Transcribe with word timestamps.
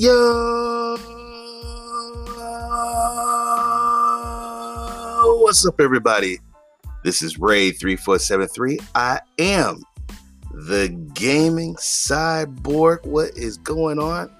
Yo, 0.00 0.96
what's 5.40 5.66
up, 5.66 5.80
everybody? 5.80 6.38
This 7.02 7.20
is 7.20 7.36
Ray3473. 7.38 8.80
I 8.94 9.18
am 9.40 9.82
the 10.52 10.90
gaming 11.14 11.74
cyborg. 11.74 13.04
What 13.06 13.36
is 13.36 13.56
going 13.56 13.98
on? 13.98 14.30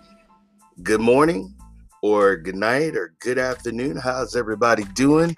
Good 0.84 1.00
morning, 1.00 1.53
or 2.05 2.37
good 2.37 2.55
night, 2.55 2.95
or 2.95 3.17
good 3.19 3.41
afternoon. 3.41 3.97
How's 3.97 4.37
everybody 4.37 4.84
doing? 4.95 5.34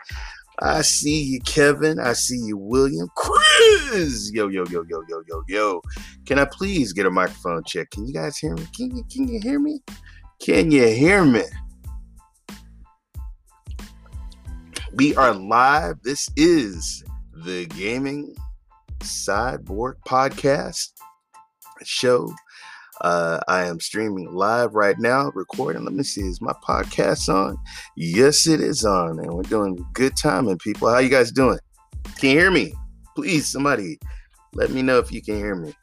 I 0.58 0.82
see 0.82 1.22
you, 1.22 1.40
Kevin. 1.40 1.98
I 1.98 2.12
see 2.12 2.36
you, 2.36 2.58
William. 2.58 3.08
Chris! 3.16 4.30
Yo, 4.34 4.48
yo, 4.48 4.66
yo, 4.66 4.84
yo, 4.86 5.02
yo, 5.08 5.22
yo, 5.26 5.42
yo. 5.48 5.82
Can 6.26 6.38
I 6.38 6.44
please 6.44 6.92
get 6.92 7.06
a 7.06 7.10
microphone 7.10 7.62
check? 7.64 7.90
Can 7.90 8.06
you 8.06 8.12
guys 8.12 8.36
hear 8.36 8.54
me? 8.54 8.66
Can 8.76 8.94
you, 8.94 9.02
can 9.10 9.26
you 9.26 9.40
hear 9.40 9.58
me? 9.58 9.80
Can 10.40 10.70
you 10.70 10.86
hear 10.88 11.22
me? 11.22 11.42
We 14.94 15.14
are 15.14 15.34
live. 15.34 15.96
This 16.02 16.30
is 16.34 17.04
the 17.44 17.66
Gaming 17.66 18.34
Cyborg 19.00 19.96
Podcast 20.08 20.92
show. 21.82 22.32
Uh, 23.02 23.40
I 23.48 23.66
am 23.66 23.80
streaming 23.80 24.32
live 24.32 24.74
right 24.74 24.98
now, 24.98 25.30
recording. 25.34 25.84
Let 25.84 25.92
me 25.92 26.04
see, 26.04 26.22
is 26.22 26.40
my 26.40 26.54
podcast 26.66 27.28
on? 27.28 27.58
Yes, 27.94 28.46
it 28.46 28.62
is 28.62 28.82
on, 28.82 29.18
and 29.18 29.30
we're 29.34 29.42
doing 29.42 29.84
good 29.92 30.16
timing, 30.16 30.56
people. 30.56 30.88
How 30.88 31.00
you 31.00 31.10
guys 31.10 31.30
doing? 31.32 31.58
Can 32.18 32.30
you 32.30 32.38
hear 32.38 32.50
me? 32.50 32.72
Please, 33.14 33.46
somebody, 33.46 33.98
let 34.54 34.70
me 34.70 34.80
know 34.80 35.00
if 35.00 35.12
you 35.12 35.20
can 35.20 35.36
hear 35.36 35.54
me. 35.54 35.74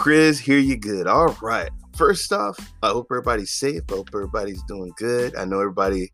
Chris, 0.00 0.38
here 0.38 0.56
you 0.56 0.78
good. 0.78 1.06
All 1.06 1.36
right. 1.42 1.68
First 1.94 2.32
off, 2.32 2.58
I 2.82 2.88
hope 2.88 3.08
everybody's 3.10 3.50
safe. 3.50 3.82
I 3.90 3.96
hope 3.96 4.08
everybody's 4.14 4.62
doing 4.62 4.90
good. 4.96 5.36
I 5.36 5.44
know 5.44 5.60
everybody 5.60 6.10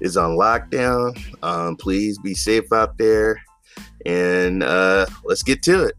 is 0.00 0.16
on 0.16 0.38
lockdown. 0.38 1.14
Um, 1.42 1.76
please 1.76 2.18
be 2.18 2.32
safe 2.32 2.72
out 2.72 2.96
there. 2.96 3.38
And 4.06 4.62
uh, 4.62 5.04
let's 5.22 5.42
get 5.42 5.62
to 5.64 5.84
it. 5.84 5.96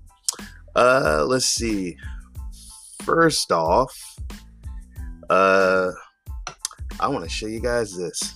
Uh, 0.76 1.26
let's 1.28 1.46
see. 1.46 1.96
First 3.04 3.52
off, 3.52 3.96
uh, 5.30 5.92
I 7.00 7.08
want 7.08 7.24
to 7.24 7.30
show 7.30 7.46
you 7.46 7.60
guys 7.60 7.96
this. 7.96 8.36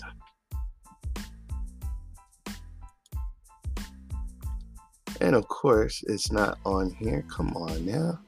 And 5.19 5.33
of 5.33 5.47
course, 5.47 6.03
it's 6.05 6.31
not 6.31 6.59
on 6.67 6.91
here. 6.99 7.25
Come 7.31 7.57
on 7.57 7.83
now. 7.83 8.19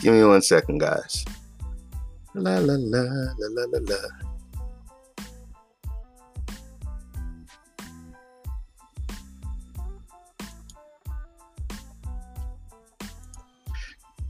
Give 0.00 0.14
me 0.14 0.22
one 0.24 0.42
second, 0.42 0.78
guys. 0.78 1.24
La 2.34 2.58
la 2.58 2.74
la 2.78 3.00
la 3.00 3.32
la 3.36 3.64
la 3.72 3.78
la. 3.82 3.96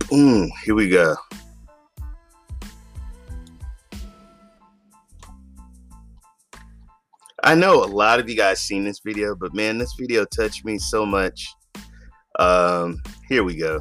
Boom, 0.09 0.51
here 0.65 0.75
we 0.75 0.89
go. 0.89 1.15
I 7.45 7.55
know 7.55 7.85
a 7.85 7.87
lot 7.87 8.21
of 8.21 8.29
you 8.29 8.37
guys 8.37 8.61
seen 8.61 8.85
this 8.85 9.01
video, 9.05 9.35
but 9.35 9.55
man, 9.55 9.77
this 9.77 9.95
video 9.99 10.25
touched 10.25 10.65
me 10.65 10.79
so 10.79 11.05
much. 11.05 11.47
Um, 12.39 13.03
here 13.29 13.45
we 13.45 13.57
go. 13.57 13.81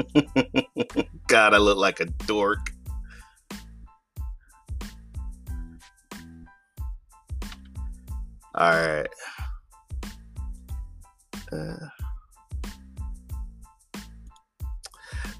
God, 1.28 1.54
I 1.54 1.58
look 1.58 1.78
like 1.78 2.00
a 2.00 2.06
dork. 2.26 2.70
All 8.54 8.70
right. 8.70 9.08
Uh, 11.50 11.86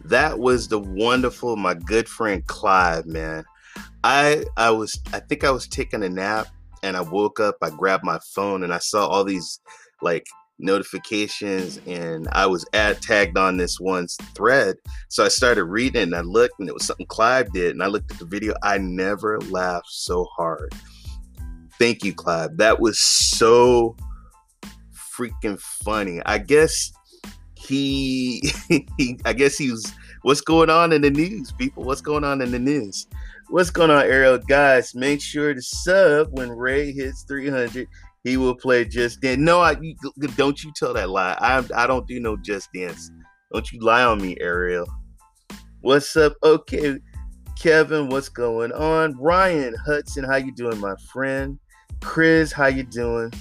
that 0.05 0.39
was 0.39 0.69
the 0.69 0.79
wonderful, 0.79 1.57
my 1.57 1.75
good 1.75 2.09
friend 2.09 2.47
Clive, 2.47 3.07
man. 3.07 3.45
I 4.05 4.45
I 4.57 4.71
was 4.71 5.01
I 5.13 5.21
think 5.21 5.45
I 5.45 5.51
was 5.51 5.69
taking 5.69 6.03
a 6.03 6.09
nap 6.09 6.49
and 6.83 6.97
I 6.97 7.03
woke 7.03 7.39
up, 7.39 7.57
I 7.63 7.71
grabbed 7.71 8.05
my 8.05 8.19
phone 8.35 8.65
and 8.65 8.75
I 8.75 8.79
saw 8.79 9.07
all 9.07 9.25
these 9.25 9.61
like 10.01 10.27
notifications 10.63 11.81
and 11.87 12.29
I 12.33 12.47
was 12.47 12.65
ad 12.73 13.03
tagged 13.03 13.37
on 13.37 13.57
this 13.57 13.79
one 13.81 14.07
thread. 14.35 14.77
So 15.09 15.25
I 15.25 15.29
started 15.29 15.65
reading 15.65 16.03
and 16.03 16.15
I 16.15 16.21
looked 16.21 16.61
and 16.61 16.69
it 16.69 16.75
was 16.75 16.87
something 16.87 17.07
Clive 17.07 17.53
did. 17.53 17.73
And 17.73 17.83
I 17.83 17.87
looked 17.87 18.11
at 18.11 18.19
the 18.19 18.25
video. 18.25 18.55
I 18.63 18.79
never 18.79 19.41
laughed 19.43 19.91
so 19.91 20.25
hard. 20.37 20.75
Thank 21.79 22.05
you, 22.05 22.15
Clive. 22.15 22.57
That 22.59 22.81
was 22.81 23.01
so 23.01 23.97
freaking 25.17 25.61
funny. 25.61 26.21
I 26.25 26.39
guess 26.39 26.93
he, 27.57 28.53
he 28.99 29.19
I 29.25 29.33
guess 29.33 29.59
he 29.59 29.71
was 29.71 29.93
what's 30.23 30.41
going 30.41 30.71
on 30.71 30.93
in 30.93 31.03
the 31.03 31.11
news, 31.11 31.53
people? 31.53 31.85
What's 31.85 32.01
going 32.01 32.25
on 32.25 32.41
in 32.41 32.51
the 32.51 32.59
news? 32.59 33.07
What's 33.49 33.71
going 33.71 33.91
on, 33.91 34.03
Ariel? 34.03 34.39
Guys, 34.39 34.95
make 34.95 35.21
sure 35.21 35.53
to 35.53 35.61
sub 35.61 36.29
when 36.31 36.51
Ray 36.51 36.93
hits 36.93 37.25
300 37.25 37.87
he 38.25 38.37
will 38.37 38.55
play 38.55 38.85
Just 38.85 39.21
Dance. 39.21 39.39
No, 39.41 39.61
I 39.61 39.77
don't 40.37 40.63
you 40.63 40.73
tell 40.77 40.95
that 40.95 41.11
lie. 41.11 41.37
I 41.41 41.65
I 41.75 41.87
don't 41.87 42.07
do 42.07 42.21
no 42.21 42.37
Just 42.37 42.73
Dance. 42.73 43.11
Don't 43.53 43.71
you 43.73 43.81
lie 43.81 44.05
on 44.05 44.21
me, 44.21 44.37
Ariel. 44.41 44.87
What's 45.81 46.17
up? 46.17 46.35
Okay, 46.43 46.99
Kevin, 47.61 48.09
what's 48.09 48.29
going 48.29 48.73
on? 48.73 49.17
Ryan 49.19 49.75
Hudson, 49.85 50.25
how 50.25 50.37
you 50.37 50.55
doing, 50.55 50.79
my 50.79 50.95
friend? 51.13 51.59
Chris, 52.01 52.53
how 52.53 52.67
you 52.67 52.85
doing? 52.85 53.33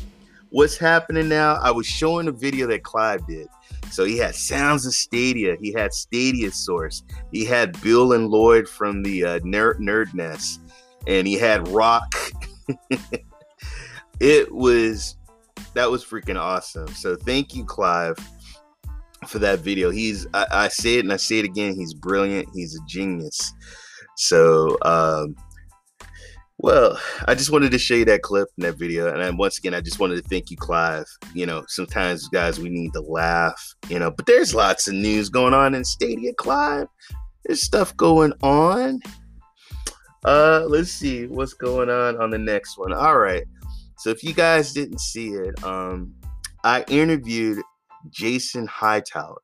What's 0.49 0.77
happening 0.77 1.29
now? 1.29 1.55
I 1.61 1.71
was 1.71 1.85
showing 1.85 2.27
a 2.27 2.31
video 2.31 2.67
that 2.67 2.83
Clive 2.83 3.25
did. 3.25 3.47
So 3.89 4.03
he 4.03 4.17
had 4.17 4.35
Sounds 4.35 4.85
of 4.85 4.93
Stadia. 4.93 5.55
He 5.61 5.71
had 5.71 5.93
Stadia 5.93 6.51
Source. 6.51 7.03
He 7.31 7.45
had 7.45 7.79
Bill 7.81 8.13
and 8.13 8.27
Lloyd 8.27 8.67
from 8.67 9.01
the 9.01 9.23
uh, 9.23 9.39
Nerd, 9.39 9.79
Nerd 9.79 10.13
Nest. 10.13 10.61
And 11.07 11.27
he 11.27 11.35
had 11.35 11.67
Rock. 11.69 12.13
it 14.21 14.53
was 14.53 15.15
that 15.73 15.89
was 15.89 16.05
freaking 16.05 16.39
awesome. 16.39 16.87
So 16.89 17.15
thank 17.15 17.55
you, 17.55 17.65
Clive, 17.65 18.15
for 19.27 19.39
that 19.39 19.59
video. 19.59 19.89
He's 19.89 20.27
I, 20.33 20.45
I 20.51 20.67
say 20.67 20.97
it 20.97 20.99
and 20.99 21.11
I 21.11 21.17
say 21.17 21.39
it 21.39 21.45
again. 21.45 21.73
He's 21.73 21.95
brilliant. 21.95 22.47
He's 22.53 22.75
a 22.75 22.85
genius. 22.87 23.51
So, 24.17 24.77
um, 24.83 25.35
well, 26.59 26.99
I 27.27 27.33
just 27.33 27.51
wanted 27.51 27.71
to 27.71 27.79
show 27.79 27.95
you 27.95 28.05
that 28.05 28.21
clip 28.21 28.47
in 28.59 28.61
that 28.61 28.77
video. 28.77 29.11
And 29.11 29.19
then 29.19 29.37
once 29.37 29.57
again, 29.57 29.73
I 29.73 29.81
just 29.81 29.99
wanted 29.99 30.21
to 30.21 30.29
thank 30.29 30.51
you, 30.51 30.57
Clive. 30.57 31.05
You 31.33 31.47
know, 31.47 31.63
sometimes, 31.67 32.27
guys, 32.27 32.59
we 32.59 32.69
need 32.69 32.93
to 32.93 33.01
laugh, 33.01 33.73
you 33.89 33.97
know, 33.97 34.11
but 34.11 34.27
there's 34.27 34.53
lots 34.53 34.87
of 34.87 34.93
news 34.93 35.29
going 35.29 35.55
on 35.55 35.73
in 35.73 35.83
Stadia, 35.83 36.33
Clive. 36.35 36.87
There's 37.43 37.63
stuff 37.63 37.97
going 37.97 38.33
on. 38.43 38.99
Uh, 40.23 40.65
let's 40.67 40.91
see 40.91 41.25
what's 41.25 41.53
going 41.53 41.89
on 41.89 42.21
on 42.21 42.29
the 42.29 42.37
next 42.37 42.77
one. 42.77 42.93
All 42.93 43.17
right. 43.17 43.43
So 44.01 44.09
if 44.09 44.23
you 44.23 44.33
guys 44.33 44.73
didn't 44.73 44.99
see 44.99 45.27
it, 45.27 45.63
um, 45.63 46.15
I 46.63 46.83
interviewed 46.87 47.61
Jason 48.09 48.65
Hightower. 48.65 49.43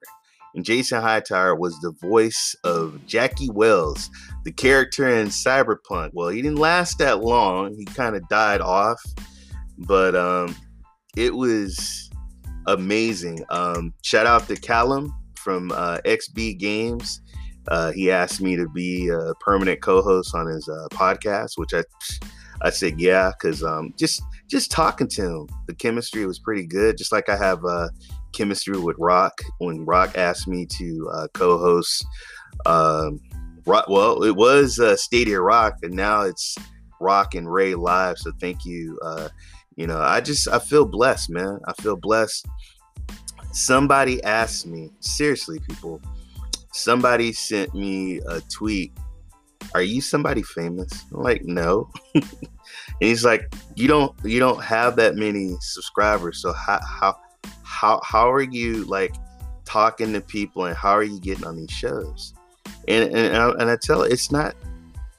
And 0.56 0.66
Jason 0.66 1.00
Hightower 1.00 1.54
was 1.54 1.80
the 1.82 1.92
voice 2.02 2.56
of 2.64 3.00
Jackie 3.06 3.52
Wells, 3.52 4.10
the 4.46 4.52
character 4.52 5.08
in 5.08 5.28
Cyberpunk. 5.28 6.10
Well, 6.14 6.30
he 6.30 6.42
didn't 6.42 6.58
last 6.58 6.98
that 6.98 7.24
long. 7.24 7.76
He 7.76 7.86
kind 7.86 8.16
of 8.16 8.28
died 8.30 8.62
off, 8.62 9.00
but 9.78 10.16
um, 10.16 10.56
it 11.16 11.36
was 11.36 12.10
amazing. 12.66 13.46
Um, 13.52 13.94
shout 14.04 14.26
out 14.26 14.48
to 14.48 14.56
Callum 14.56 15.14
from 15.36 15.72
uh, 15.72 16.00
XB 16.04 16.58
Games. 16.58 17.22
Uh, 17.68 17.92
he 17.92 18.10
asked 18.10 18.42
me 18.42 18.56
to 18.56 18.68
be 18.70 19.10
a 19.10 19.36
permanent 19.36 19.84
co-host 19.84 20.34
on 20.34 20.48
his 20.48 20.68
uh, 20.68 20.88
podcast, 20.90 21.52
which 21.58 21.76
I 21.76 21.84
I 22.62 22.72
said 22.72 23.00
yeah, 23.00 23.32
because 23.32 23.64
um, 23.64 23.94
just 23.98 24.22
just 24.48 24.72
talking 24.72 25.08
to 25.10 25.22
him, 25.22 25.48
the 25.68 25.76
chemistry 25.76 26.26
was 26.26 26.40
pretty 26.40 26.66
good. 26.66 26.98
Just 26.98 27.12
like 27.12 27.30
I 27.30 27.38
have 27.38 27.64
uh, 27.66 27.90
chemistry 28.34 28.80
with 28.80 28.96
Rock 28.98 29.42
when 29.60 29.86
Rock 29.86 30.18
asked 30.18 30.48
me 30.48 30.66
to 30.78 31.10
uh, 31.14 31.28
co-host. 31.34 32.06
Um, 32.66 33.20
Rock, 33.66 33.90
well, 33.90 34.24
it 34.24 34.36
was 34.36 34.80
uh, 34.80 34.96
Stadia 34.96 35.42
Rock, 35.42 35.76
and 35.84 35.94
now 35.94 36.22
it's 36.22 36.58
Rock 37.00 37.36
and 37.36 37.52
Ray 37.52 37.76
live. 37.76 38.18
So 38.18 38.32
thank 38.40 38.66
you. 38.66 38.98
Uh, 39.04 39.30
you 39.76 39.86
know, 39.86 40.00
I 40.00 40.22
just 40.22 40.48
I 40.48 40.60
feel 40.60 40.86
blessed, 40.86 41.30
man. 41.30 41.60
I 41.68 41.74
feel 41.74 41.98
blessed. 41.98 42.48
Somebody 43.52 44.24
asked 44.24 44.66
me, 44.66 44.92
seriously, 45.00 45.60
people. 45.68 46.02
Somebody 46.72 47.34
sent 47.34 47.74
me 47.74 48.20
a 48.28 48.40
tweet. 48.42 48.92
Are 49.74 49.82
you 49.82 50.00
somebody 50.00 50.44
famous? 50.44 51.06
I'm 51.14 51.22
like, 51.22 51.44
no. 51.44 51.92
and 53.00 53.10
he's 53.10 53.24
like, 53.24 53.54
you 53.76 53.88
don't 53.88 54.16
you 54.24 54.40
don't 54.40 54.64
have 54.64 54.96
that 54.96 55.16
many 55.16 55.56
subscribers. 55.62 56.42
So 56.42 56.52
how 56.54 56.80
how 56.84 57.20
how 57.64 58.02
how 58.04 58.32
are 58.32 58.42
you 58.42 58.86
like 58.86 59.16
talking 59.66 60.14
to 60.14 60.22
people 60.22 60.66
and 60.66 60.76
how 60.76 60.92
are 60.92 61.04
you 61.04 61.20
getting 61.20 61.46
on 61.46 61.58
these 61.58 61.72
shows? 61.72 62.34
And 62.88 63.14
and 63.14 63.38
I, 63.38 63.50
and 63.52 63.70
I 63.70 63.78
tell 63.82 64.02
it, 64.02 64.12
it's 64.12 64.32
not 64.32 64.56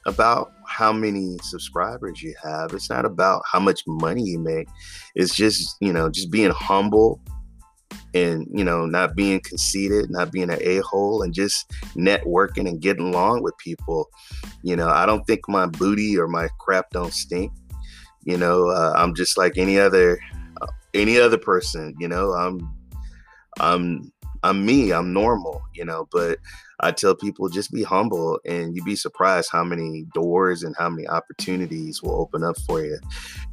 about 0.05 0.51
how 0.67 0.91
many 0.91 1.37
subscribers 1.41 2.21
you 2.21 2.35
have. 2.43 2.73
It's 2.73 2.89
not 2.89 3.05
about 3.05 3.43
how 3.49 3.59
much 3.59 3.81
money 3.87 4.23
you 4.23 4.39
make. 4.39 4.67
It's 5.15 5.33
just 5.33 5.77
you 5.79 5.93
know 5.93 6.09
just 6.09 6.31
being 6.31 6.51
humble 6.51 7.21
and 8.13 8.47
you 8.51 8.63
know 8.63 8.85
not 8.85 9.15
being 9.15 9.39
conceited 9.41 10.09
not 10.09 10.31
being 10.31 10.49
an 10.49 10.57
a-hole 10.61 11.21
and 11.21 11.33
just 11.33 11.69
networking 11.95 12.67
and 12.67 12.81
getting 12.81 13.09
along 13.09 13.43
with 13.43 13.55
people 13.57 14.09
you 14.63 14.75
know 14.75 14.89
i 14.89 15.05
don't 15.05 15.25
think 15.27 15.41
my 15.47 15.67
booty 15.67 16.17
or 16.17 16.27
my 16.27 16.47
crap 16.59 16.89
don't 16.89 17.13
stink 17.13 17.51
you 18.29 18.37
know 18.37 18.69
uh, 18.69 18.93
i'm 18.95 19.15
just 19.15 19.37
like 19.37 19.57
any 19.57 19.79
other 19.79 20.19
uh, 20.61 20.67
any 20.93 21.19
other 21.19 21.37
person 21.37 21.95
you 21.99 22.07
know 22.07 22.31
i'm 22.33 22.59
i'm 23.59 24.11
i'm 24.43 24.65
me 24.65 24.91
i'm 24.91 25.11
normal 25.11 25.61
you 25.73 25.83
know 25.83 26.07
but 26.11 26.37
I 26.81 26.91
tell 26.91 27.13
people 27.13 27.49
just 27.49 27.73
be 27.73 27.83
humble 27.83 28.39
and 28.45 28.73
you'd 28.73 28.85
be 28.85 28.95
surprised 28.95 29.49
how 29.51 29.63
many 29.65 30.05
doors 30.13 30.63
and 30.63 30.73
how 30.77 30.89
many 30.89 31.07
opportunities 31.07 32.01
will 32.01 32.13
open 32.13 32.41
up 32.41 32.57
for 32.61 32.81
you. 32.81 32.97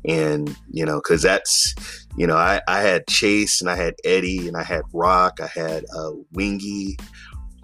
And, 0.07 0.57
you 0.71 0.85
know, 0.85 0.99
because 0.99 1.23
that's, 1.23 1.75
you 2.17 2.27
know, 2.27 2.37
I, 2.37 2.61
I 2.69 2.83
had 2.83 3.09
Chase 3.09 3.61
and 3.61 3.69
I 3.69 3.75
had 3.75 3.95
Eddie 4.05 4.47
and 4.47 4.57
I 4.57 4.63
had 4.63 4.83
Rock, 4.93 5.41
I 5.43 5.49
had 5.49 5.85
uh, 5.97 6.13
Wingy, 6.33 6.97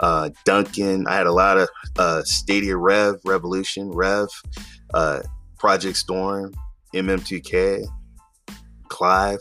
uh, 0.00 0.30
Duncan. 0.44 1.06
I 1.06 1.14
had 1.14 1.28
a 1.28 1.32
lot 1.32 1.58
of 1.58 1.68
uh, 1.96 2.22
Stadia 2.24 2.76
Rev, 2.76 3.20
Revolution, 3.24 3.90
Rev, 3.92 4.28
uh, 4.94 5.22
Project 5.58 5.96
Storm, 5.96 6.52
MM2K, 6.94 7.84
Clive. 8.88 9.40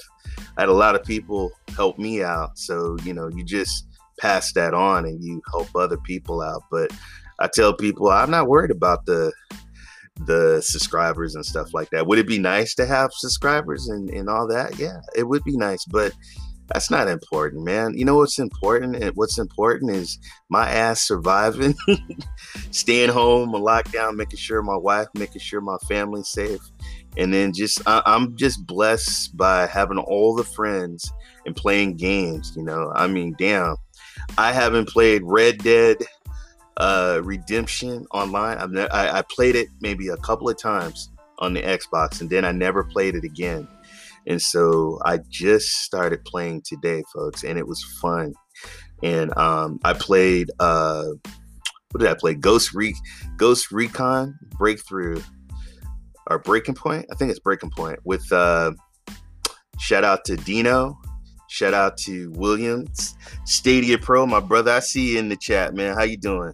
I 0.57 0.61
had 0.61 0.69
a 0.69 0.73
lot 0.73 0.95
of 0.95 1.03
people 1.03 1.51
help 1.75 1.97
me 1.97 2.23
out. 2.23 2.57
So, 2.57 2.97
you 3.03 3.13
know, 3.13 3.27
you 3.29 3.43
just, 3.43 3.85
pass 4.21 4.53
that 4.53 4.73
on 4.73 5.05
and 5.05 5.21
you 5.23 5.41
help 5.51 5.75
other 5.75 5.97
people 5.97 6.41
out. 6.41 6.63
But 6.69 6.91
I 7.39 7.47
tell 7.47 7.73
people 7.73 8.09
I'm 8.09 8.31
not 8.31 8.47
worried 8.47 8.71
about 8.71 9.05
the 9.05 9.33
the 10.25 10.61
subscribers 10.61 11.33
and 11.33 11.43
stuff 11.43 11.73
like 11.73 11.89
that. 11.89 12.05
Would 12.05 12.19
it 12.19 12.27
be 12.27 12.37
nice 12.37 12.75
to 12.75 12.85
have 12.85 13.09
subscribers 13.11 13.87
and, 13.87 14.09
and 14.11 14.29
all 14.29 14.47
that? 14.47 14.77
Yeah, 14.77 14.99
it 15.15 15.23
would 15.23 15.43
be 15.43 15.57
nice, 15.57 15.83
but 15.85 16.13
that's 16.67 16.91
not 16.91 17.07
important, 17.07 17.65
man. 17.65 17.97
You 17.97 18.05
know 18.05 18.17
what's 18.17 18.37
important? 18.37 19.03
What's 19.15 19.39
important 19.39 19.91
is 19.91 20.19
my 20.49 20.69
ass 20.69 21.01
surviving, 21.01 21.75
staying 22.71 23.09
home, 23.09 23.51
lockdown, 23.53 24.15
making 24.15 24.37
sure 24.37 24.61
my 24.61 24.77
wife, 24.77 25.07
making 25.15 25.41
sure 25.41 25.59
my 25.59 25.77
family's 25.87 26.29
safe. 26.29 26.61
And 27.17 27.33
then 27.33 27.53
just, 27.53 27.81
I, 27.85 28.01
I'm 28.05 28.35
just 28.37 28.65
blessed 28.65 29.35
by 29.35 29.67
having 29.67 29.97
all 29.97 30.35
the 30.35 30.43
friends 30.43 31.11
and 31.45 31.55
playing 31.55 31.97
games. 31.97 32.53
You 32.55 32.63
know, 32.63 32.91
I 32.95 33.07
mean, 33.07 33.35
damn, 33.37 33.75
I 34.37 34.51
haven't 34.51 34.87
played 34.87 35.21
Red 35.23 35.57
Dead 35.59 35.97
uh, 36.77 37.21
Redemption 37.23 38.05
online. 38.11 38.57
I've 38.57 38.71
ne- 38.71 38.89
I, 38.89 39.19
I 39.19 39.21
played 39.23 39.55
it 39.55 39.67
maybe 39.81 40.07
a 40.07 40.17
couple 40.17 40.49
of 40.49 40.57
times 40.57 41.09
on 41.39 41.53
the 41.53 41.61
Xbox, 41.61 42.21
and 42.21 42.29
then 42.29 42.45
I 42.45 42.51
never 42.51 42.83
played 42.83 43.15
it 43.15 43.23
again. 43.23 43.67
And 44.27 44.41
so 44.41 44.99
I 45.03 45.19
just 45.29 45.83
started 45.83 46.23
playing 46.25 46.61
today, 46.63 47.03
folks, 47.13 47.43
and 47.43 47.57
it 47.57 47.67
was 47.67 47.83
fun. 47.99 48.33
And 49.03 49.35
um, 49.35 49.79
I 49.83 49.93
played 49.93 50.51
uh, 50.59 51.05
what 51.91 51.99
did 51.99 52.09
I 52.09 52.13
play? 52.13 52.35
Ghost 52.35 52.73
Re 52.73 52.95
Ghost 53.37 53.71
Recon 53.71 54.37
Breakthrough 54.57 55.21
or 56.31 56.39
Breaking 56.39 56.75
Point. 56.75 57.05
I 57.11 57.15
think 57.15 57.29
it's 57.31 57.39
Breaking 57.39 57.71
Point 57.71 57.99
with 58.03 58.31
uh, 58.31 58.71
shout 59.79 60.03
out 60.03 60.25
to 60.25 60.35
Dino 60.35 60.97
Shout 61.51 61.73
out 61.73 61.97
to 61.97 62.31
Williams, 62.31 63.13
Stadia 63.43 63.97
Pro, 63.97 64.25
my 64.25 64.39
brother. 64.39 64.71
I 64.71 64.79
see 64.79 65.11
you 65.11 65.19
in 65.19 65.27
the 65.27 65.35
chat, 65.35 65.73
man. 65.73 65.97
How 65.97 66.03
you 66.03 66.15
doing? 66.15 66.53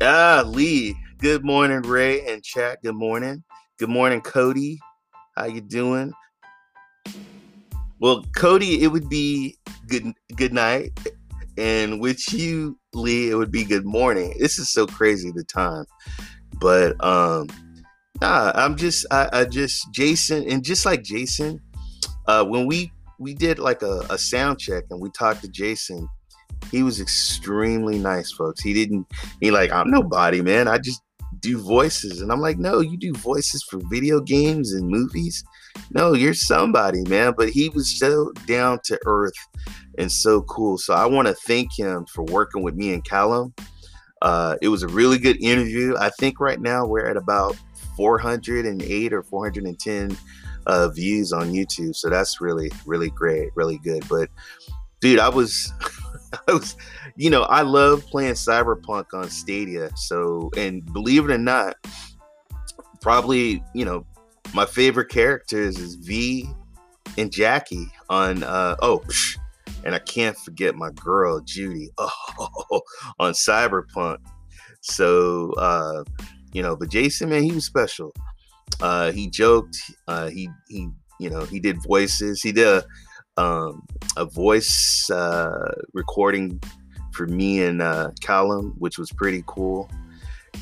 Ah, 0.00 0.42
Lee. 0.46 0.96
Good 1.18 1.44
morning, 1.44 1.82
Ray 1.82 2.26
and 2.26 2.42
chat. 2.42 2.78
Good 2.82 2.94
morning. 2.94 3.44
Good 3.78 3.90
morning, 3.90 4.22
Cody. 4.22 4.78
How 5.36 5.44
you 5.44 5.60
doing? 5.60 6.14
Well, 8.00 8.24
Cody, 8.34 8.82
it 8.82 8.86
would 8.86 9.10
be 9.10 9.58
good 9.86 10.14
good 10.34 10.54
night. 10.54 10.98
And 11.58 12.00
with 12.00 12.32
you, 12.32 12.78
Lee, 12.94 13.28
it 13.28 13.34
would 13.34 13.52
be 13.52 13.64
good 13.64 13.84
morning. 13.84 14.34
This 14.38 14.58
is 14.58 14.72
so 14.72 14.86
crazy 14.86 15.30
the 15.30 15.44
time. 15.44 15.84
But 16.58 16.96
um 17.04 17.48
nah, 18.20 18.52
I'm 18.54 18.76
just 18.76 19.06
I, 19.10 19.28
I 19.32 19.44
just 19.44 19.92
Jason 19.92 20.48
and 20.48 20.64
just 20.64 20.86
like 20.86 21.02
Jason, 21.02 21.60
uh 22.26 22.44
when 22.44 22.66
we 22.66 22.92
we 23.18 23.34
did 23.34 23.58
like 23.58 23.82
a, 23.82 24.00
a 24.10 24.18
sound 24.18 24.58
check 24.58 24.84
and 24.90 25.00
we 25.00 25.10
talked 25.10 25.42
to 25.42 25.48
Jason. 25.48 26.08
He 26.70 26.82
was 26.82 27.00
extremely 27.00 27.98
nice, 27.98 28.32
folks. 28.32 28.62
He 28.62 28.72
didn't 28.72 29.06
he 29.40 29.50
like 29.50 29.70
I'm 29.72 29.90
nobody, 29.90 30.40
man. 30.40 30.68
I 30.68 30.78
just 30.78 31.02
do 31.40 31.58
voices. 31.58 32.20
And 32.20 32.32
I'm 32.32 32.40
like, 32.40 32.58
no, 32.58 32.80
you 32.80 32.96
do 32.96 33.12
voices 33.12 33.62
for 33.62 33.80
video 33.90 34.20
games 34.20 34.72
and 34.72 34.88
movies. 34.88 35.44
No, 35.90 36.14
you're 36.14 36.34
somebody, 36.34 37.02
man. 37.02 37.34
But 37.36 37.50
he 37.50 37.68
was 37.70 37.98
so 37.98 38.32
down 38.46 38.80
to 38.84 38.98
earth 39.06 39.34
and 39.98 40.10
so 40.10 40.42
cool. 40.42 40.78
So 40.78 40.94
I 40.94 41.06
want 41.06 41.28
to 41.28 41.34
thank 41.34 41.68
him 41.76 42.06
for 42.06 42.24
working 42.24 42.62
with 42.62 42.74
me 42.74 42.92
and 42.92 43.04
Callum. 43.04 43.54
Uh, 44.22 44.56
it 44.62 44.68
was 44.68 44.82
a 44.82 44.88
really 44.88 45.18
good 45.18 45.42
interview. 45.42 45.94
I 45.98 46.10
think 46.18 46.40
right 46.40 46.60
now 46.60 46.86
we're 46.86 47.06
at 47.06 47.16
about 47.16 47.56
408 47.96 49.12
or 49.12 49.22
410 49.22 50.16
uh, 50.66 50.88
views 50.88 51.32
on 51.32 51.52
YouTube. 51.52 51.94
So 51.94 52.08
that's 52.10 52.40
really, 52.40 52.70
really 52.86 53.10
great, 53.10 53.50
really 53.54 53.78
good. 53.78 54.04
But 54.08 54.30
dude, 55.00 55.18
I 55.18 55.28
was, 55.28 55.72
I 56.48 56.52
was, 56.52 56.76
you 57.16 57.30
know, 57.30 57.42
I 57.42 57.62
love 57.62 58.06
playing 58.06 58.34
Cyberpunk 58.34 59.06
on 59.12 59.30
Stadia. 59.30 59.90
So, 59.96 60.50
and 60.56 60.84
believe 60.92 61.28
it 61.28 61.32
or 61.32 61.38
not, 61.38 61.76
probably, 63.00 63.62
you 63.74 63.84
know, 63.84 64.06
my 64.54 64.66
favorite 64.66 65.08
characters 65.08 65.78
is 65.78 65.96
V 65.96 66.48
and 67.18 67.32
Jackie 67.32 67.88
on, 68.08 68.42
uh, 68.42 68.76
oh, 68.82 69.02
and 69.84 69.94
I 69.94 69.98
can't 69.98 70.36
forget 70.38 70.74
my 70.74 70.90
girl 70.92 71.40
Judy 71.40 71.90
oh, 71.98 72.82
on 73.18 73.32
Cyberpunk. 73.32 74.18
So, 74.80 75.52
uh, 75.52 76.04
you 76.54 76.62
know, 76.62 76.76
but 76.76 76.88
Jason, 76.88 77.28
man, 77.28 77.42
he 77.42 77.52
was 77.52 77.66
special. 77.66 78.12
Uh, 78.80 79.12
he 79.12 79.28
joked. 79.28 79.76
Uh, 80.08 80.28
he 80.28 80.48
he 80.68 80.88
you 81.20 81.28
know 81.28 81.44
he 81.44 81.60
did 81.60 81.82
voices. 81.82 82.40
He 82.42 82.52
did 82.52 82.66
a, 82.66 83.42
um, 83.42 83.82
a 84.16 84.24
voice 84.24 85.10
uh, 85.10 85.74
recording 85.92 86.60
for 87.12 87.26
me 87.26 87.62
and 87.62 87.82
uh, 87.82 88.10
Callum, 88.22 88.74
which 88.78 88.98
was 88.98 89.10
pretty 89.12 89.42
cool. 89.46 89.90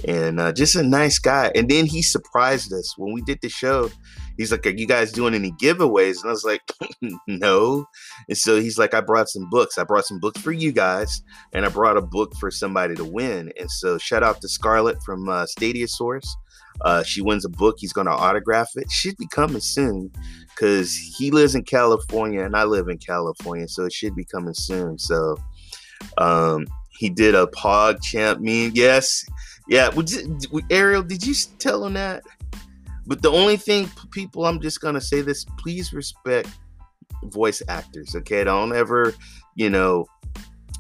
and 0.08 0.40
uh, 0.40 0.52
just 0.52 0.76
a 0.76 0.82
nice 0.82 1.18
guy. 1.18 1.52
And 1.54 1.68
then 1.68 1.86
he 1.86 2.02
surprised 2.02 2.72
us 2.72 2.96
when 2.96 3.12
we 3.12 3.22
did 3.22 3.38
the 3.42 3.48
show. 3.48 3.90
He's 4.36 4.52
like, 4.52 4.66
"Are 4.66 4.70
you 4.70 4.86
guys 4.86 5.12
doing 5.12 5.34
any 5.34 5.52
giveaways?" 5.52 6.22
And 6.22 6.28
I 6.28 6.32
was 6.32 6.44
like, 6.44 6.62
"No." 7.26 7.86
And 8.28 8.38
so 8.38 8.60
he's 8.60 8.78
like, 8.78 8.94
"I 8.94 9.00
brought 9.00 9.28
some 9.28 9.48
books. 9.50 9.78
I 9.78 9.84
brought 9.84 10.06
some 10.06 10.20
books 10.20 10.40
for 10.40 10.52
you 10.52 10.72
guys, 10.72 11.22
and 11.52 11.64
I 11.64 11.68
brought 11.68 11.96
a 11.96 12.02
book 12.02 12.34
for 12.36 12.50
somebody 12.50 12.94
to 12.96 13.04
win." 13.04 13.52
And 13.58 13.70
so 13.70 13.98
shout 13.98 14.22
out 14.22 14.40
to 14.40 14.48
Scarlett 14.48 15.02
from 15.02 15.28
uh, 15.28 15.46
Stadia 15.46 15.88
Source. 15.88 16.36
Uh, 16.80 17.02
she 17.02 17.20
wins 17.20 17.44
a 17.44 17.48
book. 17.48 17.76
He's 17.78 17.92
going 17.92 18.06
to 18.06 18.12
autograph 18.12 18.70
it. 18.76 18.90
Should 18.90 19.16
be 19.16 19.28
coming 19.28 19.60
soon 19.60 20.10
because 20.48 20.96
he 20.96 21.30
lives 21.30 21.54
in 21.54 21.64
California 21.64 22.42
and 22.42 22.56
I 22.56 22.64
live 22.64 22.88
in 22.88 22.98
California, 22.98 23.68
so 23.68 23.84
it 23.84 23.92
should 23.92 24.14
be 24.14 24.24
coming 24.24 24.54
soon. 24.54 24.98
So 24.98 25.36
um, 26.18 26.66
he 26.90 27.08
did 27.10 27.34
a 27.34 27.46
Pog 27.46 28.02
Champ 28.02 28.40
meme. 28.40 28.72
Yes, 28.74 29.24
yeah. 29.68 29.88
Would 29.90 30.10
Ariel, 30.70 31.02
did 31.02 31.26
you 31.26 31.34
tell 31.58 31.84
him 31.84 31.94
that? 31.94 32.22
But 33.06 33.22
the 33.22 33.30
only 33.30 33.56
thing, 33.56 33.90
people, 34.10 34.46
I'm 34.46 34.60
just 34.60 34.80
gonna 34.80 35.00
say 35.00 35.22
this: 35.22 35.44
please 35.58 35.92
respect 35.92 36.48
voice 37.24 37.62
actors. 37.68 38.14
Okay, 38.14 38.44
don't 38.44 38.74
ever, 38.74 39.14
you 39.56 39.70
know, 39.70 40.06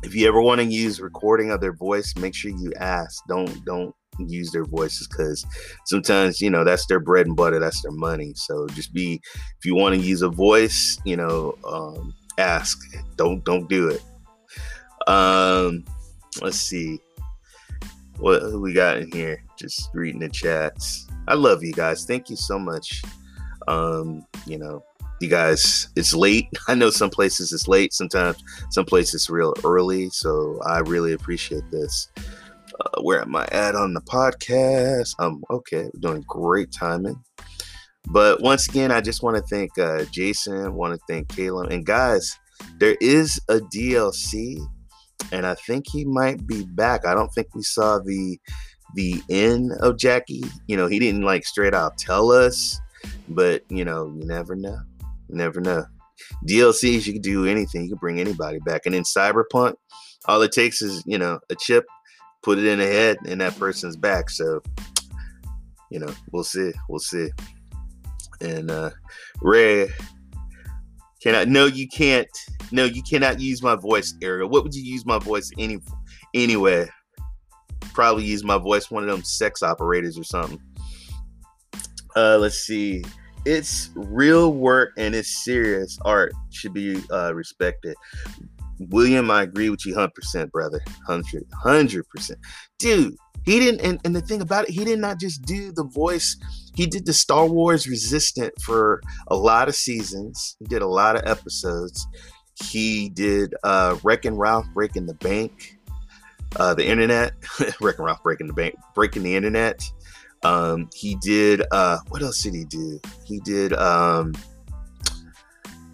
if 0.02 0.14
you 0.14 0.26
ever 0.26 0.40
want 0.40 0.60
to 0.60 0.66
use 0.66 1.00
recording 1.00 1.50
of 1.50 1.60
their 1.60 1.72
voice, 1.72 2.14
make 2.16 2.34
sure 2.34 2.50
you 2.50 2.72
ask. 2.78 3.22
Don't 3.28 3.64
don't 3.64 3.94
use 4.18 4.52
their 4.52 4.64
voices 4.64 5.08
because 5.08 5.44
sometimes 5.86 6.40
you 6.40 6.50
know 6.50 6.64
that's 6.64 6.86
their 6.86 7.00
bread 7.00 7.26
and 7.26 7.36
butter 7.36 7.58
that's 7.58 7.82
their 7.82 7.92
money. 7.92 8.32
So 8.34 8.66
just 8.68 8.92
be 8.92 9.20
if 9.58 9.64
you 9.64 9.74
want 9.74 9.94
to 9.94 10.00
use 10.00 10.22
a 10.22 10.28
voice 10.28 10.98
you 11.04 11.16
know 11.16 11.56
um, 11.66 12.14
ask. 12.38 12.78
Don't 13.16 13.44
don't 13.44 13.68
do 13.68 13.88
it. 13.88 14.02
Um 15.08 15.84
let's 16.40 16.58
see. 16.58 17.00
What 18.18 18.60
we 18.60 18.72
got 18.72 18.98
in 18.98 19.10
here? 19.12 19.42
Just 19.58 19.90
reading 19.94 20.20
the 20.20 20.28
chats 20.28 21.06
i 21.28 21.34
love 21.34 21.62
you 21.62 21.72
guys 21.72 22.04
thank 22.04 22.28
you 22.28 22.36
so 22.36 22.58
much 22.58 23.02
um 23.68 24.24
you 24.46 24.58
know 24.58 24.82
you 25.20 25.28
guys 25.28 25.88
it's 25.96 26.14
late 26.14 26.46
i 26.68 26.74
know 26.74 26.90
some 26.90 27.10
places 27.10 27.52
it's 27.52 27.68
late 27.68 27.92
sometimes 27.92 28.42
some 28.70 28.84
places 28.84 29.30
real 29.30 29.54
early 29.64 30.08
so 30.10 30.60
i 30.66 30.78
really 30.80 31.12
appreciate 31.12 31.68
this 31.70 32.08
uh, 32.80 33.02
where 33.02 33.20
am 33.20 33.34
I 33.36 33.46
at 33.52 33.74
on 33.74 33.94
the 33.94 34.00
podcast? 34.00 35.14
Um, 35.18 35.42
okay, 35.50 35.90
we're 35.92 36.00
doing 36.00 36.24
great 36.26 36.72
timing. 36.72 37.22
But 38.08 38.40
once 38.40 38.68
again, 38.68 38.90
I 38.90 39.00
just 39.00 39.22
want 39.22 39.36
to 39.36 39.42
thank 39.42 39.78
uh, 39.78 40.04
Jason, 40.06 40.74
want 40.74 40.94
to 40.94 41.00
thank 41.08 41.28
Caleb, 41.28 41.70
and 41.70 41.86
guys, 41.86 42.36
there 42.78 42.96
is 43.00 43.40
a 43.48 43.58
DLC, 43.58 44.58
and 45.30 45.46
I 45.46 45.54
think 45.54 45.86
he 45.88 46.04
might 46.04 46.46
be 46.46 46.64
back. 46.64 47.06
I 47.06 47.14
don't 47.14 47.32
think 47.32 47.54
we 47.54 47.62
saw 47.62 47.98
the 47.98 48.38
the 48.94 49.22
end 49.28 49.72
of 49.80 49.98
Jackie. 49.98 50.44
You 50.66 50.76
know, 50.76 50.86
he 50.86 50.98
didn't 50.98 51.22
like 51.22 51.44
straight 51.44 51.74
out 51.74 51.98
tell 51.98 52.30
us, 52.30 52.80
but 53.28 53.62
you 53.68 53.84
know, 53.84 54.06
you 54.18 54.26
never 54.26 54.54
know. 54.54 54.78
You 55.28 55.36
never 55.36 55.60
know. 55.60 55.84
DLCs, 56.46 57.06
you 57.06 57.12
can 57.12 57.22
do 57.22 57.46
anything. 57.46 57.84
You 57.84 57.90
can 57.90 57.98
bring 57.98 58.20
anybody 58.20 58.58
back. 58.60 58.86
And 58.86 58.94
in 58.94 59.02
Cyberpunk, 59.02 59.74
all 60.26 60.42
it 60.42 60.52
takes 60.52 60.82
is 60.82 61.02
you 61.06 61.18
know 61.18 61.40
a 61.50 61.54
chip 61.54 61.84
put 62.42 62.58
it 62.58 62.64
in 62.64 62.78
the 62.78 62.86
head 62.86 63.18
and 63.26 63.40
that 63.40 63.58
person's 63.58 63.96
back. 63.96 64.28
So, 64.28 64.60
you 65.90 66.00
know, 66.00 66.12
we'll 66.32 66.44
see. 66.44 66.72
We'll 66.88 66.98
see. 66.98 67.30
And 68.40 68.70
uh 68.70 68.90
Ray, 69.40 69.88
can 71.22 71.34
I 71.34 71.44
no 71.44 71.66
you 71.66 71.88
can't 71.88 72.28
no, 72.72 72.84
you 72.84 73.02
cannot 73.02 73.38
use 73.38 73.62
my 73.62 73.76
voice, 73.76 74.14
Ariel. 74.22 74.48
What 74.48 74.64
would 74.64 74.74
you 74.74 74.82
use 74.82 75.04
my 75.04 75.18
voice 75.18 75.50
any 75.58 75.78
anyway? 76.32 76.88
Probably 77.92 78.24
use 78.24 78.44
my 78.44 78.58
voice 78.58 78.90
one 78.90 79.04
of 79.04 79.10
them 79.10 79.22
sex 79.22 79.62
operators 79.62 80.18
or 80.18 80.24
something. 80.24 80.60
Uh 82.16 82.38
let's 82.38 82.58
see. 82.58 83.04
It's 83.44 83.90
real 83.94 84.52
work 84.52 84.92
and 84.96 85.14
it's 85.14 85.44
serious 85.44 85.98
art 86.04 86.32
should 86.50 86.72
be 86.72 87.02
uh, 87.10 87.34
respected. 87.34 87.96
William, 88.90 89.30
I 89.30 89.42
agree 89.42 89.70
with 89.70 89.84
you 89.84 89.94
100%, 89.94 90.50
brother. 90.50 90.80
100, 91.06 91.44
100%. 91.64 92.34
Dude, 92.78 93.16
he 93.44 93.58
didn't, 93.58 93.80
and, 93.80 94.00
and 94.04 94.14
the 94.14 94.20
thing 94.20 94.40
about 94.40 94.68
it, 94.68 94.70
he 94.70 94.84
did 94.84 94.98
not 94.98 95.18
just 95.18 95.42
do 95.42 95.72
the 95.72 95.84
voice, 95.84 96.36
he 96.74 96.86
did 96.86 97.06
the 97.06 97.12
Star 97.12 97.46
Wars 97.46 97.88
Resistance 97.88 98.62
for 98.62 99.02
a 99.28 99.36
lot 99.36 99.68
of 99.68 99.74
seasons. 99.74 100.56
He 100.58 100.66
did 100.66 100.82
a 100.82 100.86
lot 100.86 101.16
of 101.16 101.22
episodes. 101.26 102.06
He 102.62 103.08
did 103.08 103.54
uh, 103.64 103.96
Wreck-It 104.02 104.32
Ralph 104.32 104.66
Breaking 104.74 105.06
the 105.06 105.14
Bank, 105.14 105.78
uh, 106.56 106.74
the 106.74 106.86
internet, 106.86 107.32
Wreck-It 107.80 108.02
Ralph 108.02 108.22
Breaking 108.22 108.46
the 108.46 108.52
Bank, 108.52 108.74
Breaking 108.94 109.22
the 109.22 109.34
Internet. 109.34 109.82
Um, 110.42 110.90
he 110.94 111.14
did, 111.16 111.62
uh, 111.70 111.98
what 112.08 112.22
else 112.22 112.42
did 112.42 112.54
he 112.54 112.64
do? 112.64 113.00
He 113.24 113.38
did, 113.40 113.72
um, 113.74 114.34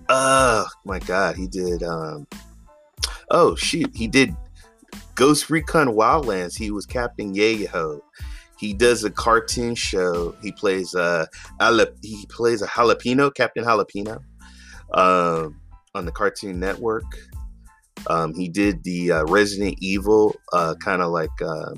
oh 0.09 0.67
my 0.85 0.99
God, 1.01 1.37
he 1.37 1.47
did, 1.47 1.83
um, 1.83 2.27
Oh 3.31 3.55
shoot, 3.55 3.95
he 3.95 4.07
did 4.07 4.35
Ghost 5.15 5.51
Recon 5.51 5.89
Wildlands. 5.89 6.57
He 6.57 6.71
was 6.71 6.87
Captain 6.87 7.35
Yayo. 7.35 8.01
He 8.59 8.73
does 8.73 9.05
a 9.05 9.11
cartoon 9.11 9.75
show. 9.75 10.35
He 10.43 10.51
plays 10.53 10.95
a 10.95 11.29
he 12.03 12.27
plays 12.29 12.63
a 12.63 12.67
jalapeno, 12.67 13.35
Captain 13.35 13.65
Jalapeno, 13.65 14.21
um, 14.95 15.61
on 15.95 16.07
the 16.07 16.13
Cartoon 16.13 16.59
Network. 16.59 17.05
Um, 18.09 18.35
he 18.35 18.49
did 18.49 18.85
the 18.85 19.13
uh, 19.13 19.25
Resident 19.25 19.77
Evil 19.81 20.35
uh, 20.53 20.75
kind 20.83 21.03
of 21.03 21.11
like 21.11 21.31
uh, 21.43 21.75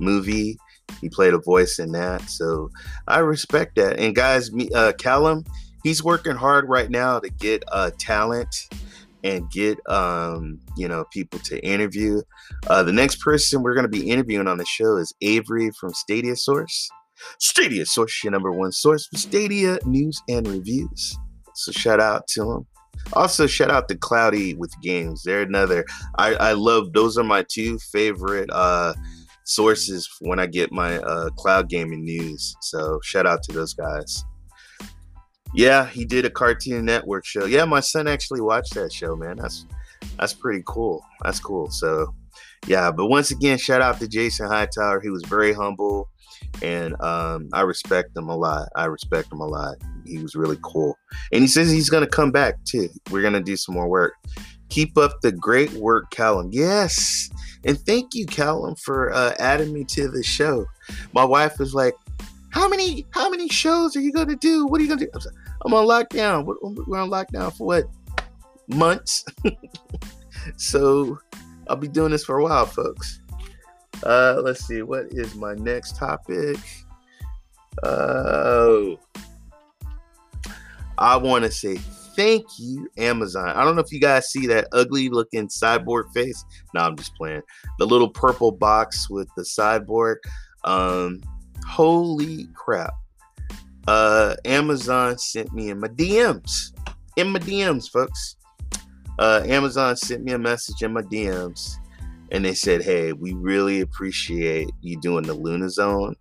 movie. 0.00 0.56
He 1.00 1.08
played 1.08 1.34
a 1.34 1.38
voice 1.38 1.78
in 1.78 1.92
that, 1.92 2.28
so 2.28 2.70
I 3.06 3.18
respect 3.18 3.76
that. 3.76 3.98
And 3.98 4.14
guys, 4.14 4.52
me, 4.52 4.68
uh, 4.74 4.92
Callum, 4.92 5.44
he's 5.84 6.02
working 6.02 6.34
hard 6.34 6.68
right 6.68 6.90
now 6.90 7.20
to 7.20 7.28
get 7.30 7.62
uh, 7.70 7.90
talent 7.98 8.54
and 9.24 9.50
get 9.50 9.78
um, 9.88 10.60
you 10.76 10.88
know 10.88 11.04
people 11.12 11.38
to 11.40 11.64
interview. 11.64 12.22
Uh, 12.68 12.82
the 12.82 12.92
next 12.92 13.20
person 13.20 13.62
we're 13.62 13.74
going 13.74 13.84
to 13.84 13.88
be 13.88 14.10
interviewing 14.10 14.48
on 14.48 14.58
the 14.58 14.64
show 14.64 14.96
is 14.96 15.14
Avery 15.20 15.70
from 15.78 15.92
Stadia 15.92 16.36
Source. 16.36 16.88
Stadia 17.38 17.84
Source, 17.84 18.22
your 18.22 18.30
number 18.30 18.52
one 18.52 18.72
source 18.72 19.06
for 19.06 19.16
Stadia 19.16 19.78
news 19.84 20.22
and 20.28 20.46
reviews. 20.46 21.16
So 21.54 21.72
shout 21.72 22.00
out 22.00 22.28
to 22.28 22.50
him. 22.50 22.66
Also, 23.12 23.46
shout 23.46 23.70
out 23.70 23.88
to 23.88 23.96
Cloudy 23.96 24.54
with 24.54 24.72
Games. 24.82 25.22
They're 25.22 25.42
another. 25.42 25.84
I, 26.16 26.34
I 26.34 26.52
love 26.52 26.92
those 26.92 27.16
are 27.18 27.24
my 27.24 27.44
two 27.48 27.78
favorite 27.78 28.50
uh, 28.52 28.94
sources 29.44 30.08
when 30.20 30.38
I 30.38 30.46
get 30.46 30.72
my 30.72 30.98
uh, 30.98 31.30
cloud 31.30 31.68
gaming 31.68 32.04
news. 32.04 32.54
So 32.60 33.00
shout 33.02 33.26
out 33.26 33.42
to 33.44 33.52
those 33.52 33.74
guys. 33.74 34.24
Yeah, 35.54 35.86
he 35.86 36.04
did 36.04 36.26
a 36.26 36.30
Cartoon 36.30 36.84
Network 36.84 37.24
show. 37.24 37.46
Yeah, 37.46 37.64
my 37.64 37.80
son 37.80 38.06
actually 38.06 38.42
watched 38.42 38.74
that 38.74 38.92
show, 38.92 39.16
man. 39.16 39.36
That's 39.36 39.64
that's 40.18 40.34
pretty 40.34 40.62
cool. 40.66 41.02
That's 41.22 41.40
cool. 41.40 41.70
So, 41.70 42.14
yeah, 42.66 42.90
but 42.90 43.06
once 43.06 43.30
again, 43.30 43.56
shout 43.58 43.80
out 43.80 43.98
to 44.00 44.08
Jason 44.08 44.46
Hightower. 44.46 45.00
He 45.00 45.10
was 45.10 45.22
very 45.24 45.52
humble, 45.52 46.08
and 46.62 47.00
um, 47.00 47.48
I 47.52 47.62
respect 47.62 48.16
him 48.16 48.28
a 48.28 48.36
lot. 48.36 48.68
I 48.76 48.86
respect 48.86 49.32
him 49.32 49.40
a 49.40 49.46
lot. 49.46 49.76
He 50.04 50.18
was 50.18 50.34
really 50.34 50.58
cool, 50.62 50.98
and 51.32 51.42
he 51.42 51.48
says 51.48 51.70
he's 51.70 51.90
gonna 51.90 52.06
come 52.06 52.30
back 52.30 52.62
too. 52.64 52.88
We're 53.10 53.22
gonna 53.22 53.42
do 53.42 53.56
some 53.56 53.74
more 53.74 53.88
work. 53.88 54.14
Keep 54.68 54.98
up 54.98 55.20
the 55.22 55.32
great 55.32 55.72
work, 55.72 56.10
Callum. 56.10 56.50
Yes, 56.52 57.30
and 57.64 57.78
thank 57.80 58.14
you, 58.14 58.26
Callum, 58.26 58.76
for 58.76 59.12
uh, 59.12 59.34
adding 59.38 59.72
me 59.72 59.84
to 59.84 60.08
the 60.08 60.22
show. 60.22 60.66
My 61.12 61.24
wife 61.24 61.58
was 61.58 61.74
like, 61.74 61.94
how 62.50 62.68
many 62.68 63.06
how 63.10 63.30
many 63.30 63.48
shows 63.48 63.96
are 63.96 64.00
you 64.00 64.12
gonna 64.12 64.36
do? 64.36 64.66
What 64.66 64.80
are 64.80 64.84
you 64.84 64.88
gonna 64.88 65.06
do? 65.06 65.30
I'm 65.64 65.74
on 65.74 65.86
lockdown. 65.86 66.44
We're 66.44 67.00
on 67.00 67.10
lockdown 67.10 67.56
for 67.56 67.66
what 67.66 67.84
months? 68.68 69.24
so 70.56 71.18
I'll 71.68 71.76
be 71.76 71.88
doing 71.88 72.10
this 72.10 72.24
for 72.24 72.38
a 72.38 72.42
while, 72.42 72.66
folks. 72.66 73.20
Uh, 74.04 74.40
let's 74.42 74.66
see. 74.66 74.82
What 74.82 75.06
is 75.10 75.34
my 75.34 75.54
next 75.54 75.96
topic? 75.96 76.58
Uh, 77.82 78.94
I 80.96 81.16
want 81.16 81.44
to 81.44 81.50
say 81.50 81.76
thank 81.76 82.46
you, 82.58 82.88
Amazon. 82.96 83.50
I 83.50 83.64
don't 83.64 83.76
know 83.76 83.82
if 83.82 83.92
you 83.92 84.00
guys 84.00 84.30
see 84.30 84.46
that 84.48 84.68
ugly 84.72 85.08
looking 85.08 85.48
cyborg 85.48 86.12
face. 86.12 86.44
No, 86.74 86.80
I'm 86.80 86.96
just 86.96 87.14
playing. 87.14 87.42
The 87.78 87.86
little 87.86 88.08
purple 88.08 88.50
box 88.50 89.08
with 89.08 89.28
the 89.36 89.42
cyborg. 89.42 90.16
Um, 90.64 91.22
Holy 91.66 92.48
crap. 92.54 92.94
Uh, 93.86 94.34
Amazon 94.44 95.18
sent 95.18 95.52
me 95.52 95.70
in 95.70 95.80
my 95.80 95.88
DMs. 95.88 96.72
In 97.16 97.30
my 97.30 97.38
DMs, 97.38 97.90
folks. 97.90 98.36
Uh, 99.18 99.42
Amazon 99.44 99.96
sent 99.96 100.24
me 100.24 100.32
a 100.32 100.38
message 100.38 100.82
in 100.82 100.92
my 100.92 101.02
DMs 101.02 101.76
and 102.30 102.44
they 102.44 102.54
said, 102.54 102.82
Hey, 102.82 103.12
we 103.12 103.34
really 103.34 103.80
appreciate 103.80 104.70
you 104.80 105.00
doing 105.00 105.24
the 105.24 105.34
Luna 105.34 105.70
Zone 105.70 106.14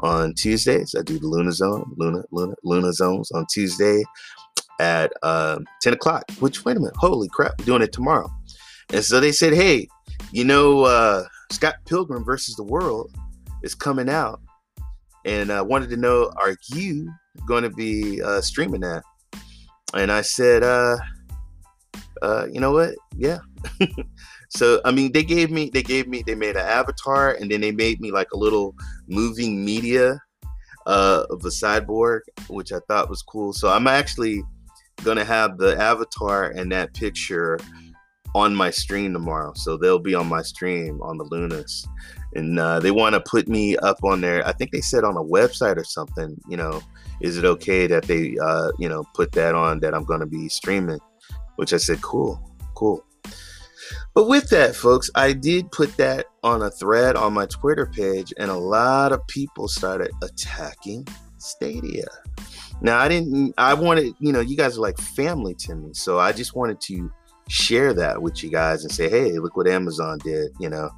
on 0.00 0.34
Tuesdays. 0.34 0.94
I 0.98 1.02
do 1.02 1.18
the 1.18 1.26
Luna 1.26 1.52
Zone, 1.52 1.92
Luna, 1.96 2.22
Luna, 2.30 2.54
Luna 2.64 2.92
Zones 2.92 3.30
on 3.32 3.46
Tuesday 3.50 4.02
at 4.78 5.12
um, 5.22 5.66
10 5.82 5.94
o'clock. 5.94 6.24
Which, 6.40 6.64
wait 6.64 6.76
a 6.76 6.80
minute, 6.80 6.96
holy 6.96 7.28
crap, 7.28 7.54
we're 7.58 7.64
doing 7.64 7.82
it 7.82 7.92
tomorrow. 7.92 8.30
And 8.92 9.04
so 9.04 9.20
they 9.20 9.32
said, 9.32 9.52
Hey, 9.52 9.88
you 10.32 10.44
know, 10.44 10.84
uh, 10.84 11.24
Scott 11.50 11.76
Pilgrim 11.86 12.24
versus 12.24 12.54
the 12.56 12.64
World 12.64 13.10
is 13.62 13.74
coming 13.74 14.08
out, 14.08 14.40
and 15.24 15.52
I 15.52 15.62
wanted 15.62 15.90
to 15.90 15.96
know, 15.96 16.32
are 16.36 16.56
you 16.72 17.12
going 17.46 17.62
to 17.62 17.70
be 17.70 18.22
uh, 18.22 18.40
streaming 18.40 18.80
that? 18.80 19.02
And 19.94 20.12
I 20.12 20.20
said, 20.20 20.62
uh, 20.62 20.96
uh, 22.22 22.46
you 22.52 22.60
know 22.60 22.72
what? 22.72 22.94
Yeah. 23.16 23.38
so 24.50 24.80
I 24.84 24.90
mean, 24.90 25.12
they 25.12 25.22
gave 25.22 25.50
me, 25.50 25.70
they 25.72 25.82
gave 25.82 26.06
me, 26.06 26.22
they 26.22 26.34
made 26.34 26.56
an 26.56 26.66
avatar, 26.66 27.32
and 27.32 27.50
then 27.50 27.60
they 27.60 27.72
made 27.72 28.00
me 28.00 28.12
like 28.12 28.32
a 28.32 28.36
little 28.36 28.74
moving 29.08 29.64
media 29.64 30.20
uh, 30.86 31.24
of 31.30 31.44
a 31.44 31.48
cyborg, 31.48 32.20
which 32.48 32.72
I 32.72 32.78
thought 32.88 33.08
was 33.08 33.22
cool. 33.22 33.52
So 33.52 33.68
I'm 33.68 33.86
actually 33.86 34.42
gonna 35.04 35.24
have 35.24 35.56
the 35.56 35.80
avatar 35.80 36.50
and 36.50 36.70
that 36.72 36.92
picture 36.94 37.58
on 38.34 38.54
my 38.54 38.70
stream 38.70 39.12
tomorrow. 39.12 39.52
So 39.54 39.76
they'll 39.76 39.98
be 39.98 40.14
on 40.14 40.28
my 40.28 40.42
stream 40.42 41.00
on 41.02 41.18
the 41.18 41.24
Lunas. 41.24 41.86
And 42.34 42.58
uh, 42.60 42.78
they 42.78 42.92
want 42.92 43.14
to 43.14 43.20
put 43.20 43.48
me 43.48 43.76
up 43.78 44.04
on 44.04 44.20
there. 44.20 44.46
I 44.46 44.52
think 44.52 44.70
they 44.70 44.80
said 44.80 45.02
on 45.02 45.16
a 45.16 45.22
website 45.22 45.76
or 45.76 45.84
something. 45.84 46.36
You 46.48 46.56
know, 46.56 46.80
is 47.20 47.36
it 47.36 47.44
okay 47.44 47.88
that 47.88 48.04
they, 48.04 48.36
uh, 48.40 48.70
you 48.78 48.88
know, 48.88 49.04
put 49.14 49.32
that 49.32 49.54
on 49.54 49.80
that 49.80 49.94
I'm 49.94 50.04
going 50.04 50.20
to 50.20 50.26
be 50.26 50.48
streaming? 50.48 51.00
Which 51.56 51.72
I 51.72 51.76
said, 51.76 52.00
cool, 52.02 52.40
cool. 52.76 53.04
But 54.14 54.28
with 54.28 54.50
that, 54.50 54.74
folks, 54.74 55.10
I 55.14 55.32
did 55.32 55.70
put 55.70 55.96
that 55.96 56.26
on 56.42 56.62
a 56.62 56.70
thread 56.70 57.16
on 57.16 57.32
my 57.32 57.46
Twitter 57.46 57.86
page, 57.86 58.32
and 58.38 58.50
a 58.50 58.56
lot 58.56 59.12
of 59.12 59.26
people 59.28 59.68
started 59.68 60.10
attacking 60.22 61.06
Stadia. 61.38 62.06
Now, 62.82 62.98
I 62.98 63.08
didn't, 63.08 63.54
I 63.58 63.74
wanted, 63.74 64.14
you 64.18 64.32
know, 64.32 64.40
you 64.40 64.56
guys 64.56 64.76
are 64.78 64.80
like 64.80 64.98
family 64.98 65.54
to 65.54 65.74
me. 65.74 65.90
So 65.92 66.18
I 66.18 66.32
just 66.32 66.56
wanted 66.56 66.80
to 66.82 67.10
share 67.48 67.92
that 67.94 68.22
with 68.22 68.42
you 68.42 68.50
guys 68.50 68.84
and 68.84 68.92
say, 68.92 69.08
hey, 69.08 69.38
look 69.38 69.56
what 69.56 69.68
Amazon 69.68 70.18
did, 70.18 70.50
you 70.58 70.68
know. 70.68 70.90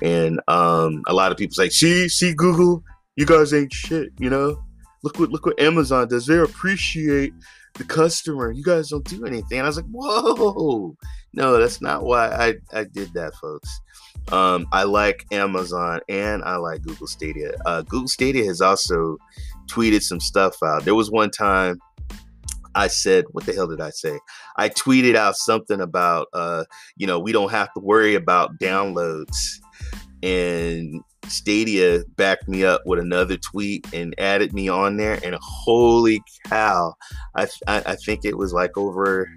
And 0.00 0.40
um, 0.48 1.02
a 1.06 1.14
lot 1.14 1.32
of 1.32 1.38
people 1.38 1.54
say, 1.54 1.68
see, 1.68 2.08
see, 2.08 2.34
Google, 2.34 2.82
you 3.16 3.26
guys 3.26 3.52
ain't 3.52 3.72
shit, 3.72 4.10
you 4.18 4.30
know. 4.30 4.62
Look 5.04 5.18
what 5.18 5.30
look 5.30 5.44
what 5.44 5.60
Amazon 5.60 6.08
does. 6.08 6.26
They 6.26 6.38
appreciate 6.38 7.32
the 7.74 7.84
customer. 7.84 8.50
You 8.50 8.62
guys 8.62 8.90
don't 8.90 9.04
do 9.04 9.24
anything. 9.24 9.58
And 9.58 9.66
I 9.66 9.68
was 9.68 9.76
like, 9.76 9.86
whoa, 9.90 10.96
no, 11.32 11.58
that's 11.58 11.80
not 11.80 12.04
why 12.04 12.28
I, 12.28 12.54
I 12.78 12.84
did 12.84 13.12
that, 13.14 13.34
folks. 13.36 13.80
Um, 14.30 14.66
I 14.72 14.84
like 14.84 15.26
Amazon 15.32 16.00
and 16.08 16.44
I 16.44 16.56
like 16.56 16.82
Google 16.82 17.06
Stadia. 17.06 17.52
Uh, 17.66 17.82
Google 17.82 18.08
Stadia 18.08 18.44
has 18.44 18.60
also 18.60 19.16
tweeted 19.66 20.02
some 20.02 20.20
stuff 20.20 20.56
out. 20.62 20.84
There 20.84 20.94
was 20.94 21.10
one 21.10 21.30
time 21.30 21.78
I 22.74 22.86
said, 22.86 23.24
what 23.32 23.44
the 23.44 23.52
hell 23.52 23.66
did 23.66 23.80
I 23.80 23.90
say? 23.90 24.18
I 24.56 24.68
tweeted 24.68 25.14
out 25.14 25.36
something 25.36 25.80
about, 25.80 26.28
uh, 26.32 26.64
you 26.96 27.06
know, 27.06 27.18
we 27.18 27.32
don't 27.32 27.50
have 27.50 27.72
to 27.74 27.80
worry 27.80 28.14
about 28.14 28.58
downloads. 28.58 29.58
And 30.22 31.02
Stadia 31.32 32.04
backed 32.16 32.48
me 32.48 32.64
up 32.64 32.82
with 32.86 32.98
another 32.98 33.36
tweet 33.36 33.86
and 33.92 34.14
added 34.18 34.52
me 34.52 34.68
on 34.68 34.96
there. 34.96 35.18
And 35.24 35.36
holy 35.40 36.22
cow, 36.46 36.94
I, 37.34 37.48
I, 37.66 37.82
I 37.86 37.96
think 37.96 38.24
it 38.24 38.36
was 38.36 38.52
like 38.52 38.76
over 38.76 39.28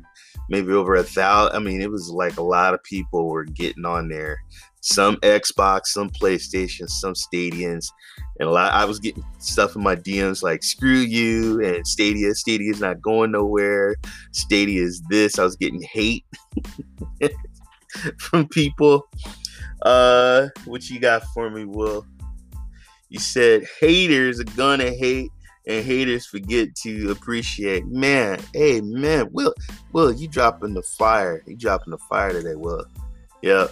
maybe 0.49 0.73
over 0.73 0.95
a 0.95 1.03
thousand. 1.03 1.55
I 1.55 1.59
mean, 1.59 1.81
it 1.81 1.91
was 1.91 2.09
like 2.09 2.37
a 2.37 2.43
lot 2.43 2.73
of 2.73 2.83
people 2.83 3.27
were 3.27 3.45
getting 3.45 3.85
on 3.85 4.09
there. 4.09 4.37
Some 4.81 5.15
Xbox, 5.17 5.87
some 5.87 6.11
PlayStation, 6.11 6.87
some 6.87 7.15
Stadians, 7.15 7.91
and 8.39 8.47
a 8.47 8.51
lot. 8.51 8.71
I 8.71 8.85
was 8.85 8.99
getting 8.99 9.25
stuff 9.39 9.75
in 9.75 9.81
my 9.81 9.95
DMs 9.95 10.43
like 10.43 10.63
"screw 10.63 10.99
you" 10.99 11.63
and 11.63 11.87
Stadia. 11.87 12.35
Stadia 12.35 12.71
is 12.71 12.81
not 12.81 13.01
going 13.01 13.31
nowhere. 13.31 13.95
Stadia 14.31 14.83
is 14.83 15.01
this. 15.09 15.39
I 15.39 15.43
was 15.43 15.55
getting 15.55 15.81
hate 15.81 16.23
from 18.19 18.47
people. 18.47 19.07
Uh, 19.85 20.49
what 20.65 20.89
you 20.89 20.99
got 20.99 21.23
for 21.25 21.51
me, 21.51 21.63
Will? 21.63 22.05
You 23.09 23.19
said 23.19 23.65
haters 23.79 24.39
are 24.39 24.55
gonna 24.55 24.89
hate 24.89 25.29
and 25.67 25.85
haters 25.85 26.25
forget 26.25 26.73
to 26.77 27.11
appreciate. 27.11 27.85
Man, 27.85 28.39
hey 28.53 28.81
man, 28.81 29.29
Will, 29.31 29.53
Will, 29.93 30.11
you 30.11 30.27
dropping 30.27 30.73
the 30.73 30.81
fire. 30.81 31.43
You 31.45 31.55
dropping 31.55 31.91
the 31.91 31.99
fire 32.09 32.31
today, 32.31 32.55
Will. 32.55 32.83
Yep. 33.43 33.71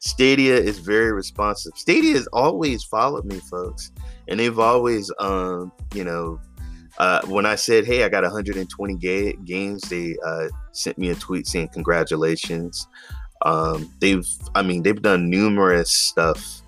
Stadia 0.00 0.54
is 0.54 0.80
very 0.80 1.12
responsive. 1.12 1.72
Stadia 1.76 2.12
has 2.12 2.26
always 2.26 2.84
followed 2.84 3.24
me, 3.24 3.40
folks, 3.50 3.90
and 4.28 4.38
they've 4.38 4.58
always, 4.58 5.10
um, 5.18 5.72
you 5.94 6.04
know, 6.04 6.38
uh, 6.98 7.22
when 7.26 7.46
I 7.46 7.54
said, 7.54 7.86
"Hey, 7.86 8.04
I 8.04 8.10
got 8.10 8.22
120 8.22 8.96
ga- 8.96 9.36
games," 9.44 9.80
they 9.88 10.14
uh, 10.26 10.48
sent 10.72 10.98
me 10.98 11.08
a 11.08 11.14
tweet 11.14 11.46
saying, 11.46 11.68
"Congratulations." 11.68 12.86
Um, 13.44 13.92
they've, 14.00 14.26
I 14.54 14.62
mean, 14.62 14.82
they've 14.82 15.00
done 15.00 15.30
numerous 15.30 15.90
stuff 15.90 16.62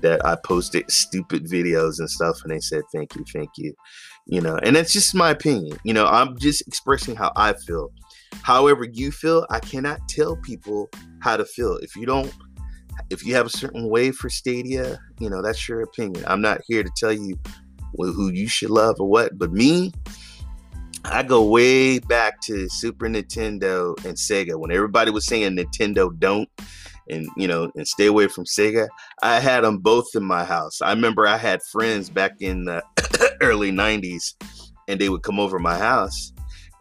that 0.00 0.24
I 0.24 0.36
posted 0.44 0.90
stupid 0.90 1.46
videos 1.46 1.98
and 1.98 2.08
stuff, 2.08 2.40
and 2.42 2.52
they 2.52 2.60
said, 2.60 2.82
"Thank 2.92 3.14
you, 3.16 3.24
thank 3.32 3.50
you." 3.56 3.74
You 4.26 4.40
know, 4.40 4.58
and 4.62 4.76
that's 4.76 4.92
just 4.92 5.14
my 5.14 5.30
opinion. 5.30 5.78
You 5.84 5.94
know, 5.94 6.06
I'm 6.06 6.38
just 6.38 6.66
expressing 6.66 7.16
how 7.16 7.32
I 7.36 7.54
feel. 7.54 7.90
However, 8.42 8.84
you 8.84 9.10
feel, 9.10 9.46
I 9.50 9.58
cannot 9.60 10.06
tell 10.08 10.36
people 10.36 10.90
how 11.20 11.36
to 11.36 11.44
feel. 11.44 11.76
If 11.78 11.96
you 11.96 12.06
don't, 12.06 12.32
if 13.10 13.24
you 13.24 13.34
have 13.34 13.46
a 13.46 13.50
certain 13.50 13.88
way 13.88 14.10
for 14.10 14.28
Stadia, 14.28 15.00
you 15.18 15.30
know, 15.30 15.42
that's 15.42 15.68
your 15.68 15.80
opinion. 15.80 16.24
I'm 16.26 16.42
not 16.42 16.60
here 16.66 16.82
to 16.82 16.90
tell 16.96 17.12
you 17.12 17.38
who 17.96 18.30
you 18.30 18.48
should 18.48 18.70
love 18.70 18.96
or 19.00 19.08
what, 19.08 19.38
but 19.38 19.52
me, 19.52 19.92
I 21.04 21.22
go 21.22 21.44
way 21.44 21.98
back 21.98 22.40
to 22.42 22.68
Super 22.68 23.06
Nintendo 23.08 23.96
and 24.04 24.16
Sega 24.16 24.56
when 24.56 24.72
everybody 24.72 25.10
was 25.10 25.26
saying 25.26 25.56
Nintendo 25.56 26.16
don't 26.18 26.48
and 27.08 27.28
you 27.36 27.48
know 27.48 27.70
and 27.76 27.86
stay 27.86 28.06
away 28.06 28.28
from 28.28 28.44
Sega. 28.44 28.88
I 29.22 29.40
had 29.40 29.64
them 29.64 29.78
both 29.78 30.06
in 30.14 30.24
my 30.24 30.44
house. 30.44 30.82
I 30.82 30.90
remember 30.92 31.26
I 31.26 31.36
had 31.36 31.62
friends 31.62 32.10
back 32.10 32.40
in 32.40 32.64
the 32.64 32.82
early 33.40 33.70
90s 33.70 34.34
and 34.88 35.00
they 35.00 35.08
would 35.08 35.22
come 35.22 35.40
over 35.40 35.58
my 35.58 35.78
house 35.78 36.32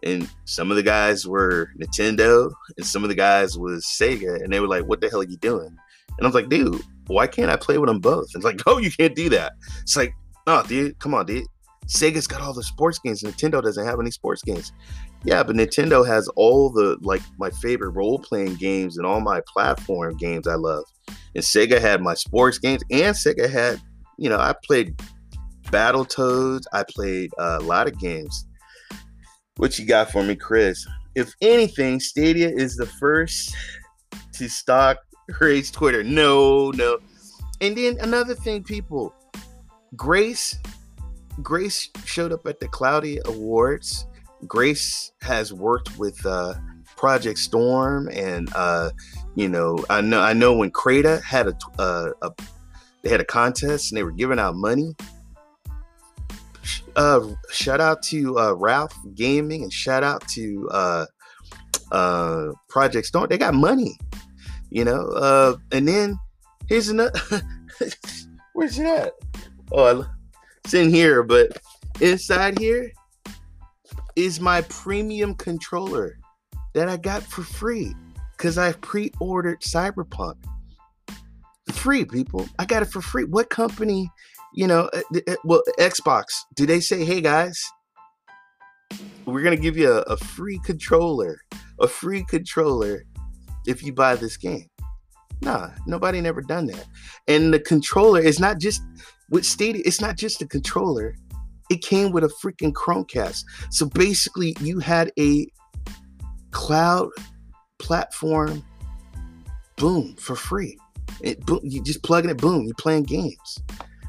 and 0.04 0.30
some 0.46 0.72
of 0.72 0.78
the 0.78 0.84
guys 0.84 1.28
were 1.28 1.70
Nintendo 1.80 2.52
and 2.76 2.86
some 2.86 3.04
of 3.04 3.10
the 3.10 3.16
guys 3.16 3.58
was 3.58 3.86
Sega 3.86 4.44
and 4.44 4.52
they 4.52 4.60
were 4.60 4.68
like 4.68 4.86
what 4.86 5.00
the 5.00 5.10
hell 5.10 5.22
are 5.22 5.26
you 5.26 5.38
doing? 5.38 5.78
And 6.18 6.26
I 6.26 6.28
was 6.28 6.36
like, 6.36 6.50
dude, 6.50 6.82
why 7.08 7.28
can't 7.28 7.52
I 7.52 7.56
play 7.56 7.78
with 7.78 7.88
them 7.88 8.00
both? 8.00 8.34
And 8.34 8.44
it's 8.44 8.46
like, 8.46 8.62
oh, 8.66 8.80
you 8.80 8.92
can't 8.92 9.16
do 9.16 9.30
that. 9.30 9.54
It's 9.82 9.96
like, 9.96 10.14
no, 10.48 10.64
dude, 10.64 10.98
come 11.00 11.14
on, 11.14 11.26
dude. 11.26 11.46
Sega's 11.88 12.28
got 12.28 12.42
all 12.42 12.54
the 12.54 12.64
sports 12.64 13.00
games. 13.00 13.24
Nintendo 13.24 13.64
doesn't 13.64 13.86
have 13.86 14.00
any 14.00 14.12
sports 14.12 14.42
games. 14.44 14.74
Yeah, 15.24 15.42
but 15.44 15.56
Nintendo 15.56 16.06
has 16.06 16.28
all 16.36 16.70
the 16.70 16.98
like 17.02 17.22
my 17.40 17.50
favorite 17.50 17.92
role 17.92 18.20
playing 18.20 18.56
games 18.56 18.98
and 18.98 19.06
all 19.06 19.22
my 19.22 19.42
platform 19.52 20.18
games 20.18 20.48
I 20.48 20.56
love. 20.56 20.84
And 21.34 21.44
Sega 21.44 21.80
had 21.80 22.02
my 22.02 22.14
sports 22.14 22.58
games, 22.58 22.84
and 22.92 23.16
Sega 23.16 23.50
had, 23.50 23.82
you 24.18 24.30
know, 24.30 24.38
I 24.38 24.54
played 24.66 25.00
Battletoads. 25.66 26.64
I 26.74 26.84
played 26.84 27.32
uh, 27.40 27.60
a 27.62 27.64
lot 27.64 27.88
of 27.88 27.98
games. 27.98 28.46
What 29.56 29.80
you 29.80 29.86
got 29.86 30.12
for 30.12 30.24
me, 30.24 30.36
Chris? 30.36 30.86
If 31.16 31.34
anything, 31.42 32.00
Stadia 32.00 32.50
is 32.50 32.76
the 32.76 32.86
first 32.86 33.56
to 34.34 34.48
stock 34.48 34.98
raise 35.40 35.72
Twitter. 35.72 36.04
No, 36.04 36.72
no. 36.72 37.00
And 37.62 37.76
then 37.76 37.98
another 38.02 38.36
thing, 38.36 38.64
people, 38.64 39.14
Grace 39.96 40.60
Grace 41.42 41.90
showed 42.06 42.32
up 42.32 42.46
at 42.48 42.60
the 42.60 42.68
Cloudy 42.68 43.20
Awards. 43.26 44.06
Grace 44.46 45.12
has 45.22 45.54
worked 45.54 45.98
with 45.98 46.26
uh, 46.26 46.54
Project 46.96 47.40
Storm, 47.40 48.10
and 48.12 48.50
uh, 48.56 48.92
you 49.36 49.48
know, 49.50 49.84
I 49.90 50.02
know 50.02 50.22
I 50.22 50.34
know 50.34 50.56
when 50.56 50.72
Crata 50.72 51.22
had 51.24 51.48
a, 51.48 51.54
uh, 51.80 52.12
a 52.22 52.32
they 53.04 53.10
had 53.10 53.22
a 53.22 53.26
contest 53.26 53.92
and 53.92 53.98
they 53.98 54.04
were 54.04 54.12
giving 54.12 54.40
out 54.40 54.56
money. 54.56 54.96
Uh, 56.96 57.28
shout 57.52 57.80
out 57.80 58.02
to 58.02 58.38
uh, 58.40 58.54
Ralph 58.54 58.94
Gaming 59.14 59.64
and 59.64 59.72
shout 59.72 60.04
out 60.04 60.28
to 60.30 60.68
uh, 60.72 61.06
uh, 61.92 62.48
Project 62.68 63.08
Storm. 63.08 63.28
They 63.30 63.38
got 63.38 63.54
money, 63.54 63.98
you 64.72 64.84
know. 64.84 65.08
Uh, 65.10 65.56
and 65.72 65.88
then 65.88 66.18
here's 66.68 66.90
another. 66.90 67.20
Where's 68.54 68.80
it 68.80 68.88
at? 68.88 69.14
Oh, 69.72 70.06
it's 70.68 70.74
in 70.74 70.90
here, 70.90 71.24
but 71.24 71.62
inside 72.02 72.60
here 72.60 72.92
is 74.18 74.42
my 74.42 74.60
premium 74.64 75.34
controller 75.34 76.20
that 76.74 76.90
I 76.90 76.98
got 76.98 77.24
for 77.24 77.42
free 77.42 77.96
because 78.36 78.58
I 78.58 78.74
pre-ordered 78.74 79.62
Cyberpunk. 79.62 80.36
Free 81.72 82.04
people, 82.04 82.50
I 82.60 82.66
got 82.66 82.84
it 82.84 82.88
for 82.88 83.02
free. 83.02 83.24
What 83.24 83.50
company, 83.50 84.12
you 84.54 84.68
know? 84.68 84.90
Uh, 84.92 85.20
uh, 85.30 85.36
well, 85.46 85.64
Xbox. 85.80 86.26
Do 86.58 86.66
they 86.66 86.82
say, 86.82 87.06
"Hey 87.06 87.22
guys, 87.22 87.64
we're 89.26 89.44
gonna 89.44 89.56
give 89.56 89.78
you 89.78 89.90
a, 89.90 90.02
a 90.02 90.18
free 90.18 90.60
controller, 90.66 91.40
a 91.80 91.88
free 91.88 92.26
controller 92.26 93.06
if 93.66 93.82
you 93.84 93.94
buy 93.94 94.18
this 94.18 94.36
game"? 94.36 94.68
Nah, 95.40 95.70
nobody 95.86 96.20
never 96.20 96.42
done 96.42 96.66
that. 96.68 96.88
And 97.30 97.54
the 97.54 97.60
controller 97.62 98.20
is 98.20 98.38
not 98.38 98.60
just 98.60 98.82
with 99.30 99.46
Stadia, 99.46 99.82
it's 99.86 100.02
not 100.02 100.18
just 100.18 100.42
a 100.42 100.48
controller. 100.48 101.16
It 101.70 101.82
came 101.82 102.12
with 102.12 102.24
a 102.24 102.34
freaking 102.42 102.72
Chromecast. 102.72 103.44
So 103.72 103.88
basically, 103.88 104.56
you 104.62 104.80
had 104.80 105.12
a 105.20 105.48
cloud 106.52 107.10
platform, 107.80 108.64
boom, 109.76 110.16
for 110.16 110.36
free. 110.36 110.78
It, 111.22 111.46
boom, 111.46 111.60
you 111.64 111.84
just 111.84 112.04
plug 112.04 112.24
in 112.24 112.30
it, 112.30 112.38
boom, 112.38 112.66
you're 112.66 112.76
playing 112.76 113.04
games. 113.04 113.60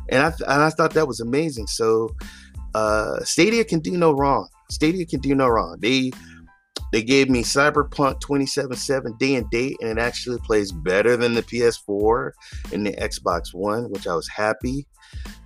and 0.08 0.22
I 0.22 0.32
and 0.46 0.62
I 0.62 0.70
thought 0.70 0.94
that 0.94 1.08
was 1.08 1.20
amazing. 1.20 1.66
So 1.66 2.10
uh, 2.74 3.20
Stadia 3.24 3.64
can 3.64 3.80
do 3.80 3.96
no 3.96 4.12
wrong. 4.12 4.48
Stadia 4.70 5.06
can 5.06 5.20
do 5.20 5.34
no 5.34 5.48
wrong. 5.48 5.78
They 5.80 6.12
they 6.92 7.02
gave 7.02 7.28
me 7.28 7.42
Cyberpunk 7.42 8.20
2077 8.20 9.16
day 9.18 9.34
and 9.34 9.50
date, 9.50 9.76
and 9.80 9.90
it 9.90 9.98
actually 9.98 10.38
plays 10.38 10.72
better 10.72 11.16
than 11.16 11.34
the 11.34 11.42
PS4 11.42 12.30
and 12.72 12.86
the 12.86 12.92
Xbox 12.92 13.52
One, 13.52 13.90
which 13.90 14.06
I 14.06 14.14
was 14.14 14.28
happy 14.28 14.86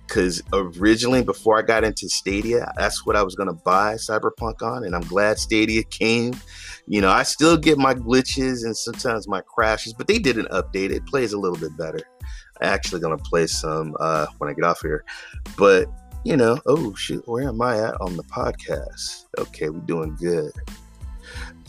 because 0.07 0.41
originally 0.51 1.23
before 1.23 1.57
I 1.57 1.61
got 1.61 1.83
into 1.83 2.09
Stadia, 2.09 2.71
that's 2.77 3.05
what 3.05 3.15
I 3.15 3.23
was 3.23 3.35
gonna 3.35 3.53
buy 3.53 3.95
Cyberpunk 3.95 4.61
on, 4.61 4.83
and 4.83 4.95
I'm 4.95 5.01
glad 5.03 5.39
Stadia 5.39 5.83
came. 5.83 6.33
You 6.87 7.01
know, 7.01 7.09
I 7.09 7.23
still 7.23 7.57
get 7.57 7.77
my 7.77 7.93
glitches 7.93 8.65
and 8.65 8.75
sometimes 8.75 9.27
my 9.27 9.41
crashes, 9.41 9.93
but 9.93 10.07
they 10.07 10.19
did 10.19 10.37
an 10.37 10.47
update. 10.51 10.91
It 10.91 11.05
plays 11.05 11.33
a 11.33 11.39
little 11.39 11.57
bit 11.57 11.75
better. 11.77 11.99
I'm 12.61 12.69
actually 12.69 13.01
gonna 13.01 13.17
play 13.17 13.47
some 13.47 13.95
uh, 13.99 14.27
when 14.37 14.49
I 14.49 14.53
get 14.53 14.65
off 14.65 14.81
here, 14.81 15.03
but 15.57 15.87
you 16.25 16.37
know, 16.37 16.59
oh 16.65 16.93
shoot, 16.95 17.27
where 17.27 17.47
am 17.47 17.61
I 17.61 17.79
at 17.79 17.99
on 18.01 18.15
the 18.17 18.23
podcast? 18.23 19.25
Okay, 19.37 19.69
we're 19.69 19.79
doing 19.81 20.15
good. 20.19 20.51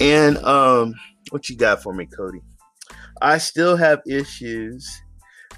And 0.01 0.39
um, 0.39 0.95
what 1.31 1.49
you 1.49 1.57
got 1.57 1.83
for 1.83 1.95
me, 1.95 2.07
Cody? 2.07 2.41
I 3.23 3.39
still 3.39 3.77
have 3.77 4.01
issues 4.07 5.03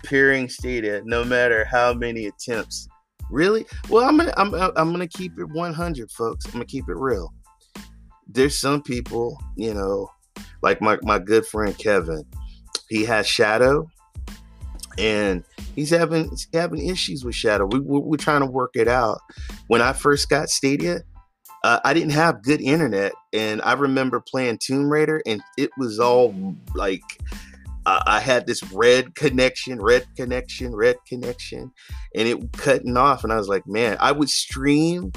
pairing 0.02 0.48
Stadia, 0.48 1.02
no 1.04 1.24
matter 1.24 1.64
how 1.64 1.92
many 1.92 2.26
attempts. 2.26 2.88
Really? 3.30 3.66
Well, 3.88 4.08
I'm 4.08 4.16
gonna 4.16 4.32
I'm 4.36 4.54
I'm 4.54 4.92
gonna 4.92 5.08
keep 5.08 5.38
it 5.38 5.46
100, 5.46 6.10
folks. 6.10 6.46
I'm 6.46 6.52
gonna 6.52 6.64
keep 6.64 6.88
it 6.88 6.96
real. 6.96 7.32
There's 8.28 8.58
some 8.58 8.82
people, 8.82 9.38
you 9.56 9.74
know, 9.74 10.08
like 10.62 10.80
my 10.80 10.98
my 11.02 11.18
good 11.18 11.46
friend 11.46 11.76
Kevin. 11.76 12.24
He 12.88 13.04
has 13.04 13.26
Shadow, 13.26 13.88
and 14.98 15.44
he's 15.74 15.90
having 15.90 16.30
he's 16.30 16.48
having 16.52 16.86
issues 16.86 17.24
with 17.24 17.34
Shadow. 17.34 17.66
We, 17.66 17.80
we 17.80 17.98
we're 17.98 18.16
trying 18.16 18.40
to 18.40 18.46
work 18.46 18.72
it 18.74 18.88
out. 18.88 19.20
When 19.66 19.82
I 19.82 19.92
first 19.92 20.28
got 20.28 20.48
Stadia, 20.48 21.00
uh, 21.64 21.80
I 21.84 21.94
didn't 21.94 22.10
have 22.10 22.42
good 22.42 22.60
internet, 22.60 23.12
and 23.32 23.60
I 23.62 23.72
remember 23.72 24.20
playing 24.20 24.58
Tomb 24.58 24.88
Raider, 24.88 25.20
and 25.26 25.40
it 25.58 25.70
was 25.76 25.98
all 25.98 26.34
like 26.74 27.02
I 27.86 28.20
had 28.20 28.46
this 28.46 28.62
red 28.72 29.14
connection, 29.14 29.80
red 29.80 30.06
connection, 30.16 30.74
red 30.74 30.96
connection, 31.06 31.70
and 32.14 32.28
it 32.28 32.52
cutting 32.52 32.96
off, 32.96 33.22
and 33.22 33.32
I 33.32 33.36
was 33.36 33.48
like, 33.48 33.66
man, 33.66 33.96
I 34.00 34.10
would 34.10 34.28
stream, 34.28 35.12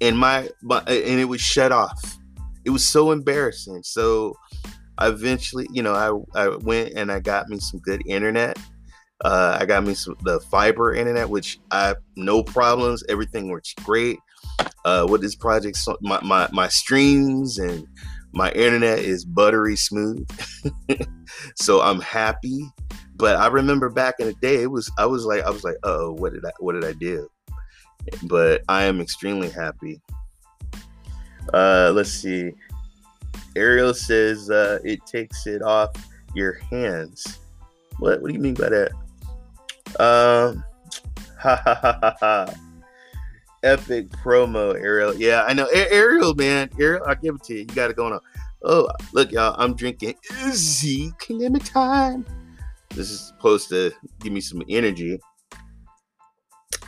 and 0.00 0.16
my, 0.16 0.48
my 0.62 0.78
and 0.80 1.20
it 1.20 1.24
would 1.24 1.40
shut 1.40 1.72
off. 1.72 2.18
It 2.64 2.70
was 2.70 2.86
so 2.86 3.10
embarrassing. 3.10 3.82
So 3.82 4.34
I 4.96 5.08
eventually, 5.08 5.66
you 5.72 5.82
know, 5.82 5.92
I 6.34 6.44
I 6.44 6.56
went 6.56 6.92
and 6.94 7.10
I 7.10 7.18
got 7.20 7.48
me 7.48 7.58
some 7.58 7.80
good 7.80 8.02
internet. 8.06 8.58
Uh, 9.24 9.58
I 9.60 9.66
got 9.66 9.84
me 9.84 9.94
some 9.94 10.16
the 10.22 10.38
fiber 10.40 10.94
internet, 10.94 11.28
which 11.28 11.58
I 11.72 11.96
no 12.16 12.42
problems. 12.44 13.02
Everything 13.08 13.48
works 13.48 13.74
great. 13.84 14.18
Uh, 14.84 15.06
with 15.08 15.22
this 15.22 15.34
project, 15.34 15.76
so 15.76 15.96
my, 16.02 16.20
my 16.22 16.46
my 16.52 16.68
streams 16.68 17.58
and 17.58 17.88
my 18.34 18.50
internet 18.52 18.98
is 18.98 19.24
buttery 19.24 19.76
smooth. 19.76 20.28
so 21.56 21.80
I'm 21.80 22.00
happy. 22.00 22.68
But 23.16 23.36
I 23.36 23.46
remember 23.46 23.88
back 23.88 24.16
in 24.18 24.26
the 24.26 24.34
day, 24.34 24.62
it 24.62 24.70
was 24.70 24.90
I 24.98 25.06
was 25.06 25.24
like 25.24 25.44
I 25.44 25.50
was 25.50 25.62
like, 25.62 25.76
oh, 25.84 26.12
what 26.12 26.32
did 26.32 26.44
I 26.44 26.50
what 26.58 26.72
did 26.72 26.84
I 26.84 26.92
do? 26.92 27.28
But 28.24 28.62
I 28.68 28.84
am 28.84 29.00
extremely 29.00 29.50
happy. 29.50 30.00
Uh, 31.52 31.92
let's 31.94 32.10
see. 32.10 32.52
Ariel 33.56 33.94
says 33.94 34.50
uh, 34.50 34.80
it 34.84 35.06
takes 35.06 35.46
it 35.46 35.62
off 35.62 35.90
your 36.34 36.54
hands. 36.54 37.38
What? 37.98 38.20
What 38.20 38.28
do 38.28 38.34
you 38.34 38.40
mean 38.40 38.54
by 38.54 38.68
that? 38.68 38.90
Um, 40.00 40.64
ha 41.38 41.54
ha 41.64 41.74
ha 41.80 41.98
ha 42.00 42.16
ha. 42.18 42.54
Epic 43.64 44.08
promo, 44.10 44.74
Ariel. 44.74 45.14
Yeah, 45.14 45.42
I 45.44 45.54
know. 45.54 45.66
A- 45.74 45.92
Ariel, 45.92 46.34
man. 46.34 46.68
Ariel, 46.78 47.02
I'll 47.06 47.14
give 47.14 47.36
it 47.36 47.42
to 47.44 47.54
you. 47.54 47.60
You 47.60 47.66
got 47.66 47.90
it 47.90 47.96
going 47.96 48.12
on. 48.12 48.20
Oh, 48.62 48.88
look, 49.12 49.32
y'all. 49.32 49.54
I'm 49.58 49.74
drinking 49.74 50.14
Izzy 50.44 51.12
time. 51.64 52.26
This 52.90 53.10
is 53.10 53.20
supposed 53.20 53.70
to 53.70 53.90
give 54.20 54.32
me 54.32 54.40
some 54.40 54.62
energy. 54.68 55.18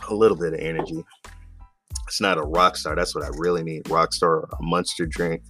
A 0.09 0.15
little 0.15 0.37
bit 0.37 0.53
of 0.53 0.61
energy. 0.61 1.03
It's 2.07 2.21
not 2.21 2.39
a 2.39 2.43
rock 2.43 2.77
star. 2.77 2.95
That's 2.95 3.15
what 3.15 3.25
I 3.25 3.31
really 3.39 3.63
need. 3.63 3.89
Rock 3.89 4.13
star, 4.13 4.43
a 4.43 4.63
monster 4.63 5.07
drink. 5.07 5.43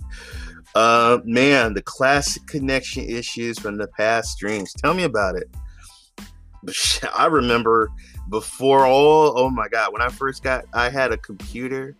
Uh, 0.75 1.19
man, 1.25 1.75
the 1.75 1.83
classic 1.83 2.47
connection 2.47 3.05
issues 3.05 3.59
from 3.59 3.79
the 3.79 3.89
past 3.89 4.31
streams. 4.31 4.73
Tell 4.75 4.95
me 4.95 5.03
about 5.03 5.37
it. 5.37 5.51
I 7.17 7.27
remember 7.27 7.91
before 8.29 8.87
all, 8.87 9.39
oh 9.39 9.51
my 9.51 9.69
God, 9.69 9.93
when 9.93 10.03
I 10.03 10.09
first 10.09 10.43
got, 10.43 10.65
I 10.75 10.91
had 10.91 11.13
a 11.13 11.19
computer. 11.19 11.97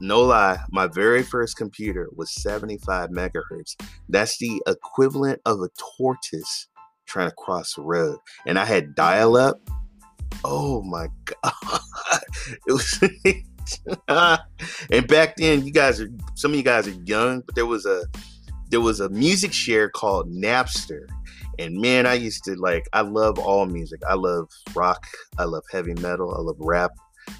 No 0.00 0.22
lie, 0.22 0.58
my 0.70 0.86
very 0.88 1.22
first 1.22 1.56
computer 1.56 2.08
was 2.14 2.30
75 2.30 3.10
megahertz. 3.10 3.76
That's 4.08 4.38
the 4.38 4.62
equivalent 4.66 5.40
of 5.46 5.60
a 5.60 5.68
tortoise 5.96 6.68
trying 7.06 7.28
to 7.28 7.34
cross 7.36 7.74
the 7.74 7.82
road. 7.82 8.18
And 8.46 8.58
I 8.58 8.64
had 8.64 8.94
dial 8.94 9.36
up. 9.36 9.60
Oh 10.44 10.82
my 10.82 11.08
God. 11.24 12.20
it 12.66 12.72
was. 12.72 13.00
and 14.90 15.06
back 15.06 15.36
then, 15.36 15.64
you 15.64 15.72
guys 15.72 16.00
are 16.00 16.08
some 16.34 16.50
of 16.50 16.56
you 16.56 16.62
guys 16.62 16.88
are 16.88 17.02
young, 17.04 17.40
but 17.40 17.54
there 17.54 17.66
was 17.66 17.86
a 17.86 18.04
there 18.70 18.80
was 18.80 19.00
a 19.00 19.08
music 19.10 19.52
share 19.52 19.88
called 19.88 20.30
Napster. 20.30 21.06
And 21.58 21.80
man, 21.80 22.06
I 22.06 22.14
used 22.14 22.44
to 22.44 22.54
like 22.56 22.88
I 22.92 23.02
love 23.02 23.38
all 23.38 23.66
music. 23.66 24.00
I 24.08 24.14
love 24.14 24.48
rock, 24.74 25.06
I 25.38 25.44
love 25.44 25.64
heavy 25.70 25.94
metal, 25.94 26.34
I 26.34 26.40
love 26.40 26.56
rap, 26.58 26.92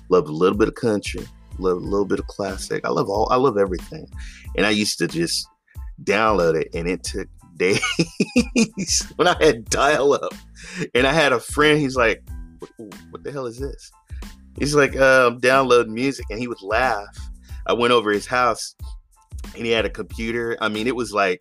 love 0.09 0.29
a 0.29 0.33
little 0.33 0.59
bit 0.59 0.68
of 0.68 0.74
country, 0.74 1.27
love 1.59 1.79
a 1.79 1.81
little 1.81 2.07
bit 2.07 2.18
of 2.18 2.27
classic. 2.27 2.85
I 2.85 2.90
love 2.90 3.09
all 3.09 3.29
I 3.31 3.37
love 3.37 3.59
everything. 3.59 4.07
And 4.57 4.66
I 4.66 4.70
used 4.70 4.98
to 4.98 5.07
just 5.07 5.46
download 6.03 6.61
it 6.61 6.68
and 6.74 6.88
it 6.88 7.05
took 7.05 7.29
days 7.57 9.12
when 9.16 9.29
I 9.29 9.37
had 9.40 9.64
dial 9.66 10.12
up. 10.12 10.35
And 10.94 11.07
I 11.07 11.12
had 11.12 11.33
a 11.33 11.38
friend, 11.38 11.79
he's 11.79 11.96
like, 11.96 12.22
what 13.11 13.22
the 13.22 13.31
hell 13.31 13.46
is 13.46 13.59
this? 13.59 13.92
He's 14.59 14.74
like, 14.74 14.96
um, 14.96 15.40
download 15.40 15.88
music, 15.88 16.27
and 16.31 16.38
he 16.38 16.48
would 16.48 16.62
laugh. 16.62 17.16
I 17.66 17.72
went 17.72 17.92
over 17.92 18.11
his 18.11 18.27
house, 18.27 18.74
and 19.55 19.64
he 19.64 19.70
had 19.70 19.85
a 19.85 19.90
computer. 19.90 20.57
I 20.61 20.68
mean, 20.68 20.87
it 20.87 20.96
was 20.96 21.12
like 21.12 21.40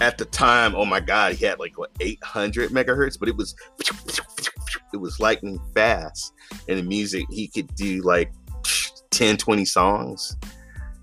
at 0.00 0.18
the 0.18 0.24
time, 0.26 0.74
oh 0.74 0.84
my 0.84 1.00
god, 1.00 1.34
he 1.34 1.44
had 1.44 1.58
like 1.58 1.76
what 1.78 1.90
800 2.00 2.70
megahertz, 2.70 3.18
but 3.18 3.28
it 3.28 3.36
was 3.36 3.54
it 4.92 4.96
was 4.96 5.20
lightning 5.20 5.60
fast. 5.74 6.32
And 6.68 6.78
the 6.78 6.82
music, 6.82 7.26
he 7.30 7.48
could 7.48 7.74
do 7.74 8.02
like 8.02 8.32
10, 9.10 9.36
20 9.36 9.64
songs, 9.64 10.36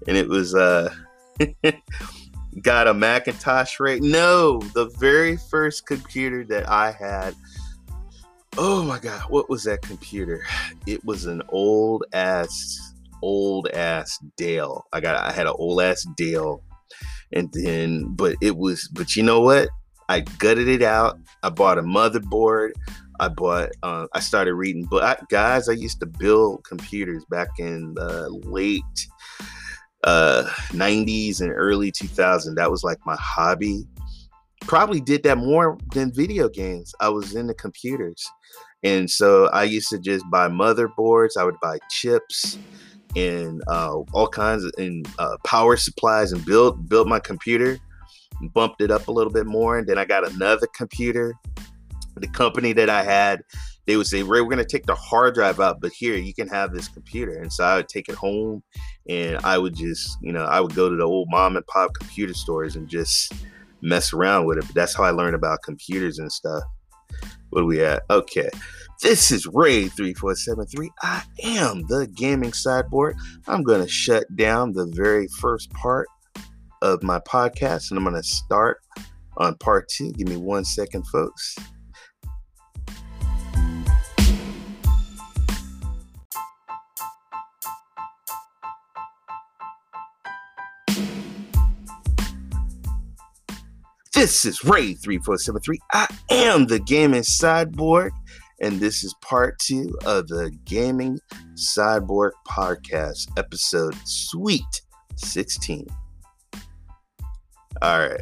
and 0.07 0.17
it 0.17 0.27
was 0.27 0.55
uh 0.55 0.93
got 2.61 2.87
a 2.87 2.93
Macintosh 2.93 3.79
right? 3.79 4.01
No, 4.01 4.59
the 4.73 4.89
very 4.97 5.37
first 5.37 5.85
computer 5.85 6.45
that 6.45 6.69
I 6.69 6.91
had 6.91 7.35
oh 8.57 8.83
my 8.83 8.97
god 8.97 9.21
what 9.29 9.49
was 9.49 9.65
that 9.65 9.81
computer 9.81 10.45
it 10.87 11.03
was 11.03 11.25
an 11.25 11.41
old 11.49 12.05
ass 12.13 12.93
old 13.21 13.67
ass 13.69 14.17
dell 14.37 14.85
i 14.93 15.01
got 15.01 15.17
i 15.17 15.31
had 15.31 15.45
an 15.45 15.53
old 15.57 15.81
ass 15.81 16.05
dell 16.15 16.63
and 17.33 17.51
then 17.53 18.13
but 18.15 18.35
it 18.41 18.57
was 18.57 18.87
but 18.93 19.15
you 19.15 19.23
know 19.23 19.41
what? 19.41 19.69
I 20.07 20.21
gutted 20.21 20.67
it 20.67 20.81
out. 20.83 21.17
I 21.43 21.49
bought 21.49 21.77
a 21.77 21.81
motherboard. 21.81 22.71
I 23.19 23.29
bought 23.29 23.69
uh, 23.81 24.07
i 24.13 24.19
started 24.19 24.55
reading 24.55 24.85
but 24.91 25.21
guys 25.29 25.69
i 25.69 25.71
used 25.71 26.01
to 26.01 26.05
build 26.05 26.65
computers 26.65 27.23
back 27.29 27.47
in 27.59 27.93
the 27.93 28.29
late 28.43 28.83
uh 30.03 30.43
90s 30.71 31.39
and 31.39 31.51
early 31.51 31.91
2000 31.91 32.55
that 32.55 32.69
was 32.69 32.83
like 32.83 32.99
my 33.05 33.17
hobby. 33.19 33.85
Probably 34.61 34.99
did 34.99 35.23
that 35.23 35.37
more 35.37 35.77
than 35.93 36.11
video 36.11 36.49
games. 36.49 36.93
I 36.99 37.09
was 37.09 37.35
into 37.35 37.53
computers. 37.53 38.23
And 38.83 39.09
so 39.09 39.47
I 39.47 39.63
used 39.63 39.89
to 39.89 39.99
just 39.99 40.25
buy 40.31 40.47
motherboards, 40.47 41.37
I 41.37 41.43
would 41.43 41.59
buy 41.61 41.77
chips 41.89 42.57
and 43.15 43.61
uh, 43.67 43.99
all 44.13 44.27
kinds 44.27 44.63
of 44.63 44.71
and 44.77 45.07
uh, 45.19 45.37
power 45.45 45.77
supplies 45.77 46.31
and 46.31 46.43
built 46.45 46.87
build 46.89 47.07
my 47.07 47.19
computer, 47.19 47.79
bumped 48.53 48.81
it 48.81 48.91
up 48.91 49.07
a 49.07 49.11
little 49.11 49.31
bit 49.31 49.45
more, 49.45 49.77
and 49.77 49.87
then 49.87 49.97
I 49.97 50.05
got 50.05 50.29
another 50.29 50.67
computer. 50.75 51.33
The 52.17 52.27
company 52.27 52.71
that 52.73 52.89
I 52.89 53.03
had, 53.03 53.41
they 53.85 53.97
would 53.97 54.07
say, 54.07 54.23
Ray, 54.23 54.41
we're 54.41 54.49
gonna 54.49 54.63
take 54.63 54.85
the 54.85 54.95
hard 54.95 55.35
drive 55.35 55.59
out, 55.59 55.81
but 55.81 55.91
here 55.91 56.15
you 56.15 56.33
can 56.33 56.47
have 56.47 56.73
this 56.73 56.87
computer. 56.87 57.39
And 57.41 57.51
so 57.51 57.63
I 57.63 57.75
would 57.75 57.89
take 57.89 58.07
it 58.07 58.15
home 58.15 58.63
and 59.09 59.37
I 59.43 59.57
would 59.57 59.75
just, 59.75 60.17
you 60.21 60.31
know, 60.31 60.45
I 60.45 60.61
would 60.61 60.75
go 60.75 60.89
to 60.89 60.95
the 60.95 61.03
old 61.03 61.27
mom 61.29 61.57
and 61.57 61.67
pop 61.67 61.93
computer 61.93 62.33
stores 62.33 62.77
and 62.77 62.87
just 62.87 63.33
mess 63.81 64.13
around 64.13 64.45
with 64.45 64.57
it. 64.57 64.65
But 64.65 64.75
that's 64.75 64.95
how 64.95 65.03
I 65.03 65.11
learned 65.11 65.35
about 65.35 65.61
computers 65.61 66.19
and 66.19 66.31
stuff. 66.31 66.63
What 67.49 67.61
are 67.61 67.65
we 67.65 67.83
at? 67.83 68.03
Okay. 68.09 68.49
This 69.01 69.29
is 69.29 69.45
Ray3473. 69.47 70.87
I 71.01 71.21
am 71.43 71.85
the 71.87 72.07
gaming 72.07 72.51
cyborg. 72.51 73.15
I'm 73.45 73.61
going 73.61 73.81
to 73.81 73.89
shut 73.89 74.23
down 74.37 74.71
the 74.71 74.85
very 74.85 75.27
first 75.27 75.69
part 75.71 76.07
of 76.81 77.03
my 77.03 77.19
podcast 77.19 77.91
and 77.91 77.97
I'm 77.97 78.05
going 78.05 78.15
to 78.15 78.23
start 78.23 78.79
on 79.35 79.57
part 79.57 79.89
two. 79.89 80.13
Give 80.13 80.29
me 80.29 80.37
one 80.37 80.63
second, 80.63 81.05
folks. 81.07 81.57
This 94.13 94.45
is 94.45 94.61
Ray3473. 94.61 95.75
I 95.91 96.07
am 96.29 96.67
the 96.67 96.79
gaming 96.79 97.23
cyborg 97.23 98.11
and 98.61 98.79
this 98.79 99.03
is 99.03 99.13
part 99.21 99.59
two 99.59 99.93
of 100.05 100.27
the 100.27 100.51
Gaming 100.65 101.19
Cyborg 101.55 102.31
Podcast, 102.47 103.27
episode 103.37 103.95
Sweet 104.05 104.81
16. 105.15 105.85
All 107.81 107.99
right. 107.99 108.21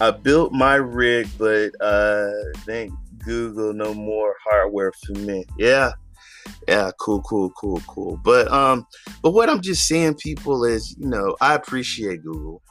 I 0.00 0.10
built 0.10 0.52
my 0.52 0.74
rig, 0.74 1.28
but 1.38 1.70
uh 1.80 2.30
thank 2.66 2.92
Google 3.24 3.72
no 3.72 3.94
more 3.94 4.34
hardware 4.44 4.92
for 5.06 5.18
me. 5.20 5.44
Yeah. 5.58 5.92
Yeah, 6.68 6.90
cool, 6.98 7.22
cool, 7.22 7.50
cool, 7.50 7.80
cool. 7.86 8.18
But 8.22 8.50
um, 8.50 8.86
but 9.22 9.32
what 9.32 9.48
I'm 9.48 9.60
just 9.60 9.86
saying, 9.86 10.14
people, 10.14 10.64
is 10.64 10.94
you 10.98 11.08
know, 11.08 11.36
I 11.40 11.54
appreciate 11.54 12.22
Google. 12.22 12.62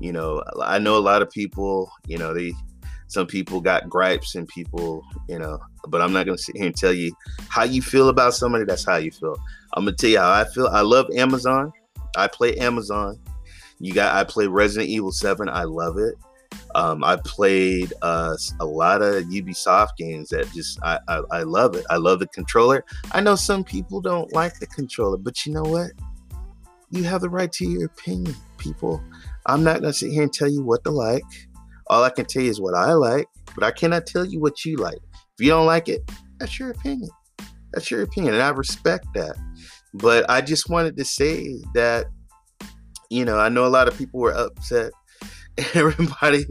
You 0.00 0.12
know, 0.12 0.42
I 0.62 0.78
know 0.78 0.96
a 0.96 1.00
lot 1.00 1.22
of 1.22 1.30
people, 1.30 1.90
you 2.06 2.18
know, 2.18 2.34
they 2.34 2.52
some 3.12 3.26
people 3.26 3.60
got 3.60 3.90
gripes 3.90 4.36
and 4.36 4.48
people, 4.48 5.04
you 5.28 5.38
know, 5.38 5.58
but 5.88 6.00
I'm 6.00 6.14
not 6.14 6.24
gonna 6.24 6.38
sit 6.38 6.56
here 6.56 6.66
and 6.66 6.76
tell 6.76 6.94
you 6.94 7.14
how 7.48 7.64
you 7.64 7.82
feel 7.82 8.08
about 8.08 8.32
somebody, 8.32 8.64
that's 8.64 8.86
how 8.86 8.96
you 8.96 9.10
feel. 9.10 9.36
I'm 9.74 9.84
gonna 9.84 9.96
tell 9.96 10.10
you 10.10 10.18
how 10.18 10.32
I 10.32 10.44
feel. 10.44 10.68
I 10.68 10.80
love 10.80 11.06
Amazon. 11.14 11.72
I 12.16 12.26
play 12.26 12.56
Amazon. 12.56 13.18
You 13.80 13.92
got 13.92 14.14
I 14.14 14.24
play 14.24 14.46
Resident 14.46 14.88
Evil 14.88 15.12
7. 15.12 15.46
I 15.50 15.64
love 15.64 15.98
it. 15.98 16.14
Um, 16.74 17.04
I 17.04 17.16
played 17.16 17.92
uh, 18.00 18.34
a 18.60 18.64
lot 18.64 19.02
of 19.02 19.24
Ubisoft 19.24 19.96
games 19.98 20.30
that 20.30 20.50
just 20.52 20.78
I, 20.82 20.98
I, 21.06 21.22
I 21.30 21.42
love 21.42 21.76
it. 21.76 21.84
I 21.90 21.96
love 21.96 22.18
the 22.18 22.28
controller. 22.28 22.82
I 23.12 23.20
know 23.20 23.34
some 23.34 23.62
people 23.62 24.00
don't 24.00 24.32
like 24.32 24.58
the 24.58 24.66
controller, 24.66 25.18
but 25.18 25.44
you 25.44 25.52
know 25.52 25.64
what? 25.64 25.90
You 26.90 27.04
have 27.04 27.20
the 27.20 27.28
right 27.28 27.52
to 27.52 27.66
your 27.66 27.86
opinion, 27.86 28.34
people. 28.56 29.02
I'm 29.44 29.62
not 29.62 29.82
gonna 29.82 29.92
sit 29.92 30.12
here 30.12 30.22
and 30.22 30.32
tell 30.32 30.48
you 30.48 30.62
what 30.62 30.82
to 30.84 30.90
like. 30.90 31.24
All 31.88 32.04
I 32.04 32.10
can 32.10 32.24
tell 32.24 32.42
you 32.42 32.50
is 32.50 32.60
what 32.60 32.74
I 32.74 32.92
like, 32.92 33.26
but 33.54 33.64
I 33.64 33.70
cannot 33.70 34.06
tell 34.06 34.24
you 34.24 34.40
what 34.40 34.64
you 34.64 34.76
like. 34.76 34.98
If 35.38 35.44
you 35.44 35.48
don't 35.48 35.66
like 35.66 35.88
it, 35.88 36.00
that's 36.38 36.58
your 36.58 36.70
opinion. 36.70 37.10
That's 37.72 37.90
your 37.90 38.02
opinion, 38.02 38.34
and 38.34 38.42
I 38.42 38.50
respect 38.50 39.06
that. 39.14 39.36
But 39.94 40.28
I 40.30 40.40
just 40.40 40.68
wanted 40.68 40.96
to 40.96 41.04
say 41.04 41.62
that, 41.74 42.06
you 43.10 43.24
know, 43.24 43.38
I 43.38 43.48
know 43.48 43.66
a 43.66 43.68
lot 43.68 43.88
of 43.88 43.96
people 43.96 44.20
were 44.20 44.32
upset 44.32 44.92
everybody 45.74 46.46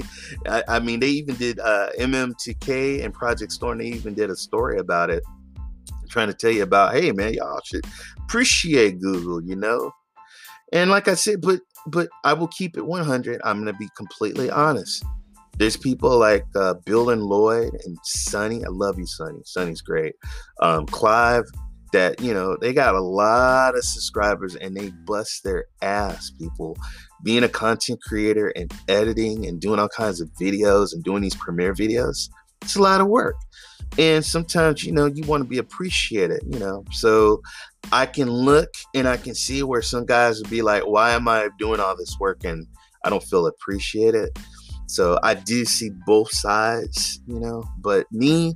I, 0.47 0.63
I, 0.67 0.79
mean 0.79 0.99
they 0.99 1.09
even 1.09 1.35
did 1.35 1.59
uh 1.59 1.89
mm2k 1.97 3.03
and 3.03 3.13
project 3.13 3.51
storm 3.51 3.79
they 3.79 3.85
even 3.85 4.13
did 4.13 4.29
a 4.29 4.35
story 4.35 4.77
about 4.77 5.09
it 5.09 5.23
trying 6.07 6.27
to 6.27 6.33
tell 6.35 6.51
you 6.51 6.61
about 6.61 6.93
hey 6.93 7.11
man 7.11 7.33
y'all 7.33 7.59
should 7.63 7.85
appreciate 8.19 8.99
google 8.99 9.41
you 9.41 9.55
know 9.55 9.91
and 10.71 10.91
like 10.91 11.07
i 11.07 11.15
said 11.15 11.41
but 11.41 11.61
but 11.87 12.09
i 12.23 12.31
will 12.31 12.49
keep 12.49 12.77
it 12.77 12.85
100 12.85 13.41
i'm 13.43 13.59
gonna 13.59 13.73
be 13.73 13.89
completely 13.97 14.51
honest 14.51 15.03
there's 15.57 15.77
people 15.77 16.17
like 16.17 16.45
uh, 16.55 16.73
bill 16.85 17.09
and 17.09 17.23
lloyd 17.23 17.71
and 17.85 17.97
sonny 18.03 18.63
i 18.65 18.69
love 18.69 18.97
you 18.97 19.05
sonny. 19.05 19.39
Sonny's 19.45 19.81
great. 19.81 20.15
Um 20.61 20.85
clive 20.85 21.45
that 21.93 22.21
you 22.21 22.33
know 22.33 22.57
they 22.61 22.73
got 22.73 22.95
a 22.95 23.01
lot 23.01 23.75
of 23.75 23.83
subscribers 23.83 24.55
and 24.55 24.75
they 24.75 24.89
bust 25.05 25.43
their 25.43 25.65
ass 25.81 26.31
people. 26.39 26.77
Being 27.23 27.43
a 27.43 27.49
content 27.49 28.01
creator 28.01 28.49
and 28.55 28.73
editing 28.87 29.45
and 29.45 29.59
doing 29.59 29.79
all 29.79 29.89
kinds 29.89 30.21
of 30.21 30.29
videos 30.39 30.93
and 30.93 31.03
doing 31.03 31.21
these 31.21 31.35
premiere 31.35 31.73
videos 31.73 32.29
it's 32.61 32.75
a 32.75 32.81
lot 32.81 33.01
of 33.01 33.07
work. 33.07 33.35
And 33.97 34.23
sometimes 34.23 34.83
you 34.83 34.91
know 34.93 35.05
you 35.05 35.23
want 35.25 35.43
to 35.43 35.49
be 35.49 35.57
appreciated 35.57 36.41
you 36.49 36.59
know? 36.59 36.85
So 36.91 37.41
i 37.91 38.05
can 38.05 38.29
look 38.29 38.69
and 38.93 39.07
i 39.07 39.17
can 39.17 39.33
see 39.33 39.63
where 39.63 39.81
some 39.81 40.05
guys 40.05 40.39
would 40.39 40.49
be 40.49 40.61
like 40.61 40.83
why 40.83 41.11
am 41.11 41.27
i 41.27 41.49
doing 41.57 41.79
all 41.79 41.95
this 41.97 42.15
work 42.19 42.43
and 42.43 42.65
i 43.03 43.09
don't 43.09 43.23
feel 43.23 43.47
appreciated 43.47 44.29
so 44.91 45.17
i 45.23 45.33
do 45.33 45.65
see 45.65 45.89
both 46.05 46.31
sides 46.31 47.19
you 47.27 47.39
know 47.39 47.63
but 47.79 48.05
me 48.11 48.53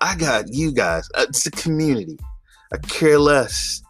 i 0.00 0.14
got 0.16 0.44
you 0.52 0.72
guys 0.72 1.08
uh, 1.14 1.26
it's 1.28 1.46
a 1.46 1.50
community 1.50 2.16
I 2.72 2.78
care 2.78 3.18
less. 3.18 3.82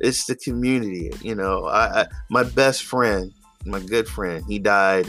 It's 0.00 0.26
the 0.26 0.36
community. 0.36 1.10
You 1.22 1.34
know, 1.34 1.66
I, 1.66 2.02
I 2.02 2.06
my 2.30 2.42
best 2.42 2.84
friend, 2.84 3.32
my 3.64 3.80
good 3.80 4.08
friend, 4.08 4.44
he 4.48 4.58
died 4.58 5.06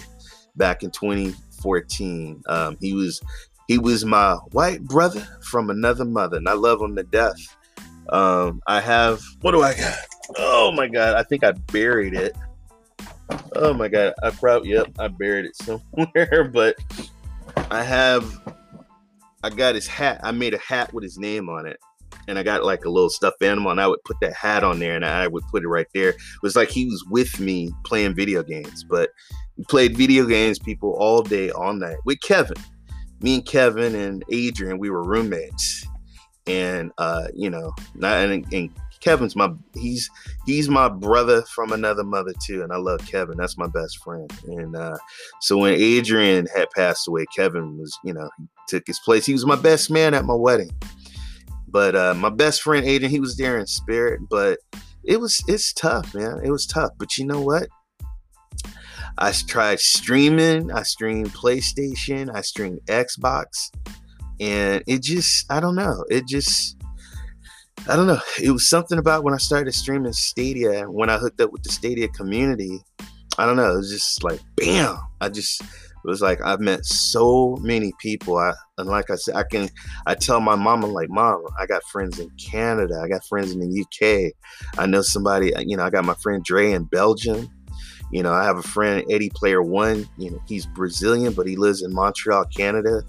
back 0.55 0.83
in 0.83 0.91
2014. 0.91 2.43
Um, 2.47 2.77
he 2.79 2.93
was 2.93 3.21
he 3.67 3.77
was 3.77 4.05
my 4.05 4.35
white 4.51 4.83
brother 4.83 5.25
from 5.41 5.69
another 5.69 6.05
mother, 6.05 6.37
and 6.37 6.49
I 6.49 6.53
love 6.53 6.81
him 6.81 6.95
to 6.95 7.03
death. 7.03 7.37
Um, 8.09 8.61
I 8.67 8.81
have 8.81 9.21
what 9.41 9.51
do 9.51 9.61
I 9.61 9.75
got? 9.75 9.97
Oh 10.37 10.71
my 10.71 10.87
god, 10.87 11.15
I 11.15 11.23
think 11.23 11.43
I 11.43 11.51
buried 11.51 12.13
it. 12.13 12.35
Oh 13.55 13.73
my 13.73 13.87
god, 13.87 14.13
I 14.23 14.29
probably 14.31 14.71
yep, 14.71 14.87
I 14.99 15.07
buried 15.07 15.45
it 15.45 15.55
somewhere, 15.57 16.49
but 16.51 16.75
I 17.71 17.83
have 17.83 18.41
I 19.43 19.49
got 19.49 19.75
his 19.75 19.87
hat. 19.87 20.19
I 20.23 20.31
made 20.31 20.53
a 20.53 20.59
hat 20.59 20.93
with 20.93 21.03
his 21.03 21.17
name 21.17 21.49
on 21.49 21.65
it 21.65 21.77
and 22.27 22.39
I 22.39 22.43
got 22.43 22.63
like 22.63 22.85
a 22.85 22.89
little 22.89 23.09
stuffed 23.09 23.43
animal, 23.43 23.71
and 23.71 23.81
I 23.81 23.87
would 23.87 24.03
put 24.03 24.19
that 24.21 24.33
hat 24.33 24.63
on 24.63 24.79
there, 24.79 24.95
and 24.95 25.05
I 25.05 25.27
would 25.27 25.43
put 25.51 25.63
it 25.63 25.67
right 25.67 25.87
there. 25.93 26.09
It 26.09 26.17
was 26.41 26.55
like 26.55 26.69
he 26.69 26.85
was 26.85 27.03
with 27.09 27.39
me 27.39 27.71
playing 27.83 28.15
video 28.15 28.43
games, 28.43 28.83
but 28.83 29.11
we 29.57 29.63
played 29.65 29.95
video 29.95 30.25
games, 30.25 30.59
people, 30.59 30.93
all 30.93 31.21
day, 31.21 31.51
all 31.51 31.73
night 31.73 31.97
with 32.05 32.19
Kevin. 32.21 32.57
Me 33.21 33.35
and 33.35 33.45
Kevin 33.45 33.95
and 33.95 34.23
Adrian, 34.29 34.77
we 34.77 34.89
were 34.89 35.03
roommates, 35.03 35.87
and 36.47 36.91
uh, 36.97 37.27
you 37.33 37.49
know, 37.49 37.73
not 37.95 38.17
and, 38.17 38.45
and 38.53 38.69
Kevin's 39.05 39.35
my 39.35 39.53
he's 39.75 40.09
he's 40.47 40.67
my 40.67 40.89
brother 40.89 41.43
from 41.43 41.71
another 41.71 42.03
mother 42.03 42.33
too, 42.43 42.63
and 42.63 42.73
I 42.73 42.77
love 42.77 43.05
Kevin. 43.05 43.37
That's 43.37 43.57
my 43.57 43.67
best 43.67 44.03
friend. 44.03 44.29
And 44.47 44.75
uh, 44.75 44.97
so 45.41 45.59
when 45.59 45.75
Adrian 45.75 46.47
had 46.55 46.71
passed 46.71 47.07
away, 47.07 47.25
Kevin 47.35 47.77
was 47.77 47.97
you 48.03 48.13
know 48.13 48.27
he 48.37 48.47
took 48.67 48.87
his 48.87 48.99
place. 48.99 49.23
He 49.23 49.33
was 49.33 49.45
my 49.45 49.55
best 49.55 49.91
man 49.91 50.15
at 50.15 50.25
my 50.25 50.33
wedding. 50.33 50.71
But 51.67 51.95
uh, 51.95 52.15
my 52.15 52.31
best 52.31 52.63
friend 52.63 52.83
Adrian 52.83 53.11
he 53.11 53.19
was 53.19 53.37
there 53.37 53.59
in 53.59 53.67
spirit, 53.67 54.21
but 54.27 54.57
it 55.03 55.19
was 55.19 55.43
it's 55.47 55.71
tough, 55.71 56.15
man. 56.15 56.41
It 56.43 56.49
was 56.49 56.65
tough. 56.65 56.89
But 56.97 57.15
you 57.19 57.27
know 57.27 57.41
what? 57.41 57.67
I 59.19 59.31
tried 59.31 59.79
streaming. 59.81 60.71
I 60.71 60.81
streamed 60.81 61.31
PlayStation. 61.31 62.35
I 62.35 62.41
streamed 62.41 62.79
Xbox, 62.87 63.69
and 64.39 64.83
it 64.87 65.03
just 65.03 65.51
I 65.51 65.59
don't 65.59 65.75
know. 65.75 66.03
It 66.09 66.27
just 66.27 66.75
I 67.87 67.95
don't 67.95 68.07
know. 68.07 68.19
It 68.41 68.51
was 68.51 68.67
something 68.67 68.97
about 68.97 69.23
when 69.23 69.33
I 69.33 69.37
started 69.37 69.71
streaming 69.73 70.13
Stadia. 70.13 70.85
When 70.85 71.09
I 71.09 71.17
hooked 71.17 71.39
up 71.41 71.51
with 71.51 71.63
the 71.63 71.71
Stadia 71.71 72.07
community, 72.07 72.81
I 73.37 73.45
don't 73.45 73.57
know. 73.57 73.73
It 73.73 73.77
was 73.77 73.91
just 73.91 74.23
like 74.23 74.39
bam. 74.55 74.97
I 75.21 75.29
just 75.29 75.61
it 75.61 76.07
was 76.07 76.21
like 76.21 76.39
I've 76.43 76.59
met 76.59 76.85
so 76.85 77.57
many 77.61 77.91
people. 77.99 78.37
I 78.37 78.53
and 78.77 78.87
like 78.87 79.09
I 79.09 79.15
said, 79.15 79.35
I 79.35 79.43
can 79.43 79.69
I 80.05 80.15
tell 80.15 80.39
my 80.39 80.55
mama 80.55 80.87
like, 80.87 81.09
mom, 81.09 81.43
I 81.59 81.65
got 81.65 81.83
friends 81.83 82.19
in 82.19 82.29
Canada, 82.31 83.01
I 83.03 83.07
got 83.07 83.25
friends 83.25 83.51
in 83.51 83.59
the 83.59 83.81
UK. 83.81 84.33
I 84.79 84.85
know 84.85 85.01
somebody, 85.01 85.53
uh, 85.53 85.61
you 85.61 85.77
know, 85.77 85.83
I 85.83 85.89
got 85.89 86.05
my 86.05 86.15
friend 86.15 86.43
Dre 86.43 86.71
in 86.71 86.85
Belgium. 86.85 87.49
You 88.11 88.23
know, 88.23 88.31
I 88.31 88.43
have 88.45 88.57
a 88.57 88.63
friend 88.63 89.03
Eddie 89.09 89.31
Player 89.31 89.61
One. 89.61 90.07
You 90.17 90.31
know, 90.31 90.41
he's 90.47 90.65
Brazilian, 90.67 91.33
but 91.33 91.47
he 91.47 91.55
lives 91.55 91.81
in 91.81 91.93
Montreal, 91.93 92.45
Canada, 92.55 93.01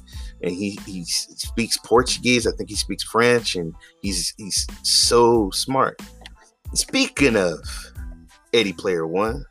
and 0.47 0.55
he 0.55 0.79
he 0.87 1.05
speaks 1.05 1.77
Portuguese. 1.77 2.47
I 2.47 2.53
think 2.53 2.71
he 2.71 2.77
speaks 2.77 3.03
French, 3.03 3.57
and 3.57 3.75
he's 4.01 4.33
he's 4.39 4.67
so 4.83 5.51
smart. 5.51 6.01
Speaking 6.73 7.37
of 7.37 7.59
Eddie 8.55 8.73
Player 8.73 9.07
One, 9.07 9.45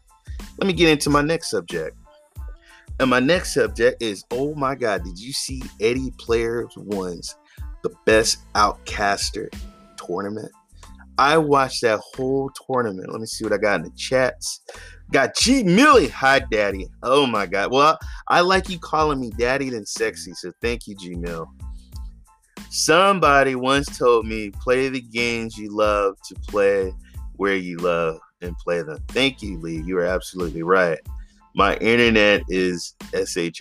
let 0.58 0.67
me 0.67 0.73
get 0.73 0.89
into 0.89 1.10
my 1.10 1.21
next 1.21 1.51
subject. 1.51 1.97
And 3.01 3.10
my 3.10 3.19
next 3.19 3.53
subject 3.53 4.01
is 4.01 4.23
oh 4.31 4.55
my 4.55 4.73
God, 4.73 5.03
did 5.03 5.19
you 5.19 5.34
see 5.34 5.62
Eddie 5.81 6.13
Players 6.17 6.73
One's 6.77 7.36
the 7.84 7.91
best 8.05 8.38
outcaster 8.53 9.49
tournament? 9.97 10.51
I 11.17 11.38
watched 11.38 11.81
that 11.81 11.99
whole 11.99 12.49
tournament. 12.67 13.12
Let 13.12 13.19
me 13.19 13.27
see 13.27 13.43
what 13.43 13.53
I 13.53 13.58
got 13.58 13.81
in 13.81 13.84
the 13.84 13.91
chats. 13.97 14.62
Got 15.12 15.36
G 15.38 15.63
Millie. 15.63 16.08
Hi, 16.10 16.39
Daddy. 16.39 16.88
Oh 17.04 17.26
my 17.26 17.46
God. 17.46 17.72
Well, 17.72 17.98
I 18.28 18.41
like 18.41 18.70
you 18.70 18.80
calling 18.80 19.20
me 19.20 19.32
Daddy 19.38 19.70
than 19.70 19.86
sexy, 19.86 20.34
so 20.34 20.52
thank 20.62 20.88
you, 20.88 20.96
G 20.96 21.15
Mill. 21.15 21.48
Somebody 22.70 23.56
once 23.56 23.98
told 23.98 24.26
me 24.26 24.52
play 24.62 24.89
the 24.89 25.02
games 25.02 25.58
you 25.58 25.76
love 25.76 26.15
to 26.28 26.36
play 26.48 26.91
where 27.38 27.56
you 27.56 27.78
love 27.78 28.20
and 28.41 28.58
play 28.58 28.82
them. 28.82 28.98
Thank 29.10 29.41
you, 29.41 29.60
Lee. 29.60 29.82
You 29.86 29.98
are 30.00 30.06
absolutely 30.06 30.63
right. 30.63 31.00
My 31.56 31.78
internet 31.78 32.41
is 32.50 32.96
shit. 33.26 33.58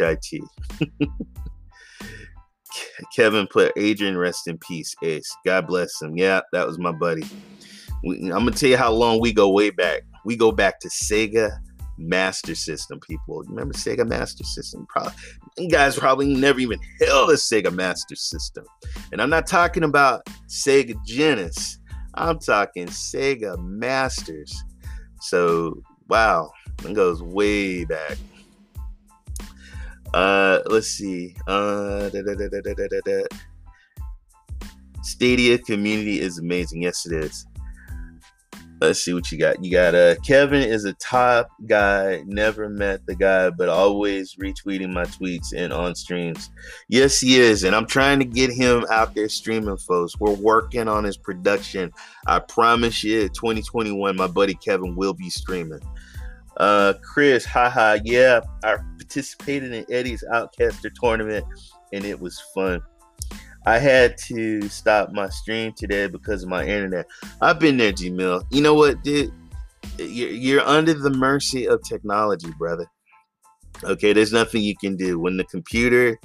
Kevin 3.14 3.46
put 3.46 3.72
Adrian 3.76 4.18
rest 4.18 4.48
in 4.48 4.58
peace. 4.58 4.94
Ace. 5.02 5.30
God 5.44 5.68
bless 5.68 6.02
him. 6.02 6.16
Yeah, 6.16 6.40
that 6.52 6.66
was 6.66 6.78
my 6.78 6.90
buddy. 6.90 7.22
I'm 8.04 8.30
gonna 8.30 8.50
tell 8.50 8.70
you 8.70 8.76
how 8.76 8.90
long 8.92 9.20
we 9.20 9.32
go 9.32 9.50
way 9.50 9.70
back. 9.70 10.02
We 10.24 10.36
go 10.36 10.52
back 10.52 10.80
to 10.80 10.88
Sega 10.88 11.58
Master 11.98 12.54
System. 12.54 13.00
People 13.00 13.42
remember 13.46 13.74
Sega 13.74 14.06
Master 14.06 14.44
System? 14.44 14.86
Probably 14.88 15.12
you 15.58 15.68
guys 15.68 15.98
probably 15.98 16.34
never 16.34 16.58
even 16.60 16.80
held 17.00 17.30
a 17.30 17.34
Sega 17.34 17.72
Master 17.72 18.16
System. 18.16 18.64
And 19.12 19.20
I'm 19.20 19.30
not 19.30 19.46
talking 19.46 19.84
about 19.84 20.26
Sega 20.48 20.96
Genesis. 21.04 21.78
I'm 22.14 22.38
talking 22.38 22.86
Sega 22.86 23.58
Masters. 23.62 24.64
So 25.20 25.82
wow, 26.08 26.50
it 26.84 26.94
goes 26.94 27.22
way 27.22 27.84
back. 27.84 28.18
Uh, 30.12 30.60
let's 30.66 30.88
see. 30.88 31.34
Uh, 31.46 32.08
da, 32.10 32.22
da, 32.22 32.34
da, 32.36 33.22
Stadia 35.02 35.58
community 35.58 36.20
is 36.20 36.38
amazing. 36.38 36.82
Yes, 36.82 37.04
it 37.04 37.12
is. 37.12 37.46
Let's 38.86 39.02
see 39.02 39.14
what 39.14 39.32
you 39.32 39.38
got. 39.38 39.64
You 39.64 39.70
got 39.70 39.94
uh 39.94 40.16
Kevin 40.16 40.62
is 40.62 40.84
a 40.84 40.92
top 40.94 41.48
guy. 41.66 42.22
Never 42.26 42.68
met 42.68 43.06
the 43.06 43.14
guy, 43.14 43.50
but 43.50 43.68
always 43.68 44.36
retweeting 44.36 44.92
my 44.92 45.04
tweets 45.04 45.52
and 45.56 45.72
on 45.72 45.94
streams. 45.94 46.50
Yes, 46.88 47.20
he 47.20 47.40
is, 47.40 47.64
and 47.64 47.74
I'm 47.74 47.86
trying 47.86 48.18
to 48.18 48.24
get 48.24 48.50
him 48.50 48.84
out 48.90 49.14
there 49.14 49.28
streaming, 49.28 49.76
folks. 49.78 50.18
We're 50.20 50.34
working 50.34 50.88
on 50.88 51.04
his 51.04 51.16
production. 51.16 51.92
I 52.26 52.40
promise 52.40 53.02
you, 53.02 53.28
2021, 53.28 54.16
my 54.16 54.26
buddy 54.26 54.54
Kevin 54.54 54.96
will 54.96 55.14
be 55.14 55.30
streaming. 55.30 55.80
Uh, 56.56 56.94
Chris, 57.02 57.44
haha, 57.44 57.98
yeah, 58.04 58.40
I 58.62 58.76
participated 58.98 59.72
in 59.72 59.86
Eddie's 59.90 60.22
Outcaster 60.32 60.90
tournament, 60.94 61.44
and 61.92 62.04
it 62.04 62.20
was 62.20 62.40
fun. 62.54 62.80
I 63.66 63.78
had 63.78 64.18
to 64.26 64.68
stop 64.68 65.12
my 65.12 65.28
stream 65.28 65.72
today 65.76 66.06
because 66.06 66.42
of 66.42 66.48
my 66.48 66.64
internet. 66.64 67.06
I've 67.40 67.58
been 67.58 67.76
there, 67.76 67.92
G 67.92 68.10
Mill. 68.10 68.42
You 68.50 68.62
know 68.62 68.74
what, 68.74 69.02
dude? 69.02 69.32
You're, 69.98 70.30
you're 70.30 70.60
under 70.62 70.94
the 70.94 71.10
mercy 71.10 71.66
of 71.66 71.82
technology, 71.82 72.50
brother. 72.58 72.86
Okay, 73.82 74.12
there's 74.12 74.32
nothing 74.32 74.62
you 74.62 74.76
can 74.76 74.96
do 74.96 75.18
when 75.18 75.36
the 75.36 75.44
computer 75.44 76.18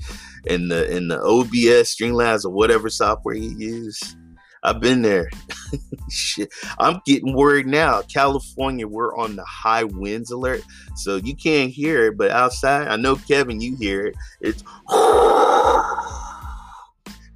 and 0.48 0.70
the 0.70 0.96
and 0.96 1.10
the 1.10 1.20
OBS, 1.22 1.96
Streamlabs, 1.96 2.46
or 2.46 2.52
whatever 2.52 2.90
software 2.90 3.36
you 3.36 3.58
use. 3.58 4.16
I've 4.62 4.82
been 4.82 5.02
there. 5.02 5.30
Shit, 6.10 6.50
I'm 6.80 7.00
getting 7.06 7.34
worried 7.34 7.68
now. 7.68 8.02
California, 8.02 8.88
we're 8.88 9.16
on 9.16 9.36
the 9.38 9.46
high 9.46 9.86
winds 9.86 10.32
alert, 10.32 10.62
so 10.96 11.16
you 11.16 11.36
can't 11.36 11.72
hear 11.72 12.08
it. 12.08 12.18
But 12.18 12.32
outside, 12.32 12.88
I 12.88 12.98
know 12.98 13.16
Kevin, 13.16 13.62
you 13.62 13.78
hear 13.78 14.08
it. 14.08 14.16
It's 14.42 14.64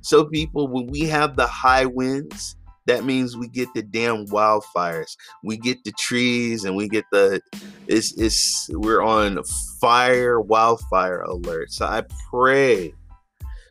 So, 0.03 0.25
people, 0.25 0.67
when 0.67 0.87
we 0.87 1.01
have 1.01 1.35
the 1.35 1.47
high 1.47 1.85
winds, 1.85 2.55
that 2.85 3.05
means 3.05 3.37
we 3.37 3.47
get 3.47 3.69
the 3.73 3.81
damn 3.81 4.25
wildfires. 4.27 5.15
We 5.43 5.57
get 5.57 5.83
the 5.83 5.93
trees 5.93 6.65
and 6.65 6.75
we 6.75 6.89
get 6.89 7.05
the 7.11 7.41
it's 7.87 8.13
it's 8.17 8.69
we're 8.73 9.01
on 9.01 9.41
fire 9.79 10.41
wildfire 10.41 11.21
alert. 11.21 11.71
So 11.71 11.85
I 11.85 12.03
pray 12.29 12.93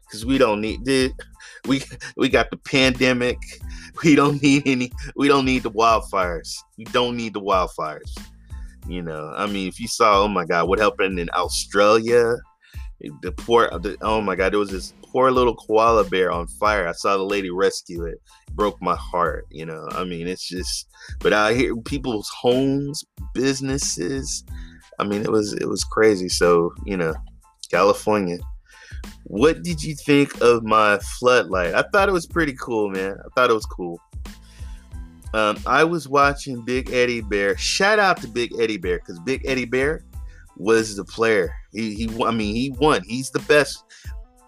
because 0.04 0.24
we 0.24 0.38
don't 0.38 0.60
need 0.60 0.88
it. 0.88 1.12
We 1.66 1.82
we 2.16 2.28
got 2.28 2.50
the 2.50 2.56
pandemic. 2.56 3.38
We 4.02 4.14
don't 4.14 4.42
need 4.42 4.62
any. 4.64 4.90
We 5.16 5.28
don't 5.28 5.44
need 5.44 5.64
the 5.64 5.70
wildfires. 5.70 6.56
We 6.78 6.84
don't 6.84 7.14
need 7.14 7.34
the 7.34 7.42
wildfires. 7.42 8.10
You 8.88 9.02
know, 9.02 9.34
I 9.36 9.44
mean, 9.44 9.68
if 9.68 9.78
you 9.78 9.86
saw, 9.86 10.22
oh 10.22 10.28
my 10.28 10.46
God, 10.46 10.66
what 10.66 10.78
happened 10.78 11.20
in 11.20 11.28
Australia? 11.34 12.36
The 13.20 13.32
poor, 13.32 13.68
the, 13.78 13.98
oh 14.00 14.22
my 14.22 14.34
God, 14.34 14.52
there 14.52 14.58
was 14.58 14.70
this 14.70 14.94
poor 15.12 15.30
little 15.30 15.54
koala 15.54 16.04
bear 16.04 16.32
on 16.32 16.46
fire. 16.46 16.88
I 16.88 16.92
saw 16.92 17.16
the 17.16 17.22
lady 17.22 17.50
rescue 17.50 18.04
it. 18.04 18.12
it. 18.14 18.20
Broke 18.54 18.80
my 18.80 18.96
heart. 18.96 19.46
You 19.50 19.66
know, 19.66 19.86
I 19.92 20.04
mean, 20.04 20.26
it's 20.26 20.48
just. 20.48 20.88
But 21.20 21.32
I 21.32 21.54
hear 21.54 21.76
people's 21.76 22.30
homes, 22.30 23.04
businesses. 23.34 24.44
I 24.98 25.04
mean, 25.04 25.22
it 25.22 25.30
was 25.30 25.52
it 25.54 25.68
was 25.68 25.84
crazy. 25.84 26.28
So 26.28 26.72
you 26.86 26.96
know, 26.96 27.14
California. 27.70 28.38
What 29.24 29.62
did 29.62 29.82
you 29.82 29.94
think 29.94 30.40
of 30.40 30.62
my 30.62 30.98
floodlight? 31.18 31.74
I 31.74 31.82
thought 31.92 32.08
it 32.08 32.12
was 32.12 32.26
pretty 32.26 32.54
cool, 32.60 32.90
man. 32.90 33.16
I 33.18 33.28
thought 33.34 33.50
it 33.50 33.54
was 33.54 33.66
cool. 33.66 34.00
Um, 35.34 35.58
I 35.66 35.82
was 35.82 36.08
watching 36.08 36.62
Big 36.64 36.92
Eddie 36.92 37.22
Bear. 37.22 37.56
Shout 37.56 37.98
out 37.98 38.20
to 38.20 38.28
Big 38.28 38.52
Eddie 38.60 38.76
Bear 38.76 38.98
because 38.98 39.18
Big 39.20 39.42
Eddie 39.46 39.64
Bear 39.64 40.04
was 40.56 40.96
the 40.96 41.04
player. 41.04 41.52
He, 41.72 41.94
he, 41.94 42.22
I 42.22 42.30
mean, 42.30 42.54
he 42.54 42.70
won. 42.78 43.02
He's 43.04 43.30
the 43.30 43.40
best 43.40 43.82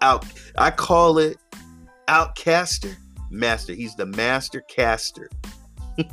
out. 0.01 0.25
I 0.57 0.71
call 0.71 1.17
it 1.17 1.37
outcaster 2.07 2.95
master. 3.31 3.73
He's 3.73 3.95
the 3.95 4.05
master 4.05 4.61
caster. 4.61 5.29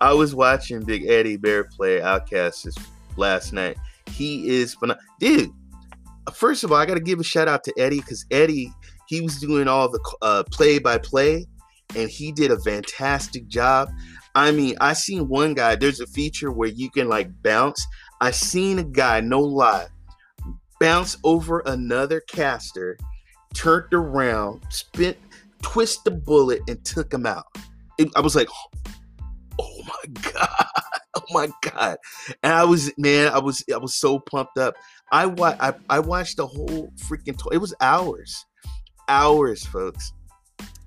I 0.00 0.12
was 0.12 0.34
watching 0.34 0.84
Big 0.84 1.06
Eddie 1.06 1.36
Bear 1.36 1.64
play 1.64 2.00
Outcasters 2.00 2.78
last 3.16 3.52
night. 3.52 3.76
He 4.10 4.48
is 4.48 4.74
phenomenal. 4.74 5.02
Dude, 5.18 5.50
first 6.34 6.64
of 6.64 6.72
all, 6.72 6.78
I 6.78 6.86
got 6.86 6.94
to 6.94 7.00
give 7.00 7.18
a 7.18 7.24
shout 7.24 7.48
out 7.48 7.64
to 7.64 7.72
Eddie 7.78 8.00
because 8.00 8.26
Eddie, 8.30 8.72
he 9.08 9.20
was 9.20 9.40
doing 9.40 9.68
all 9.68 9.88
the 9.88 10.44
play 10.50 10.78
by 10.78 10.98
play 10.98 11.46
and 11.94 12.10
he 12.10 12.32
did 12.32 12.50
a 12.50 12.58
fantastic 12.60 13.46
job. 13.48 13.90
I 14.34 14.50
mean, 14.50 14.76
I 14.80 14.92
seen 14.92 15.28
one 15.28 15.54
guy, 15.54 15.76
there's 15.76 16.00
a 16.00 16.06
feature 16.06 16.52
where 16.52 16.68
you 16.68 16.90
can 16.90 17.08
like 17.08 17.30
bounce. 17.42 17.84
I 18.20 18.32
seen 18.32 18.78
a 18.78 18.84
guy, 18.84 19.20
no 19.20 19.40
lie, 19.40 19.86
bounce 20.80 21.16
over 21.24 21.62
another 21.66 22.20
caster, 22.20 22.98
turned 23.54 23.92
around, 23.92 24.62
spent, 24.70 25.16
twist 25.62 26.04
the 26.04 26.10
bullet, 26.10 26.62
and 26.68 26.84
took 26.84 27.12
him 27.12 27.26
out. 27.26 27.46
It, 27.98 28.08
I 28.16 28.20
was 28.20 28.36
like, 28.36 28.48
oh 29.60 29.82
my 29.86 30.20
god, 30.32 30.66
oh 31.16 31.22
my 31.30 31.48
god, 31.62 31.96
and 32.42 32.52
I 32.52 32.64
was 32.64 32.92
man, 32.98 33.32
I 33.32 33.38
was 33.38 33.64
I 33.72 33.78
was 33.78 33.94
so 33.94 34.18
pumped 34.18 34.58
up. 34.58 34.74
I 35.12 35.26
wa- 35.26 35.56
I, 35.60 35.74
I 35.88 36.00
watched 36.00 36.36
the 36.36 36.46
whole 36.46 36.92
freaking. 36.98 37.38
To- 37.38 37.50
it 37.52 37.58
was 37.58 37.74
hours, 37.80 38.44
hours, 39.08 39.64
folks, 39.64 40.12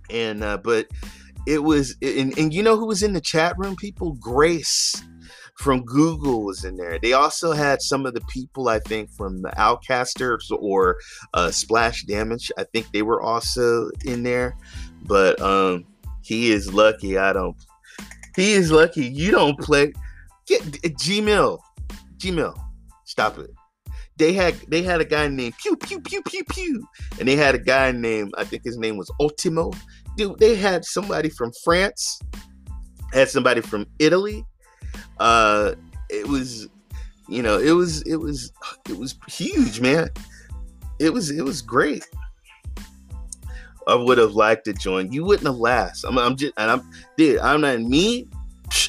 and 0.10 0.44
uh, 0.44 0.58
but 0.58 0.88
it 1.48 1.64
was 1.64 1.96
and, 2.02 2.38
and 2.38 2.54
you 2.54 2.62
know 2.62 2.78
who 2.78 2.86
was 2.86 3.02
in 3.02 3.14
the 3.14 3.22
chat 3.22 3.58
room? 3.58 3.76
People, 3.76 4.14
Grace 4.14 5.02
from 5.60 5.84
Google 5.84 6.46
was 6.46 6.64
in 6.64 6.78
there. 6.78 6.98
They 7.00 7.12
also 7.12 7.52
had 7.52 7.82
some 7.82 8.06
of 8.06 8.14
the 8.14 8.22
people, 8.22 8.70
I 8.70 8.80
think, 8.80 9.12
from 9.12 9.42
the 9.42 9.50
Outcasters 9.50 10.50
or 10.58 10.96
uh, 11.34 11.52
Splash 11.52 12.06
Damage. 12.06 12.50
I 12.58 12.64
think 12.64 12.90
they 12.94 13.02
were 13.02 13.22
also 13.22 13.90
in 14.06 14.24
there. 14.24 14.56
But 15.04 15.40
um, 15.42 15.86
he 16.24 16.52
is 16.52 16.74
lucky 16.74 17.18
I 17.18 17.34
don't. 17.34 17.58
He 18.38 18.54
is 18.54 18.72
lucky 18.72 19.06
you 19.06 19.32
don't 19.32 19.60
play. 19.60 19.92
Get 20.48 20.62
Gmail, 20.64 21.60
Gmail, 22.18 22.58
stop 23.04 23.38
it. 23.38 23.50
They 24.16 24.32
had 24.32 24.56
they 24.70 24.82
had 24.82 25.02
a 25.02 25.06
guy 25.06 25.28
named 25.28 25.56
Pew 25.58 25.76
Pew 25.76 26.00
Pew 26.00 26.22
Pew 26.22 26.44
Pew, 26.46 26.88
and 27.20 27.28
they 27.28 27.36
had 27.36 27.56
a 27.56 27.60
guy 27.60 27.92
named 27.92 28.34
I 28.38 28.46
think 28.46 28.64
his 28.64 28.78
name 28.78 28.96
was 28.96 29.12
Ultimo. 29.20 29.74
Dude, 30.16 30.40
they 30.40 30.56
had 30.56 30.86
somebody 30.86 31.30
from 31.30 31.52
France, 31.66 32.20
had 33.14 33.30
somebody 33.30 33.60
from 33.62 33.86
Italy, 34.00 34.46
uh, 35.20 35.76
it 36.10 36.28
was, 36.28 36.68
you 37.28 37.42
know, 37.42 37.60
it 37.60 37.72
was 37.72 38.02
it 38.04 38.18
was 38.18 38.52
it 38.90 38.98
was 38.98 39.18
huge, 39.28 39.80
man. 39.80 40.10
It 41.00 41.12
was 41.14 41.32
it 41.32 41.44
was 41.44 41.62
great. 41.62 42.08
I 43.88 43.96
would 43.96 44.20
have 44.20 44.34
liked 44.34 44.66
to 44.66 44.74
join. 44.74 45.12
You 45.12 45.26
wouldn't 45.26 45.48
have 45.48 45.58
last. 45.58 46.04
I'm, 46.04 46.18
I'm 46.20 46.36
just, 46.36 46.54
and 46.58 46.70
I'm, 46.70 46.92
dude. 47.18 47.40
I'm 47.40 47.62
not 47.62 47.82
me. 47.82 48.28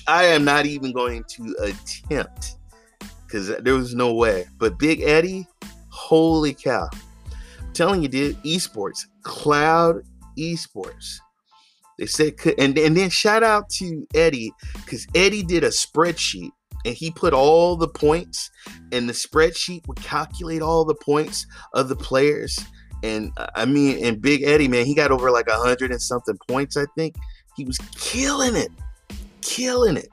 I 0.06 0.24
am 0.24 0.44
not 0.44 0.66
even 0.66 0.92
going 0.92 1.24
to 1.24 1.56
attempt 1.62 2.56
because 3.24 3.48
there 3.60 3.74
was 3.74 3.94
no 3.94 4.12
way. 4.12 4.46
But 4.58 4.78
Big 4.78 5.00
Eddie, 5.00 5.46
holy 5.88 6.52
cow! 6.52 6.88
I'm 7.60 7.72
telling 7.72 8.02
you, 8.02 8.08
dude. 8.08 8.42
Esports, 8.42 9.06
cloud 9.22 10.02
esports. 10.36 11.18
They 12.00 12.06
said, 12.06 12.34
and, 12.56 12.78
and 12.78 12.96
then 12.96 13.10
shout 13.10 13.42
out 13.42 13.68
to 13.72 14.06
Eddie 14.14 14.52
because 14.72 15.06
Eddie 15.14 15.42
did 15.42 15.62
a 15.62 15.68
spreadsheet 15.68 16.48
and 16.86 16.94
he 16.94 17.10
put 17.10 17.34
all 17.34 17.76
the 17.76 17.88
points, 17.88 18.50
and 18.90 19.06
the 19.06 19.12
spreadsheet 19.12 19.86
would 19.86 19.98
calculate 19.98 20.62
all 20.62 20.86
the 20.86 20.94
points 20.94 21.46
of 21.74 21.90
the 21.90 21.96
players. 21.96 22.58
And 23.02 23.32
uh, 23.36 23.48
I 23.54 23.66
mean, 23.66 24.02
and 24.02 24.18
Big 24.18 24.42
Eddie, 24.44 24.66
man, 24.66 24.86
he 24.86 24.94
got 24.94 25.10
over 25.10 25.30
like 25.30 25.46
a 25.48 25.58
hundred 25.58 25.90
and 25.90 26.00
something 26.00 26.38
points. 26.48 26.78
I 26.78 26.86
think 26.96 27.16
he 27.54 27.66
was 27.66 27.76
killing 27.98 28.56
it, 28.56 28.70
killing 29.42 29.98
it, 29.98 30.08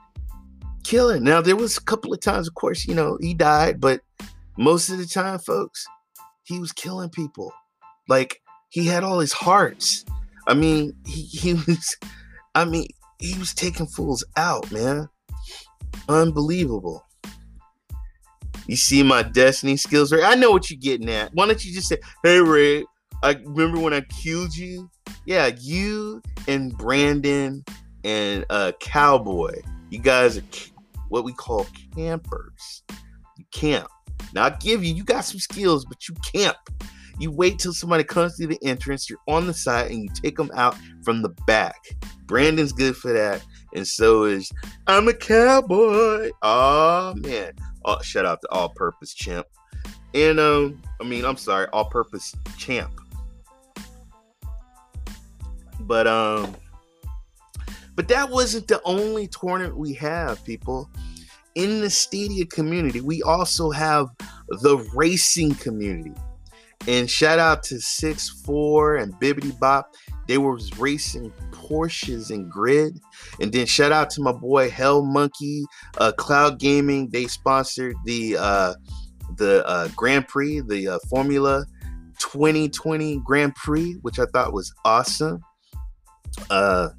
killing. 0.84 1.24
Now 1.24 1.40
there 1.40 1.56
was 1.56 1.78
a 1.78 1.82
couple 1.82 2.12
of 2.12 2.20
times, 2.20 2.48
of 2.48 2.54
course, 2.54 2.86
you 2.86 2.94
know, 2.94 3.16
he 3.18 3.32
died, 3.32 3.80
but 3.80 4.02
most 4.58 4.90
of 4.90 4.98
the 4.98 5.06
time, 5.06 5.38
folks, 5.38 5.86
he 6.44 6.58
was 6.58 6.72
killing 6.72 7.08
people. 7.08 7.50
Like 8.10 8.42
he 8.68 8.84
had 8.84 9.04
all 9.04 9.20
his 9.20 9.32
hearts. 9.32 10.04
I 10.48 10.54
mean, 10.54 10.94
he, 11.06 11.22
he 11.22 11.54
was, 11.54 11.96
I 12.54 12.64
mean, 12.64 12.88
he 13.20 13.38
was 13.38 13.54
taking 13.54 13.86
fools 13.86 14.24
out, 14.36 14.70
man. 14.72 15.08
Unbelievable. 16.08 17.04
You 18.66 18.76
see 18.76 19.02
my 19.02 19.22
destiny 19.22 19.76
skills, 19.76 20.12
right? 20.12 20.24
I 20.24 20.34
know 20.34 20.50
what 20.50 20.70
you're 20.70 20.80
getting 20.80 21.08
at. 21.08 21.32
Why 21.34 21.46
don't 21.46 21.64
you 21.64 21.72
just 21.72 21.88
say, 21.88 21.98
hey, 22.22 22.40
Ray, 22.40 22.84
I 23.22 23.36
remember 23.44 23.78
when 23.78 23.94
I 23.94 24.00
killed 24.02 24.56
you? 24.56 24.90
Yeah, 25.26 25.50
you 25.60 26.22
and 26.46 26.76
Brandon 26.76 27.64
and 28.04 28.44
uh, 28.50 28.72
Cowboy, 28.80 29.60
you 29.90 29.98
guys 29.98 30.38
are 30.38 30.42
what 31.08 31.24
we 31.24 31.32
call 31.32 31.66
campers. 31.94 32.82
You 33.36 33.44
camp. 33.52 33.88
Now, 34.34 34.44
I 34.44 34.50
give 34.50 34.84
you, 34.84 34.94
you 34.94 35.04
got 35.04 35.24
some 35.24 35.40
skills, 35.40 35.84
but 35.84 36.08
you 36.08 36.14
camp. 36.32 36.56
You 37.18 37.30
wait 37.30 37.58
till 37.58 37.72
somebody 37.72 38.04
comes 38.04 38.36
through 38.36 38.48
the 38.48 38.58
entrance, 38.62 39.10
you're 39.10 39.18
on 39.26 39.46
the 39.46 39.54
side, 39.54 39.90
and 39.90 40.02
you 40.02 40.08
take 40.14 40.36
them 40.36 40.50
out 40.54 40.76
from 41.02 41.22
the 41.22 41.30
back. 41.46 41.76
Brandon's 42.26 42.72
good 42.72 42.96
for 42.96 43.12
that, 43.12 43.44
and 43.74 43.86
so 43.86 44.24
is 44.24 44.50
I'm 44.86 45.08
a 45.08 45.14
cowboy. 45.14 46.30
Oh 46.42 47.14
man. 47.16 47.52
Oh, 47.84 48.00
shout 48.02 48.26
out 48.26 48.40
to 48.42 48.48
All 48.50 48.68
Purpose 48.70 49.14
Champ. 49.14 49.46
And 50.14 50.40
um, 50.40 50.82
I 51.00 51.04
mean, 51.04 51.24
I'm 51.24 51.36
sorry, 51.36 51.66
all-purpose 51.72 52.34
champ. 52.56 52.92
But 55.80 56.06
um, 56.06 56.56
but 57.94 58.08
that 58.08 58.28
wasn't 58.30 58.68
the 58.68 58.80
only 58.84 59.28
tournament 59.28 59.76
we 59.76 59.92
have, 59.94 60.44
people. 60.44 60.90
In 61.54 61.80
the 61.80 61.90
Stadia 61.90 62.46
community, 62.46 63.00
we 63.00 63.22
also 63.22 63.70
have 63.70 64.08
the 64.48 64.76
racing 64.94 65.54
community. 65.56 66.14
And 66.86 67.10
shout 67.10 67.38
out 67.38 67.62
to 67.64 67.80
Six 67.80 68.28
Four 68.44 68.96
and 68.96 69.12
Bibbity 69.14 69.58
Bop. 69.58 69.94
They 70.26 70.38
were 70.38 70.58
racing 70.78 71.32
Porsches 71.50 72.30
and 72.30 72.50
grid. 72.50 72.98
And 73.40 73.52
then 73.52 73.66
shout 73.66 73.92
out 73.92 74.10
to 74.10 74.22
my 74.22 74.32
boy 74.32 74.70
Hell 74.70 75.02
Monkey, 75.02 75.64
uh, 75.98 76.12
Cloud 76.12 76.58
Gaming. 76.58 77.08
They 77.10 77.26
sponsored 77.26 77.96
the 78.04 78.36
uh, 78.38 78.74
the 79.36 79.66
uh, 79.66 79.88
Grand 79.96 80.28
Prix, 80.28 80.60
the 80.60 80.88
uh, 80.88 80.98
Formula 81.08 81.64
2020 82.18 83.20
Grand 83.24 83.54
Prix, 83.54 83.94
which 84.02 84.18
I 84.18 84.26
thought 84.26 84.52
was 84.52 84.72
awesome. 84.84 85.40
Uh, 86.50 86.90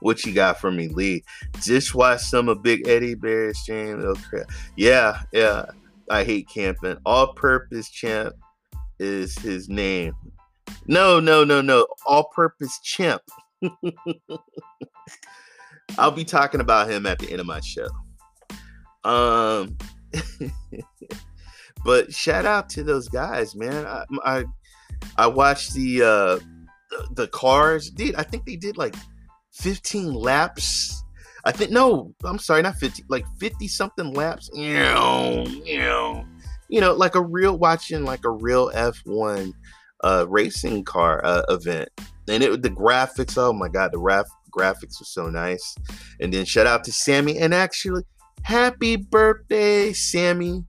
what 0.00 0.24
you 0.24 0.32
got 0.32 0.60
for 0.60 0.70
me, 0.70 0.88
Lee? 0.88 1.24
Just 1.62 1.94
watch 1.94 2.20
some 2.20 2.48
of 2.48 2.62
Big 2.62 2.86
Eddie 2.86 3.14
Bear's 3.14 3.58
stream. 3.58 4.02
Oh 4.04 4.14
crap! 4.28 4.50
Yeah, 4.76 5.22
yeah. 5.32 5.66
I 6.10 6.22
hate 6.22 6.48
camping. 6.48 6.98
All 7.06 7.32
Purpose 7.32 7.88
Champ 7.88 8.34
is 8.98 9.38
his 9.38 9.68
name. 9.68 10.14
No, 10.86 11.20
no, 11.20 11.44
no, 11.44 11.60
no. 11.60 11.86
All 12.06 12.30
Purpose 12.34 12.78
Champ. 12.80 13.22
I'll 15.98 16.10
be 16.10 16.24
talking 16.24 16.60
about 16.60 16.90
him 16.90 17.06
at 17.06 17.18
the 17.18 17.30
end 17.30 17.40
of 17.40 17.46
my 17.46 17.60
show. 17.60 17.88
Um, 19.04 19.76
but 21.84 22.12
shout 22.12 22.46
out 22.46 22.68
to 22.70 22.82
those 22.82 23.08
guys, 23.08 23.54
man. 23.54 23.86
I 23.86 24.04
I, 24.24 24.44
I 25.16 25.26
watched 25.26 25.74
the 25.74 26.02
uh 26.02 26.38
the, 26.90 27.08
the 27.12 27.28
cars. 27.28 27.90
Dude, 27.90 28.14
I 28.16 28.22
think 28.22 28.46
they 28.46 28.56
did 28.56 28.76
like 28.76 28.96
15 29.52 30.14
laps. 30.14 31.02
I 31.44 31.52
think 31.52 31.70
no, 31.70 32.14
I'm 32.24 32.38
sorry, 32.38 32.62
not 32.62 32.76
50, 32.76 33.04
like 33.08 33.26
50 33.38 33.68
something 33.68 34.12
laps. 34.14 34.50
You 34.54 34.78
know, 34.78 36.24
you 36.74 36.80
know, 36.80 36.92
like 36.92 37.14
a 37.14 37.22
real 37.22 37.56
watching 37.56 38.04
like 38.04 38.24
a 38.24 38.30
real 38.30 38.70
F1 38.70 39.52
uh 40.02 40.26
racing 40.28 40.84
car 40.84 41.24
uh, 41.24 41.42
event 41.48 41.88
and 42.28 42.42
it 42.42 42.62
the 42.62 42.70
graphics. 42.70 43.36
Oh 43.36 43.52
my 43.52 43.68
god, 43.68 43.92
the 43.92 43.98
raf, 43.98 44.26
graphics 44.56 45.00
were 45.00 45.06
so 45.06 45.28
nice. 45.28 45.74
And 46.20 46.32
then 46.32 46.44
shout 46.44 46.66
out 46.66 46.84
to 46.84 46.92
Sammy, 46.92 47.38
and 47.38 47.54
actually, 47.54 48.02
happy 48.42 48.96
birthday, 48.96 49.92
Sammy. 49.92 50.64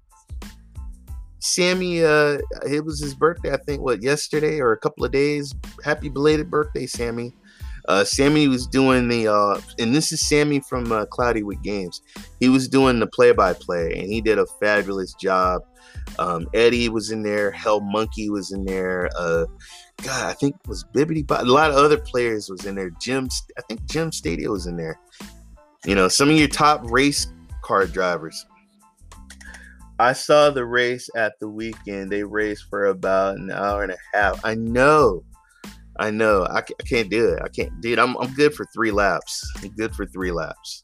Sammy, 1.40 2.04
uh, 2.04 2.40
it 2.68 2.84
was 2.84 3.00
his 3.00 3.14
birthday, 3.14 3.54
I 3.54 3.58
think, 3.58 3.82
what 3.82 4.02
yesterday 4.02 4.60
or 4.60 4.72
a 4.72 4.78
couple 4.78 5.06
of 5.06 5.12
days. 5.12 5.54
Happy 5.84 6.10
belated 6.10 6.50
birthday, 6.50 6.88
Sammy. 6.88 7.34
Uh, 7.88 8.04
Sammy 8.04 8.48
was 8.48 8.66
doing 8.66 9.10
the, 9.10 9.28
uh, 9.28 9.62
and 9.78 9.94
this 9.94 10.12
is 10.12 10.28
Sammy 10.28 10.60
from 10.60 10.92
uh, 10.92 11.06
Cloudy 11.06 11.44
with 11.44 11.62
Games. 11.62 12.02
He 12.40 12.50
was 12.50 12.68
doing 12.68 13.00
the 13.00 13.06
play-by-play, 13.06 13.94
and 13.94 14.12
he 14.12 14.22
did 14.22 14.40
a 14.40 14.48
fabulous 14.60 15.14
job. 15.14 15.62
Um, 16.20 16.48
Eddie 16.54 16.90
was 16.90 17.12
in 17.12 17.24
there. 17.24 17.52
Hell 17.52 17.82
Monkey 17.82 18.30
was 18.30 18.52
in 18.52 18.66
there. 18.66 19.10
Uh, 19.18 19.46
God, 20.04 20.30
I 20.30 20.34
think 20.34 20.56
was 20.68 20.86
Bibbity. 20.94 21.26
But 21.26 21.42
a 21.42 21.52
lot 21.52 21.72
of 21.72 21.78
other 21.78 21.98
players 21.98 22.50
was 22.50 22.66
in 22.66 22.76
there. 22.76 22.92
Jim, 23.02 23.30
I 23.58 23.62
think 23.62 23.86
Jim 23.86 24.12
Stadia 24.12 24.50
was 24.50 24.68
in 24.68 24.78
there. 24.78 25.00
You 25.86 25.96
know, 25.96 26.08
some 26.08 26.30
of 26.30 26.38
your 26.38 26.48
top 26.48 26.82
race 26.90 27.28
car 27.62 27.86
drivers. 27.86 28.46
I 29.98 30.14
saw 30.14 30.50
the 30.50 30.66
race 30.66 31.10
at 31.16 31.40
the 31.40 31.48
weekend. 31.48 32.12
They 32.12 32.24
raced 32.24 32.66
for 32.70 32.88
about 32.88 33.38
an 33.38 33.52
hour 33.52 33.84
and 33.84 33.94
a 33.94 33.98
half. 34.14 34.44
I 34.44 34.56
know, 34.56 35.24
I 35.98 36.12
know. 36.12 36.46
I, 36.50 36.62
can't 36.62 37.10
do 37.10 37.30
it. 37.30 37.40
I 37.42 37.48
can't, 37.48 37.80
dude. 37.82 38.00
I'm 38.00 38.16
I'm 38.18 38.34
good 38.34 38.54
for 38.54 38.66
three 38.74 38.92
laps. 38.92 39.50
Good 39.78 39.96
for 39.96 40.06
three 40.06 40.32
laps. 40.32 40.84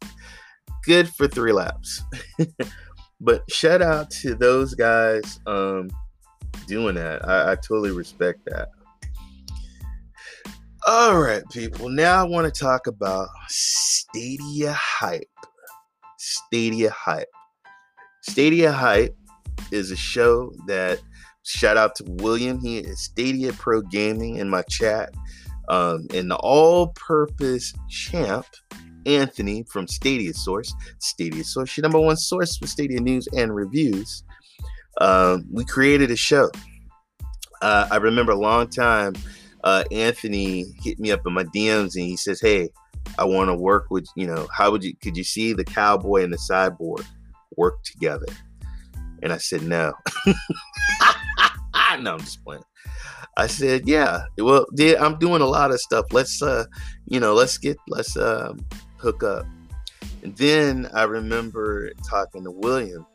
Good 0.85 1.09
for 1.09 1.27
three 1.27 1.51
laps. 1.51 2.01
but 3.21 3.43
shout 3.49 3.81
out 3.81 4.09
to 4.09 4.35
those 4.35 4.73
guys 4.73 5.39
um, 5.45 5.89
doing 6.67 6.95
that. 6.95 7.27
I, 7.27 7.51
I 7.51 7.55
totally 7.55 7.91
respect 7.91 8.39
that. 8.47 8.69
All 10.87 11.21
right, 11.21 11.43
people. 11.51 11.89
Now 11.89 12.19
I 12.19 12.27
want 12.27 12.51
to 12.51 12.59
talk 12.59 12.87
about 12.87 13.29
Stadia 13.47 14.73
Hype. 14.73 15.29
Stadia 16.17 16.89
Hype. 16.89 17.27
Stadia 18.23 18.71
Hype 18.71 19.15
is 19.71 19.91
a 19.91 19.95
show 19.95 20.51
that 20.65 20.99
shout 21.43 21.77
out 21.77 21.95
to 21.97 22.03
William. 22.07 22.59
He 22.59 22.79
is 22.79 22.99
Stadia 22.99 23.53
Pro 23.53 23.81
Gaming 23.81 24.37
in 24.37 24.49
my 24.49 24.63
chat. 24.63 25.13
Um, 25.69 26.07
and 26.13 26.29
the 26.29 26.35
all-purpose 26.37 27.73
champ, 27.87 28.47
Anthony 29.05 29.63
from 29.63 29.87
Stadia 29.87 30.33
Source. 30.33 30.73
Stadia 30.99 31.43
Source, 31.43 31.75
your 31.77 31.83
number 31.83 31.99
one 31.99 32.17
source 32.17 32.57
for 32.57 32.67
Stadia 32.67 32.99
news 32.99 33.27
and 33.35 33.55
reviews. 33.55 34.23
Um, 34.99 35.45
we 35.51 35.65
created 35.65 36.11
a 36.11 36.15
show. 36.15 36.49
Uh, 37.61 37.87
I 37.91 37.97
remember 37.97 38.31
a 38.31 38.39
long 38.39 38.67
time 38.69 39.13
uh, 39.63 39.83
Anthony 39.91 40.65
hit 40.81 40.99
me 40.99 41.11
up 41.11 41.21
in 41.25 41.33
my 41.33 41.43
DMs 41.43 41.95
and 41.95 42.05
he 42.05 42.17
says, 42.17 42.41
"Hey, 42.41 42.69
I 43.17 43.25
want 43.25 43.49
to 43.49 43.55
work 43.55 43.87
with 43.89 44.07
you 44.15 44.27
know. 44.27 44.47
How 44.55 44.71
would 44.71 44.83
you? 44.83 44.93
Could 45.01 45.17
you 45.17 45.23
see 45.23 45.53
the 45.53 45.63
cowboy 45.63 46.23
and 46.23 46.33
the 46.33 46.37
cyborg 46.37 47.05
work 47.57 47.83
together?" 47.83 48.25
And 49.21 49.31
I 49.31 49.37
said, 49.37 49.63
"No." 49.63 49.93
no, 51.99 52.13
I'm 52.13 52.19
just 52.19 52.43
playing. 52.43 52.63
I 53.37 53.47
said, 53.47 53.87
"Yeah, 53.87 54.25
well, 54.37 54.65
yeah, 54.75 54.95
I'm 54.99 55.19
doing 55.19 55.41
a 55.41 55.47
lot 55.47 55.71
of 55.71 55.79
stuff. 55.79 56.05
Let's, 56.11 56.41
uh, 56.41 56.65
you 57.05 57.19
know, 57.19 57.33
let's 57.33 57.57
get, 57.57 57.77
let's 57.87 58.17
um, 58.17 58.65
hook 59.01 59.23
up." 59.23 59.45
And 60.23 60.35
then 60.37 60.89
I 60.93 61.03
remember 61.03 61.91
talking 62.07 62.43
to 62.43 62.51
William, 62.51 63.05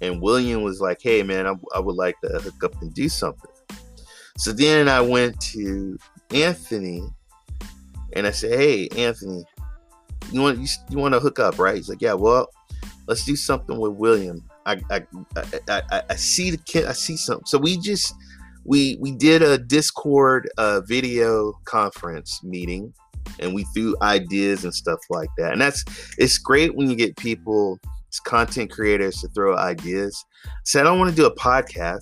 and 0.00 0.22
William 0.22 0.62
was 0.62 0.80
like, 0.80 0.98
"Hey, 1.02 1.22
man, 1.22 1.46
I, 1.46 1.54
I 1.74 1.80
would 1.80 1.96
like 1.96 2.20
to 2.22 2.28
hook 2.28 2.62
up 2.64 2.80
and 2.80 2.92
do 2.94 3.08
something." 3.08 3.50
So 4.38 4.52
then 4.52 4.88
I 4.88 5.00
went 5.00 5.40
to 5.52 5.98
Anthony 6.30 7.02
and 8.12 8.26
I 8.26 8.30
said, 8.30 8.58
"Hey, 8.58 8.88
Anthony, 8.96 9.44
you 10.30 10.40
want 10.40 10.58
you, 10.58 10.66
you 10.90 10.98
want 10.98 11.14
to 11.14 11.20
hook 11.20 11.38
up, 11.38 11.58
right?" 11.58 11.76
He's 11.76 11.88
like, 11.88 12.02
"Yeah, 12.02 12.14
well, 12.14 12.48
let's 13.06 13.24
do 13.24 13.36
something 13.36 13.78
with 13.78 13.92
William. 13.92 14.44
I 14.64 14.80
I, 14.90 15.02
I, 15.68 15.82
I, 15.90 16.02
I 16.10 16.16
see 16.16 16.50
the 16.50 16.58
kid. 16.58 16.86
I 16.86 16.92
see 16.92 17.16
something." 17.16 17.46
So 17.46 17.58
we 17.58 17.78
just 17.78 18.14
we 18.64 18.96
we 19.00 19.12
did 19.12 19.42
a 19.42 19.58
Discord 19.58 20.48
uh, 20.58 20.80
video 20.82 21.52
conference 21.64 22.42
meeting, 22.42 22.92
and 23.40 23.54
we 23.54 23.64
threw 23.74 23.96
ideas 24.02 24.64
and 24.64 24.74
stuff 24.74 25.00
like 25.10 25.28
that. 25.38 25.52
And 25.52 25.60
that's 25.60 25.84
it's 26.18 26.38
great 26.38 26.74
when 26.74 26.90
you 26.90 26.96
get 26.96 27.16
people, 27.16 27.78
content 28.24 28.70
creators, 28.70 29.20
to 29.20 29.28
throw 29.28 29.56
ideas. 29.56 30.24
So 30.64 30.80
I 30.80 30.84
don't 30.84 30.98
want 30.98 31.10
to 31.10 31.16
do 31.16 31.26
a 31.26 31.34
podcast. 31.34 32.00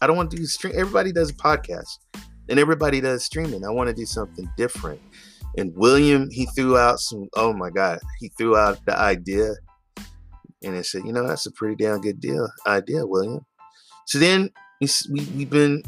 I 0.00 0.06
don't 0.06 0.16
want 0.16 0.30
to 0.30 0.36
do 0.36 0.46
stream. 0.46 0.74
Everybody 0.76 1.12
does 1.12 1.30
a 1.30 1.34
podcast, 1.34 1.98
and 2.48 2.58
everybody 2.58 3.00
does 3.00 3.24
streaming. 3.24 3.64
I 3.64 3.70
want 3.70 3.88
to 3.88 3.94
do 3.94 4.06
something 4.06 4.48
different. 4.56 5.00
And 5.56 5.72
William, 5.76 6.30
he 6.30 6.46
threw 6.56 6.78
out 6.78 7.00
some. 7.00 7.28
Oh 7.34 7.52
my 7.52 7.70
God, 7.70 7.98
he 8.18 8.30
threw 8.38 8.56
out 8.56 8.78
the 8.86 8.98
idea, 8.98 9.52
and 10.62 10.76
I 10.76 10.82
said, 10.82 11.02
you 11.04 11.12
know, 11.12 11.26
that's 11.26 11.46
a 11.46 11.52
pretty 11.52 11.76
damn 11.76 12.00
good 12.00 12.20
deal 12.20 12.48
idea, 12.66 13.06
William. 13.06 13.44
So 14.06 14.18
then 14.18 14.50
we 14.80 14.88
we've 15.10 15.50
been. 15.50 15.82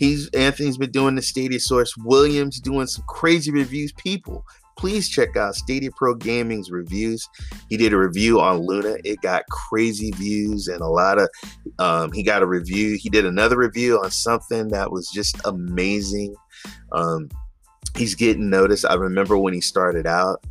He's 0.00 0.30
Anthony's 0.30 0.78
been 0.78 0.92
doing 0.92 1.14
the 1.14 1.20
Stadia 1.20 1.60
Source. 1.60 1.94
Williams 1.98 2.58
doing 2.58 2.86
some 2.86 3.04
crazy 3.06 3.50
reviews. 3.50 3.92
People, 3.92 4.46
please 4.78 5.10
check 5.10 5.36
out 5.36 5.54
Stadia 5.54 5.90
Pro 5.94 6.14
Gaming's 6.14 6.70
reviews. 6.70 7.28
He 7.68 7.76
did 7.76 7.92
a 7.92 7.98
review 7.98 8.40
on 8.40 8.60
Luna. 8.60 8.96
It 9.04 9.20
got 9.20 9.44
crazy 9.50 10.10
views 10.12 10.68
and 10.68 10.80
a 10.80 10.86
lot 10.86 11.18
of. 11.18 11.28
Um, 11.78 12.12
he 12.12 12.22
got 12.22 12.42
a 12.42 12.46
review. 12.46 12.96
He 12.98 13.10
did 13.10 13.26
another 13.26 13.58
review 13.58 14.00
on 14.02 14.10
something 14.10 14.68
that 14.68 14.90
was 14.90 15.06
just 15.10 15.38
amazing. 15.44 16.34
Um, 16.92 17.28
he's 17.94 18.14
getting 18.14 18.48
noticed. 18.48 18.86
I 18.86 18.94
remember 18.94 19.36
when 19.36 19.52
he 19.52 19.60
started 19.60 20.06
out. 20.06 20.42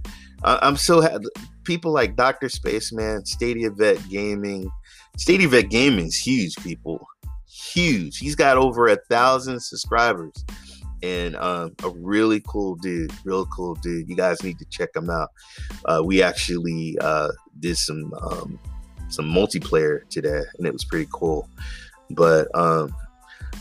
I, 0.44 0.60
I'm 0.62 0.78
so 0.78 1.02
happy. 1.02 1.26
People 1.64 1.92
like 1.92 2.16
Doctor 2.16 2.50
Spaceman, 2.50 3.26
Stadia 3.26 3.72
Vet 3.72 3.98
Gaming. 4.10 4.70
Stadia 5.18 5.48
Vet 5.48 5.72
Gaming 5.72 6.06
is 6.06 6.18
huge, 6.18 6.56
people. 6.58 7.04
Huge. 7.74 8.18
He's 8.18 8.36
got 8.36 8.58
over 8.58 8.88
a 8.88 8.96
thousand 9.10 9.60
subscribers 9.62 10.46
and 11.02 11.36
um, 11.38 11.76
a 11.84 11.90
really 11.90 12.42
cool 12.48 12.76
dude, 12.76 13.12
real 13.24 13.46
cool 13.46 13.76
dude. 13.76 14.10
You 14.10 14.16
guys 14.16 14.44
need 14.44 14.60
to 14.60 14.66
check 14.66 14.90
him 14.96 15.10
out. 15.10 15.30
Uh, 15.86 16.02
we 16.04 16.22
actually 16.22 16.98
uh, 17.02 17.30
did 17.60 17.78
some 17.78 18.14
um, 18.22 18.60
some 19.10 19.26
multiplayer 19.26 20.08
today, 20.10 20.42
and 20.58 20.68
it 20.68 20.74
was 20.74 20.86
pretty 20.86 21.10
cool. 21.12 21.50
But 22.12 22.48
um, 22.56 22.94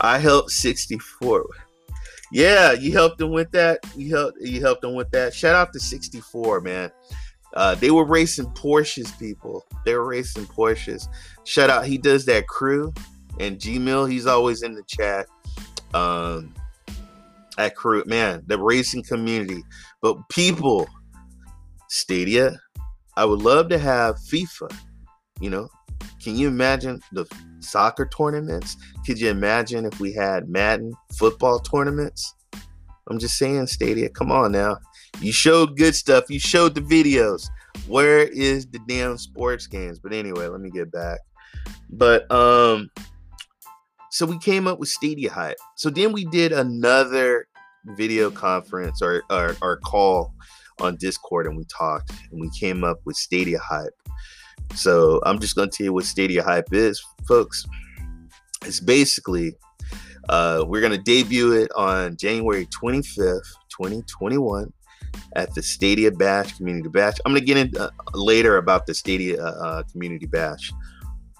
I 0.00 0.18
helped 0.18 0.50
64. 0.50 1.46
Yeah, 2.30 2.72
you 2.72 2.92
helped 2.92 3.20
him 3.20 3.30
with 3.30 3.50
that. 3.52 3.78
You 3.96 4.14
helped 4.14 4.40
you 4.40 4.60
helped 4.60 4.84
him 4.84 4.94
with 4.94 5.10
that. 5.12 5.34
Shout 5.34 5.54
out 5.54 5.72
to 5.72 5.80
64, 5.80 6.60
man. 6.60 6.90
Uh, 7.54 7.74
they 7.74 7.90
were 7.90 8.04
racing 8.04 8.46
Porsches, 8.46 9.18
people. 9.18 9.64
They 9.84 9.94
were 9.94 10.06
racing 10.06 10.46
Porsches. 10.46 11.08
Shout 11.44 11.70
out, 11.70 11.86
he 11.86 11.96
does 11.96 12.26
that 12.26 12.46
crew. 12.46 12.92
And 13.40 13.58
Gmail. 13.58 14.10
He's 14.10 14.26
always 14.26 14.62
in 14.62 14.74
the 14.74 14.82
chat. 14.86 15.26
Um, 15.94 16.54
that 17.56 17.74
crew, 17.74 18.04
man, 18.06 18.42
the 18.46 18.58
racing 18.58 19.02
community. 19.02 19.62
But 20.00 20.16
people, 20.28 20.86
Stadia, 21.88 22.58
I 23.16 23.24
would 23.24 23.42
love 23.42 23.68
to 23.70 23.78
have 23.78 24.16
FIFA. 24.16 24.72
You 25.40 25.50
know, 25.50 25.68
can 26.22 26.36
you 26.36 26.48
imagine 26.48 27.00
the 27.12 27.26
soccer 27.60 28.06
tournaments? 28.06 28.76
Could 29.06 29.20
you 29.20 29.30
imagine 29.30 29.84
if 29.84 29.98
we 29.98 30.12
had 30.12 30.48
Madden 30.48 30.92
football 31.16 31.58
tournaments? 31.58 32.34
I'm 33.08 33.18
just 33.18 33.38
saying, 33.38 33.66
Stadia, 33.66 34.08
come 34.10 34.30
on 34.30 34.52
now. 34.52 34.78
You 35.20 35.32
showed 35.32 35.76
good 35.76 35.94
stuff. 35.94 36.24
You 36.28 36.38
showed 36.38 36.74
the 36.74 36.80
videos. 36.80 37.48
Where 37.86 38.20
is 38.20 38.66
the 38.66 38.80
damn 38.86 39.16
sports 39.16 39.66
games? 39.66 39.98
But 39.98 40.12
anyway, 40.12 40.46
let 40.46 40.60
me 40.60 40.70
get 40.70 40.92
back. 40.92 41.20
But 41.90 42.30
um 42.30 42.90
so 44.10 44.26
we 44.26 44.38
came 44.38 44.66
up 44.66 44.78
with 44.78 44.88
Stadia 44.88 45.30
Hype. 45.30 45.58
So 45.76 45.90
then 45.90 46.12
we 46.12 46.24
did 46.24 46.52
another 46.52 47.46
video 47.96 48.30
conference 48.30 49.02
or, 49.02 49.22
or, 49.30 49.56
or 49.62 49.78
call 49.78 50.34
on 50.80 50.96
Discord 50.96 51.46
and 51.46 51.56
we 51.56 51.64
talked 51.64 52.10
and 52.30 52.40
we 52.40 52.50
came 52.58 52.84
up 52.84 52.98
with 53.04 53.16
Stadia 53.16 53.58
Hype. 53.58 53.94
So 54.74 55.20
I'm 55.24 55.38
just 55.38 55.56
going 55.56 55.70
to 55.70 55.76
tell 55.76 55.84
you 55.84 55.92
what 55.92 56.04
Stadia 56.04 56.42
Hype 56.42 56.72
is, 56.72 57.02
folks. 57.26 57.64
It's 58.64 58.80
basically 58.80 59.54
uh, 60.28 60.64
we're 60.66 60.80
going 60.80 60.92
to 60.92 61.02
debut 61.02 61.52
it 61.52 61.70
on 61.74 62.16
January 62.16 62.66
25th, 62.66 63.40
2021 63.70 64.72
at 65.36 65.54
the 65.54 65.62
Stadia 65.62 66.10
Bash 66.10 66.56
Community 66.56 66.88
Bash. 66.88 67.14
I'm 67.24 67.32
going 67.32 67.40
to 67.40 67.46
get 67.46 67.56
in 67.56 67.80
uh, 67.80 67.90
later 68.12 68.58
about 68.58 68.86
the 68.86 68.94
Stadia 68.94 69.42
uh, 69.42 69.50
uh 69.50 69.82
Community 69.90 70.26
Bash. 70.26 70.70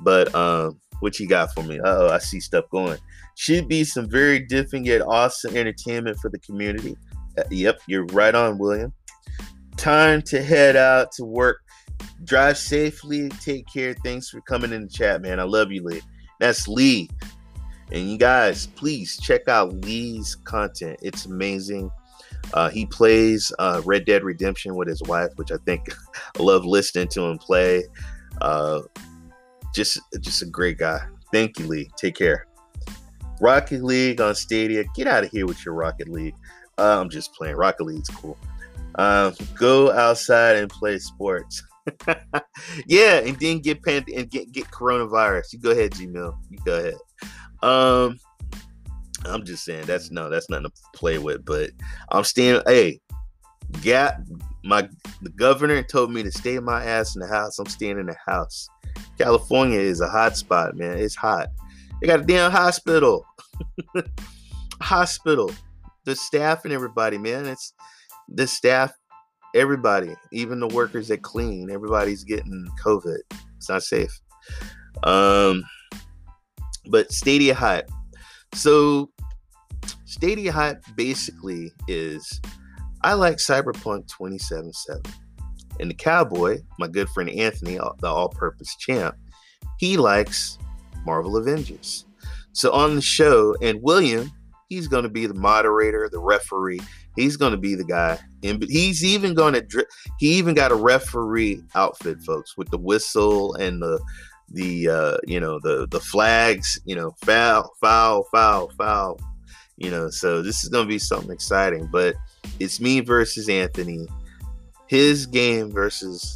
But 0.01 0.35
um, 0.35 0.81
what 1.01 1.18
you 1.18 1.26
got 1.26 1.53
for 1.55 1.62
me? 1.62 1.80
Oh, 1.84 2.09
I 2.09 2.18
see 2.18 2.40
stuff 2.40 2.64
going. 2.70 2.99
Should 3.36 3.68
be 3.68 3.84
some 3.84 4.09
very 4.09 4.40
different 4.40 4.86
yet 4.86 5.03
awesome 5.03 5.57
entertainment 5.57 6.18
for 6.18 6.28
the 6.28 6.38
community. 6.40 6.96
Uh, 7.38 7.44
yep, 7.51 7.80
you're 7.86 8.07
right 8.07 8.34
on, 8.34 8.59
William. 8.59 8.92
Time 9.76 10.22
to 10.22 10.42
head 10.42 10.76
out 10.76 11.12
to 11.12 11.24
work. 11.24 11.62
Drive 12.24 12.59
safely. 12.59 13.28
Take 13.28 13.66
care. 13.72 13.94
Thanks 14.05 14.28
for 14.28 14.40
coming 14.40 14.72
in 14.72 14.82
the 14.82 14.88
chat, 14.88 15.22
man. 15.22 15.38
I 15.38 15.44
love 15.44 15.70
you, 15.70 15.84
Lee. 15.84 16.01
That's 16.40 16.66
Lee. 16.66 17.09
And 17.90 18.11
you 18.11 18.18
guys, 18.18 18.66
please 18.66 19.18
check 19.18 19.49
out 19.49 19.72
Lee's 19.84 20.34
content. 20.34 20.99
It's 21.03 21.26
amazing. 21.26 21.90
Uh, 22.53 22.68
he 22.68 22.86
plays 22.86 23.53
uh, 23.59 23.82
Red 23.84 24.05
Dead 24.05 24.24
Redemption 24.24 24.74
with 24.74 24.88
his 24.88 25.03
wife, 25.03 25.30
which 25.36 25.53
I 25.53 25.57
think 25.64 25.88
I 26.38 26.42
love 26.42 26.64
listening 26.64 27.09
to 27.09 27.22
him 27.22 27.38
play. 27.38 27.84
Uh, 28.40 28.82
just, 29.75 30.01
just 30.21 30.43
a 30.43 30.47
great 30.47 30.79
guy. 30.79 31.01
Thank 31.33 31.59
you, 31.59 31.66
Lee. 31.66 31.91
Take 31.97 32.16
care. 32.16 32.47
Rocket 33.41 33.85
League 33.85 34.21
on 34.21 34.35
Stadia. 34.35 34.85
Get 34.95 35.07
out 35.07 35.25
of 35.25 35.31
here 35.31 35.47
with 35.47 35.64
your 35.64 35.75
Rocket 35.75 36.09
League. 36.09 36.35
Uh, 36.77 37.01
I'm 37.01 37.11
just 37.11 37.35
playing. 37.35 37.57
Rocket 37.57 37.85
League's 37.85 38.09
cool. 38.09 38.37
Um, 38.97 39.35
go 39.55 39.93
outside 39.93 40.57
and 40.57 40.71
play 40.71 40.99
sports. 40.99 41.62
yeah, 42.87 43.19
and 43.21 43.39
then 43.39 43.61
get 43.61 43.83
pan- 43.83 44.05
and 44.14 44.31
get 44.31 44.53
get 44.53 44.66
coronavirus. 44.66 45.53
You 45.53 45.61
go 45.61 45.71
ahead, 45.71 45.93
Gmail. 45.93 46.37
You 46.51 46.59
go 46.64 46.79
ahead. 46.79 46.95
Um, 47.62 48.19
I'm 49.25 49.45
just 49.45 49.64
saying 49.64 49.87
that's 49.87 50.11
no, 50.11 50.29
that's 50.29 50.51
nothing 50.51 50.66
to 50.66 50.73
play 50.95 51.19
with. 51.19 51.45
But 51.45 51.71
I'm 52.11 52.25
staying. 52.25 52.61
Hey, 52.66 53.01
got 53.83 54.16
my 54.64 54.88
the 55.22 55.30
governor 55.30 55.82
told 55.82 56.12
me 56.12 56.22
to 56.22 56.30
stay 56.30 56.59
my 56.59 56.84
ass 56.84 57.14
in 57.14 57.20
the 57.20 57.28
house. 57.28 57.59
I'm 57.59 57.66
staying 57.66 57.98
in 57.98 58.06
the 58.06 58.16
house. 58.26 58.68
California 59.18 59.78
is 59.78 60.00
a 60.00 60.09
hot 60.09 60.36
spot, 60.36 60.76
man. 60.76 60.98
It's 60.98 61.14
hot. 61.14 61.48
They 62.00 62.06
got 62.06 62.20
a 62.20 62.24
damn 62.24 62.50
hospital. 62.50 63.26
hospital. 64.80 65.50
The 66.04 66.16
staff 66.16 66.64
and 66.64 66.72
everybody, 66.72 67.18
man. 67.18 67.46
It's 67.46 67.72
the 68.28 68.46
staff, 68.46 68.92
everybody, 69.54 70.14
even 70.32 70.61
the 70.61 70.68
workers 70.68 71.09
that 71.09 71.22
clean, 71.22 71.70
everybody's 71.70 72.24
getting 72.24 72.68
COVID. 72.82 73.18
It's 73.56 73.68
not 73.68 73.82
safe. 73.82 74.20
Um, 75.02 75.64
but 76.86 77.12
Stadia 77.12 77.54
Hot. 77.54 77.84
So 78.54 79.11
Stadia 80.04 80.52
Hot 80.52 80.76
basically 80.96 81.72
is 81.86 82.40
I 83.09 83.14
like 83.14 83.38
Cyberpunk 83.38 84.06
2077. 84.09 85.00
And 85.80 85.90
the 85.90 85.94
cowboy, 85.94 86.59
my 86.78 86.88
good 86.88 87.09
friend 87.09 87.30
Anthony, 87.30 87.78
the 88.00 88.06
all 88.06 88.28
purpose 88.28 88.76
champ, 88.76 89.16
he 89.78 89.96
likes 89.96 90.59
Marvel 91.06 91.38
Avengers. 91.38 92.04
So 92.52 92.70
on 92.70 92.96
the 92.96 93.00
show, 93.00 93.56
and 93.62 93.82
William, 93.82 94.30
he's 94.68 94.88
going 94.88 95.04
to 95.04 95.09
be 95.09 95.24
the 95.24 95.32
moderator, 95.32 96.11
the 96.12 96.18
referee. 96.18 96.80
He's 97.16 97.38
going 97.38 97.52
to 97.52 97.56
be 97.56 97.74
the 97.74 97.84
guy, 97.84 98.18
and 98.42 98.62
he's 98.64 99.02
even 99.02 99.32
going 99.32 99.54
to. 99.54 99.86
He 100.18 100.34
even 100.34 100.54
got 100.54 100.70
a 100.70 100.74
referee 100.74 101.62
outfit, 101.74 102.20
folks, 102.20 102.59
with 102.59 102.68
the 102.68 102.76
whistle 102.76 103.54
and 103.54 103.80
the 103.80 103.98
the 104.50 104.86
uh, 104.86 105.16
you 105.26 105.40
know 105.40 105.59
the 105.61 105.88
the 105.90 106.00
flags. 106.00 106.78
You 106.84 106.96
know, 106.96 107.14
foul, 107.24 107.72
foul, 107.80 108.24
foul, 108.30 108.70
foul. 108.76 109.18
You 109.78 109.90
know, 109.90 110.11
so 110.11 110.42
this 110.42 110.62
is 110.62 110.68
going 110.68 110.84
to 110.84 110.88
be 110.88 110.98
something 110.98 111.32
exciting. 111.32 111.88
But 111.90 112.14
it's 112.61 112.80
me 112.80 113.01
versus 113.01 113.49
Anthony, 113.49 114.07
his 114.86 115.26
game 115.26 115.70
versus 115.70 116.34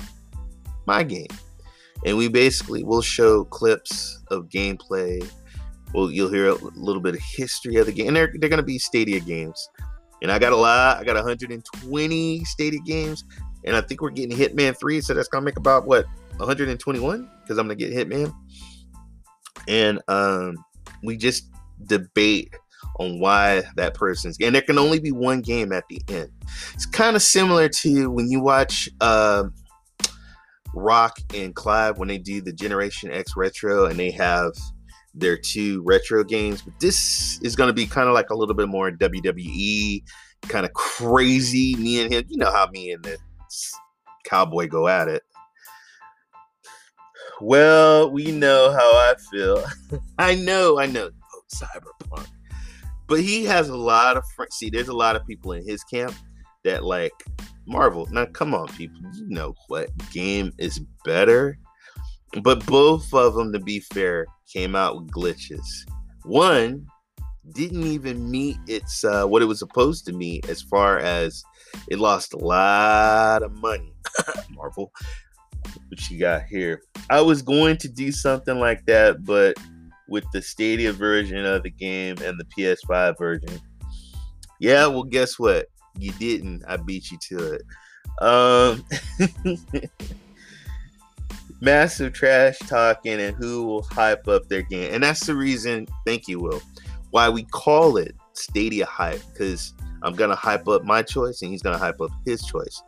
my 0.87 1.03
game, 1.03 1.29
and 2.05 2.17
we 2.17 2.29
basically 2.29 2.83
will 2.85 3.03
show 3.03 3.45
clips 3.45 4.21
of 4.31 4.49
gameplay 4.49 5.27
well, 5.93 6.11
you'll 6.11 6.31
hear 6.31 6.49
a 6.49 6.55
little 6.55 7.03
bit 7.03 7.15
of 7.15 7.21
history 7.21 7.77
of 7.77 7.87
the 7.87 7.93
game. 7.93 8.09
And 8.09 8.17
they're, 8.17 8.33
they're 8.35 8.49
going 8.49 8.59
to 8.59 8.67
be 8.67 8.79
Stadia 8.79 9.21
games. 9.21 9.69
And 10.23 10.31
I 10.31 10.39
got 10.39 10.53
a 10.53 10.57
lot. 10.57 10.99
I 10.99 11.05
got 11.05 11.17
120 11.17 12.45
Stadia 12.45 12.81
games. 12.81 13.25
And 13.65 13.77
I 13.77 13.81
think 13.81 14.01
we're 14.01 14.11
getting 14.11 14.37
Hitman 14.37 14.77
3. 14.79 15.01
So 15.01 15.15
that's 15.15 15.29
going 15.29 15.43
to 15.43 15.45
make 15.45 15.57
about, 15.57 15.87
what, 15.87 16.07
121? 16.39 17.31
Because 17.43 17.59
I'm 17.59 17.67
going 17.67 17.79
to 17.79 17.85
get 17.89 17.95
Hitman. 17.95 18.33
And 19.69 20.01
um, 20.09 20.65
we 21.03 21.17
just 21.17 21.51
debate 21.85 22.55
on 22.99 23.19
why 23.19 23.63
that 23.77 23.95
person's 23.95 24.37
and 24.41 24.55
there 24.55 24.63
can 24.63 24.79
only 24.79 25.01
be 25.01 25.13
one 25.13 25.41
game 25.41 25.73
at 25.73 25.85
the 25.89 26.01
end. 26.09 26.31
It's 26.75 26.87
kind 26.87 27.17
of 27.17 27.23
similar 27.23 27.69
to 27.69 28.11
when 28.11 28.31
you 28.31 28.41
watch 28.41 28.89
uh, 29.01 29.45
Rock 30.75 31.19
and 31.35 31.55
Clive 31.55 31.99
when 31.99 32.09
they 32.09 32.19
do 32.19 32.41
the 32.41 32.53
Generation 32.53 33.11
X 33.11 33.33
retro 33.37 33.87
and 33.87 33.99
they 33.99 34.11
have 34.11 34.53
their 35.15 35.37
two 35.37 35.83
retro 35.85 36.25
games. 36.25 36.63
But 36.63 36.79
this 36.81 37.41
is 37.43 37.57
going 37.57 37.69
to 37.69 37.75
be 37.75 37.87
kind 37.87 38.09
of 38.09 38.15
like 38.15 38.31
a 38.31 38.35
little 38.35 38.55
bit 38.55 38.69
more 38.69 38.91
WWE, 38.91 40.03
kind 40.43 40.67
of 40.67 40.73
crazy. 40.73 41.75
Me 41.77 42.03
and 42.03 42.13
him, 42.13 42.25
you 42.29 42.39
know 42.39 42.51
how 42.51 42.69
me 42.73 42.93
and 42.93 43.03
the 43.05 43.19
cowboy 44.25 44.69
go 44.69 44.89
at 44.89 45.09
it. 45.09 45.23
Well, 47.41 48.11
we 48.11 48.31
know 48.31 48.71
how 48.71 48.79
I 48.79 49.15
feel. 49.31 49.65
I 50.19 50.37
know, 50.37 50.79
I 50.79 50.87
know. 50.87 51.11
Oh, 51.35 51.43
Cyberpunk. 51.53 52.29
But 53.13 53.21
he 53.21 53.45
has 53.45 53.69
a 53.69 53.77
lot 53.77 54.17
of 54.17 54.25
friends. 54.35 54.55
See, 54.55 54.71
there's 54.71 54.89
a 54.89 54.97
lot 54.97 55.17
of 55.17 55.27
people 55.27 55.53
in 55.53 55.69
his 55.69 55.85
camp 55.85 56.15
that 56.65 56.83
like 56.83 57.13
Marvel. 57.67 58.09
Now, 58.11 58.25
come 58.25 58.55
on, 58.55 58.69
people. 58.69 59.03
You 59.15 59.29
know 59.29 59.55
what 59.69 59.91
game 60.13 60.51
is 60.57 60.81
better? 61.05 61.59
But 62.43 62.65
both 62.65 63.13
of 63.13 63.35
them, 63.35 63.53
to 63.53 63.59
be 63.59 63.81
fair, 63.81 64.25
came 64.51 64.75
out 64.75 64.97
with 64.97 65.11
glitches. 65.11 65.61
One 66.23 66.87
didn't 67.55 67.87
even 67.87 68.31
meet 68.31 68.57
its 68.67 69.05
uh, 69.05 69.27
what 69.27 69.43
it 69.43 69.45
was 69.45 69.59
supposed 69.59 70.07
to 70.07 70.15
meet 70.15 70.49
as 70.49 70.63
far 70.63 70.99
as 70.99 71.45
it 71.89 71.99
lost 71.99 72.33
a 72.33 72.39
lot 72.39 73.43
of 73.43 73.53
money. 73.53 73.93
Marvel, 74.53 74.91
what 75.89 76.11
you 76.11 76.19
got 76.19 76.45
here? 76.45 76.81
I 77.11 77.21
was 77.21 77.43
going 77.43 77.77
to 77.77 77.91
do 77.91 78.11
something 78.11 78.59
like 78.59 78.87
that, 78.87 79.23
but 79.23 79.59
with 80.13 80.31
the 80.33 80.43
Stadia 80.43 80.93
version 80.93 81.45
of 81.47 81.63
the 81.63 81.71
game 81.71 82.17
and 82.23 82.39
the 82.39 82.45
PS5 82.45 83.17
version, 83.17 83.59
yeah. 84.61 84.87
Well, 84.87 85.05
guess 85.05 85.39
what? 85.39 85.67
You 85.99 86.13
didn't. 86.13 86.63
I 86.69 86.77
beat 86.77 87.11
you 87.11 87.19
to 87.29 87.55
it. 87.55 87.63
Um, 88.21 88.85
massive 91.63 92.13
trash 92.13 92.59
talking 92.59 93.21
and 93.21 93.35
who 93.37 93.65
will 93.65 93.83
hype 93.83 94.29
up 94.29 94.49
their 94.49 94.63
game. 94.63 94.93
And 94.93 95.03
that's 95.03 95.27
the 95.27 95.35
reason, 95.35 95.89
thank 96.07 96.29
you, 96.29 96.41
Will, 96.41 96.61
why 97.11 97.31
we 97.31 97.45
call 97.45 97.97
it 97.97 98.15
Stadia 98.35 98.85
Hype, 98.85 99.23
because 99.33 99.73
I'm 100.03 100.15
gonna 100.15 100.37
hype 100.37 100.69
up 100.69 100.85
my 100.85 101.03
choice 101.03 101.41
and 101.41 101.51
he's 101.51 101.63
gonna 101.63 101.79
hype 101.79 102.01
up 102.01 102.11
his 102.27 102.45
choice. 102.45 102.83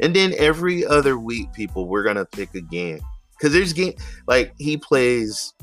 And 0.00 0.16
then 0.16 0.32
every 0.38 0.86
other 0.86 1.18
week, 1.18 1.52
people, 1.52 1.88
we're 1.88 2.04
gonna 2.04 2.24
pick 2.24 2.54
a 2.54 2.62
game. 2.62 3.00
Cause 3.40 3.52
there's 3.52 3.72
game 3.72 3.94
like 4.26 4.52
he 4.58 4.76
plays 4.76 5.54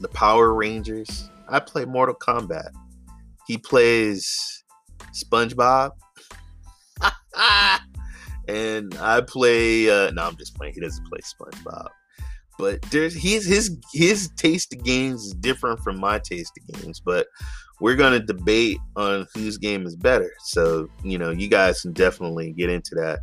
the 0.00 0.08
Power 0.08 0.54
Rangers. 0.54 1.28
I 1.48 1.60
play 1.60 1.84
Mortal 1.84 2.14
Kombat. 2.14 2.70
He 3.46 3.58
plays 3.58 4.64
SpongeBob. 5.12 5.92
and 8.48 8.94
I 9.00 9.20
play. 9.20 9.90
Uh, 9.90 10.10
no, 10.10 10.24
I'm 10.24 10.36
just 10.36 10.54
playing. 10.56 10.74
He 10.74 10.80
doesn't 10.80 11.06
play 11.06 11.20
SpongeBob, 11.20 11.88
but 12.58 12.82
there's 12.90 13.14
he's 13.14 13.46
his 13.46 13.76
his 13.92 14.30
taste 14.36 14.72
of 14.74 14.82
games 14.82 15.26
is 15.26 15.34
different 15.34 15.80
from 15.80 15.98
my 15.98 16.18
taste 16.18 16.52
of 16.58 16.80
games. 16.80 17.00
But 17.00 17.26
we're 17.80 17.96
gonna 17.96 18.20
debate 18.20 18.78
on 18.96 19.26
whose 19.34 19.58
game 19.58 19.86
is 19.86 19.96
better. 19.96 20.32
So 20.44 20.88
you 21.02 21.18
know, 21.18 21.30
you 21.30 21.48
guys 21.48 21.82
can 21.82 21.92
definitely 21.92 22.52
get 22.52 22.70
into 22.70 22.94
that. 22.96 23.20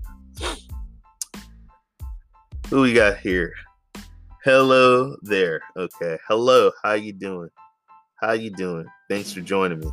Who 2.70 2.82
we 2.82 2.93
got 2.93 3.18
here? 3.18 3.54
Hello 4.44 5.16
there. 5.22 5.62
Okay. 5.78 6.18
Hello. 6.28 6.72
How 6.84 6.94
you 6.94 7.14
doing? 7.14 7.50
How 8.20 8.32
you 8.32 8.50
doing? 8.50 8.88
Thanks 9.08 9.32
for 9.32 9.42
joining 9.42 9.82
me. 9.82 9.92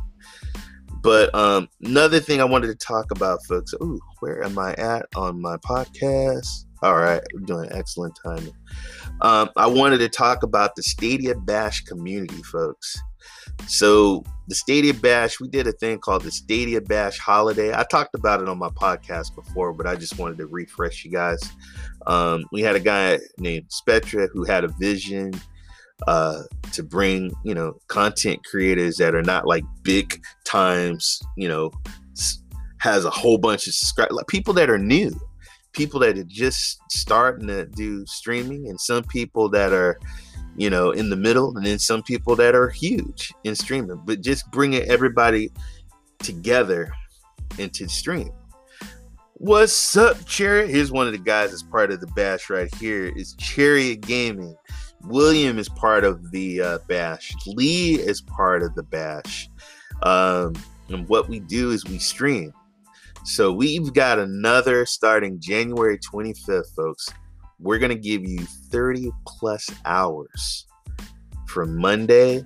But 1.03 1.33
um, 1.35 1.69
another 1.83 2.19
thing 2.19 2.41
I 2.41 2.45
wanted 2.45 2.67
to 2.67 2.75
talk 2.75 3.11
about, 3.11 3.45
folks. 3.45 3.75
Ooh, 3.75 3.99
where 4.21 4.43
am 4.43 4.57
I 4.57 4.73
at 4.73 5.05
on 5.15 5.39
my 5.39 5.57
podcast? 5.57 6.65
All 6.81 6.95
right, 6.95 7.21
we're 7.31 7.41
doing 7.41 7.69
excellent 7.71 8.17
timing. 8.25 8.55
Um, 9.21 9.51
I 9.55 9.67
wanted 9.67 9.99
to 9.99 10.09
talk 10.09 10.41
about 10.41 10.75
the 10.75 10.81
Stadia 10.81 11.35
Bash 11.35 11.83
community, 11.83 12.41
folks. 12.41 12.99
So 13.67 14.23
the 14.47 14.55
Stadia 14.55 14.93
Bash, 14.93 15.39
we 15.39 15.47
did 15.47 15.67
a 15.67 15.71
thing 15.71 15.99
called 15.99 16.23
the 16.23 16.31
Stadia 16.31 16.81
Bash 16.81 17.19
Holiday. 17.19 17.73
I 17.73 17.83
talked 17.83 18.15
about 18.15 18.41
it 18.41 18.49
on 18.49 18.57
my 18.57 18.69
podcast 18.69 19.35
before, 19.35 19.73
but 19.73 19.85
I 19.85 19.95
just 19.95 20.17
wanted 20.17 20.37
to 20.39 20.47
refresh 20.47 21.05
you 21.05 21.11
guys. 21.11 21.39
Um, 22.07 22.45
we 22.51 22.61
had 22.61 22.75
a 22.75 22.79
guy 22.79 23.19
named 23.37 23.65
Spectra 23.69 24.27
who 24.33 24.43
had 24.45 24.63
a 24.63 24.69
vision 24.79 25.33
uh, 26.07 26.43
to 26.71 26.83
bring 26.83 27.31
you 27.43 27.53
know 27.53 27.73
content 27.87 28.39
creators 28.45 28.97
that 28.97 29.13
are 29.13 29.21
not 29.21 29.45
like 29.45 29.63
big 29.83 30.21
times 30.45 31.19
you 31.35 31.47
know 31.47 31.71
has 32.79 33.03
a 33.03 33.09
whole 33.09 33.37
bunch 33.37 33.67
of 33.67 33.73
subscribers 33.73 34.15
like 34.15 34.27
people 34.27 34.53
that 34.53 34.69
are 34.69 34.77
new 34.77 35.11
people 35.73 35.99
that 35.99 36.17
are 36.17 36.23
just 36.23 36.79
starting 36.89 37.47
to 37.47 37.65
do 37.65 38.05
streaming 38.05 38.67
and 38.67 38.79
some 38.79 39.03
people 39.03 39.49
that 39.49 39.73
are 39.73 39.99
you 40.59 40.69
know 40.69 40.91
in 40.91 41.09
the 41.09 41.15
middle 41.15 41.55
and 41.57 41.65
then 41.65 41.79
some 41.79 42.03
people 42.03 42.35
that 42.35 42.53
are 42.53 42.69
huge 42.69 43.33
in 43.43 43.55
streaming 43.55 43.99
but 44.05 44.21
just 44.21 44.49
bringing 44.51 44.83
everybody 44.83 45.49
together 46.19 46.91
into 47.57 47.87
stream 47.87 48.29
what's 49.35 49.95
up 49.95 50.23
chariot 50.25 50.69
here's 50.69 50.91
one 50.91 51.07
of 51.07 51.13
the 51.13 51.17
guys 51.17 51.49
that's 51.49 51.63
part 51.63 51.91
of 51.91 52.01
the 52.01 52.07
bash 52.07 52.49
right 52.49 52.73
here 52.75 53.05
is 53.15 53.33
chariot 53.35 54.01
gaming 54.01 54.55
William 55.03 55.57
is 55.57 55.69
part 55.69 56.03
of 56.03 56.31
the 56.31 56.61
uh, 56.61 56.77
bash. 56.87 57.33
Lee 57.47 57.95
is 57.95 58.21
part 58.21 58.63
of 58.63 58.75
the 58.75 58.83
bash. 58.83 59.49
Um, 60.03 60.53
and 60.89 61.07
what 61.07 61.29
we 61.29 61.39
do 61.39 61.71
is 61.71 61.85
we 61.85 61.99
stream. 61.99 62.53
So 63.23 63.51
we've 63.51 63.93
got 63.93 64.19
another 64.19 64.85
starting 64.85 65.39
January 65.39 65.99
25th, 65.99 66.73
folks. 66.75 67.09
We're 67.59 67.79
going 67.79 67.89
to 67.91 67.95
give 67.95 68.25
you 68.25 68.39
30 68.71 69.11
plus 69.27 69.69
hours 69.85 70.65
from 71.47 71.77
Monday 71.77 72.43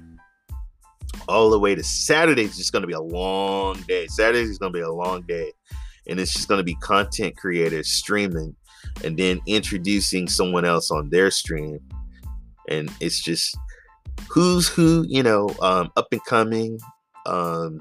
all 1.27 1.49
the 1.49 1.59
way 1.59 1.75
to 1.75 1.83
Saturday. 1.83 2.43
It's 2.43 2.57
just 2.57 2.71
going 2.71 2.81
to 2.81 2.87
be 2.87 2.93
a 2.93 3.01
long 3.01 3.81
day. 3.87 4.07
Saturday 4.07 4.41
is 4.41 4.57
going 4.57 4.73
to 4.73 4.77
be 4.77 4.83
a 4.83 4.91
long 4.91 5.21
day. 5.23 5.51
And 6.07 6.19
it's 6.19 6.33
just 6.33 6.47
going 6.47 6.59
to 6.59 6.63
be 6.63 6.75
content 6.75 7.37
creators 7.37 7.89
streaming 7.89 8.55
and 9.03 9.17
then 9.17 9.39
introducing 9.45 10.27
someone 10.27 10.65
else 10.65 10.91
on 10.91 11.09
their 11.09 11.31
stream 11.31 11.79
and 12.69 12.91
it's 12.99 13.21
just 13.21 13.57
who's 14.29 14.67
who, 14.67 15.05
you 15.07 15.23
know, 15.23 15.49
um, 15.61 15.91
up 15.95 16.07
and 16.11 16.23
coming, 16.25 16.79
um, 17.25 17.79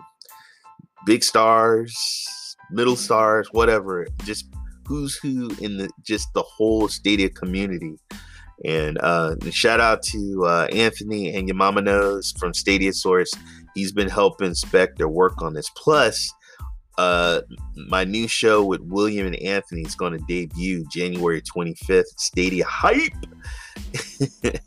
big 1.07 1.22
stars, 1.22 2.57
middle 2.70 2.97
stars, 2.97 3.49
whatever. 3.53 4.07
Just 4.24 4.47
who's 4.87 5.16
who 5.16 5.51
in 5.61 5.78
the 5.78 5.91
just 6.03 6.28
the 6.35 6.43
whole 6.43 6.89
Stadia 6.89 7.30
community. 7.30 7.97
And 8.64 8.99
uh, 8.99 9.37
shout 9.51 9.80
out 9.80 10.03
to 10.05 10.45
uh, 10.47 10.68
Anthony 10.72 11.35
and 11.35 11.49
your 11.49 11.57
mama 11.57 11.83
knows 11.83 12.33
from 12.39 12.55
Stadia 12.55 12.93
Source. 12.93 13.33
He's 13.74 13.93
been 13.93 14.09
helping 14.09 14.55
Spectra 14.55 15.09
work 15.09 15.43
on 15.43 15.55
this. 15.55 15.68
Plus, 15.76 16.33
uh, 16.99 17.41
my 17.89 18.05
new 18.05 18.28
show 18.28 18.64
with 18.64 18.80
William 18.83 19.26
and 19.26 19.37
Anthony 19.37 19.83
is 19.83 19.95
going 19.95 20.12
to 20.12 20.24
debut 20.28 20.85
January 20.93 21.43
25th. 21.43 22.05
Stadia 22.18 22.64
Hype. 22.64 23.12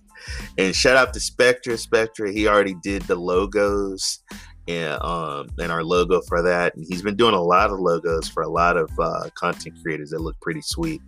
and 0.57 0.76
shout 0.76 0.97
out 0.97 1.13
to 1.13 1.20
Spectra. 1.20 1.78
Spectra, 1.78 2.32
he 2.32 2.47
already 2.47 2.76
did 2.84 3.03
the 3.03 3.16
logos 3.16 4.20
and 4.68 5.01
um 5.01 5.49
and 5.59 5.72
our 5.72 5.84
logo 5.84 6.22
for 6.22 6.41
that. 6.41 6.76
And 6.76 6.86
he's 6.88 7.01
been 7.01 7.16
doing 7.16 7.36
a 7.36 7.41
lot 7.41 7.72
of 7.72 7.80
logos 7.80 8.28
for 8.28 8.43
a 8.43 8.49
lot 8.49 8.78
of 8.78 8.89
uh, 8.99 9.30
content 9.36 9.76
creators 9.82 10.09
that 10.11 10.22
look 10.22 10.39
pretty 10.41 10.61
sweet. 10.61 11.01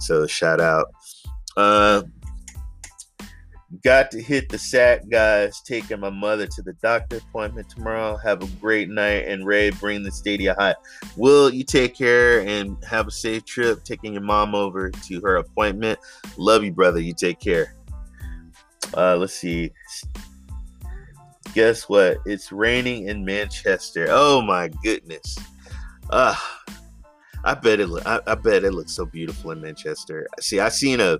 So 0.00 0.26
shout 0.26 0.60
out. 0.60 0.86
Uh, 1.56 2.02
got 3.84 4.10
to 4.10 4.20
hit 4.20 4.48
the 4.48 4.58
sack, 4.58 5.08
guys. 5.08 5.60
Taking 5.60 6.00
my 6.00 6.10
mother 6.10 6.46
to 6.46 6.62
the 6.62 6.72
doctor 6.74 7.18
appointment 7.18 7.68
tomorrow. 7.68 8.16
Have 8.16 8.42
a 8.42 8.46
great 8.60 8.88
night, 8.88 9.26
and 9.26 9.46
Ray, 9.46 9.70
bring 9.70 10.02
the 10.02 10.10
Stadia 10.10 10.54
high. 10.58 10.74
Will 11.16 11.52
you 11.52 11.64
take 11.64 11.94
care 11.94 12.40
and 12.46 12.76
have 12.84 13.08
a 13.08 13.10
safe 13.10 13.44
trip? 13.44 13.84
Taking 13.84 14.12
your 14.12 14.22
mom 14.22 14.54
over 14.54 14.90
to 14.90 15.20
her 15.20 15.36
appointment. 15.36 15.98
Love 16.36 16.64
you, 16.64 16.72
brother. 16.72 17.00
You 17.00 17.14
take 17.14 17.40
care. 17.40 17.74
Uh, 18.96 19.16
let's 19.16 19.34
see. 19.34 19.70
Guess 21.54 21.88
what? 21.88 22.18
It's 22.26 22.52
raining 22.52 23.08
in 23.08 23.24
Manchester. 23.24 24.06
Oh 24.08 24.40
my 24.40 24.68
goodness. 24.82 25.36
Uh, 26.08 26.34
I 27.44 27.54
bet 27.54 27.80
it. 27.80 27.88
I, 28.06 28.20
I 28.26 28.34
bet 28.34 28.64
it 28.64 28.72
looks 28.72 28.92
so 28.92 29.06
beautiful 29.06 29.50
in 29.50 29.60
Manchester. 29.60 30.26
See, 30.40 30.60
I 30.60 30.68
seen 30.68 31.00
a 31.00 31.18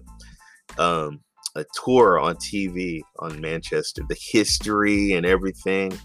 um 0.79 1.21
a 1.57 1.65
tour 1.85 2.19
on 2.19 2.37
TV 2.37 3.01
on 3.19 3.41
Manchester, 3.41 4.03
the 4.09 4.17
history 4.33 5.13
and 5.15 5.27
everything. 5.27 5.99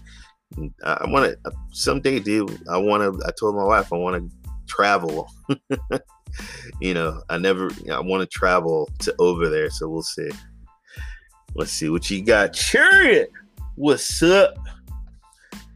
I 0.84 1.06
want 1.08 1.36
to 1.44 1.52
someday, 1.70 2.20
dude. 2.20 2.60
I 2.68 2.78
want 2.78 3.02
to. 3.02 3.26
I 3.26 3.30
told 3.38 3.56
my 3.56 3.64
wife 3.64 3.92
I 3.92 3.96
want 3.96 4.30
to 4.30 4.50
travel. 4.66 5.30
you 6.80 6.94
know, 6.94 7.22
I 7.28 7.38
never. 7.38 7.70
I 7.92 8.00
want 8.00 8.22
to 8.22 8.38
travel 8.38 8.88
to 9.00 9.14
over 9.18 9.48
there, 9.48 9.70
so 9.70 9.88
we'll 9.88 10.02
see. 10.02 10.30
Let's 11.54 11.72
see 11.72 11.88
what 11.88 12.10
you 12.10 12.22
got. 12.24 12.52
Chariot, 12.52 13.30
what's 13.76 14.22
up? 14.22 14.56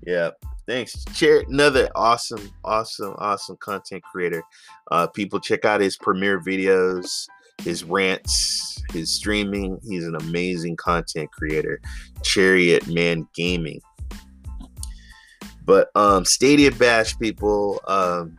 Yeah, 0.06 0.30
thanks. 0.66 1.04
Chariot, 1.14 1.48
another 1.48 1.88
awesome, 1.94 2.50
awesome, 2.64 3.14
awesome 3.18 3.56
content 3.58 4.02
creator. 4.02 4.42
Uh, 4.90 5.06
people 5.06 5.38
check 5.38 5.64
out 5.64 5.80
his 5.80 5.96
premiere 5.98 6.40
videos, 6.40 7.26
his 7.62 7.84
rants, 7.84 8.82
his 8.92 9.14
streaming. 9.14 9.78
He's 9.86 10.04
an 10.06 10.16
amazing 10.16 10.76
content 10.76 11.30
creator. 11.30 11.80
Chariot 12.22 12.88
Man 12.88 13.28
Gaming. 13.34 13.80
But 15.64 15.90
um, 15.94 16.24
Stadia 16.24 16.72
Bash 16.72 17.16
people, 17.18 17.80
um, 17.86 18.36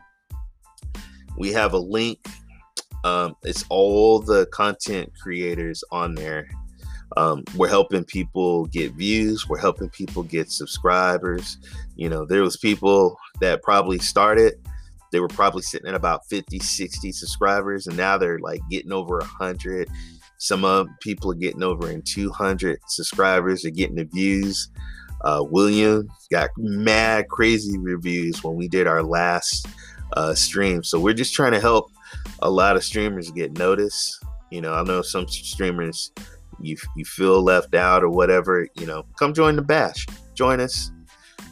we 1.38 1.52
have 1.52 1.72
a 1.72 1.78
link. 1.78 2.18
Um, 3.04 3.36
it's 3.42 3.64
all 3.68 4.18
the 4.18 4.46
content 4.46 5.12
creators 5.20 5.82
on 5.90 6.14
there 6.14 6.48
um, 7.16 7.44
we're 7.56 7.68
helping 7.68 8.04
people 8.04 8.66
get 8.66 8.92
views 8.92 9.48
we're 9.48 9.58
helping 9.58 9.88
people 9.90 10.22
get 10.22 10.50
subscribers. 10.50 11.58
You 11.96 12.08
know 12.08 12.24
there 12.24 12.42
was 12.42 12.56
people 12.56 13.16
that 13.40 13.62
probably 13.62 13.98
started 13.98 14.54
they 15.12 15.20
were 15.20 15.28
probably 15.28 15.62
sitting 15.62 15.88
at 15.88 15.94
about 15.94 16.26
50 16.26 16.58
60 16.58 17.12
subscribers 17.12 17.86
and 17.86 17.96
now 17.96 18.18
they're 18.18 18.38
like 18.38 18.60
getting 18.70 18.92
over 18.92 19.18
100 19.18 19.88
some 20.38 20.64
of 20.64 20.88
people 21.00 21.30
are 21.30 21.36
getting 21.36 21.62
over 21.62 21.88
in 21.88 22.02
200 22.02 22.80
subscribers 22.88 23.64
are 23.64 23.70
getting 23.70 23.96
the 23.96 24.04
views. 24.04 24.68
Uh, 25.20 25.44
william 25.50 26.08
got 26.32 26.50
mad 26.56 27.28
crazy 27.28 27.78
reviews 27.78 28.42
when 28.42 28.56
we 28.56 28.66
did 28.66 28.88
our 28.88 29.04
last 29.04 29.68
uh, 30.14 30.34
stream. 30.34 30.82
So 30.82 30.98
we're 30.98 31.14
just 31.14 31.32
trying 31.32 31.52
to 31.52 31.60
help 31.60 31.90
a 32.40 32.50
lot 32.50 32.76
of 32.76 32.82
streamers 32.82 33.30
get 33.30 33.56
noticed. 33.56 34.18
You 34.50 34.60
know 34.60 34.74
i 34.74 34.82
know 34.82 35.00
some 35.00 35.28
streamers 35.28 36.10
you 36.60 36.76
you 36.96 37.04
feel 37.04 37.42
left 37.42 37.74
out 37.74 38.02
or 38.02 38.08
whatever, 38.08 38.68
you 38.76 38.86
know, 38.86 39.04
come 39.18 39.34
join 39.34 39.56
the 39.56 39.62
bash. 39.62 40.06
Join 40.34 40.60
us. 40.60 40.90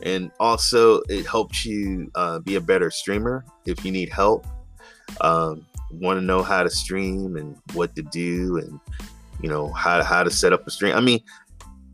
And 0.02 0.30
also, 0.40 1.02
it 1.08 1.26
helps 1.26 1.66
you 1.66 2.10
uh, 2.14 2.38
be 2.38 2.54
a 2.54 2.60
better 2.60 2.90
streamer 2.90 3.44
if 3.66 3.84
you 3.84 3.92
need 3.92 4.08
help. 4.08 4.46
Um, 5.20 5.66
want 5.90 6.18
to 6.18 6.24
know 6.24 6.42
how 6.42 6.62
to 6.62 6.70
stream 6.70 7.36
and 7.36 7.56
what 7.74 7.94
to 7.96 8.02
do, 8.02 8.58
and 8.58 8.80
you 9.42 9.48
know 9.48 9.70
how 9.72 9.98
to, 9.98 10.04
how 10.04 10.22
to 10.22 10.30
set 10.30 10.52
up 10.52 10.66
a 10.66 10.70
stream. 10.70 10.96
I 10.96 11.00
mean, 11.00 11.20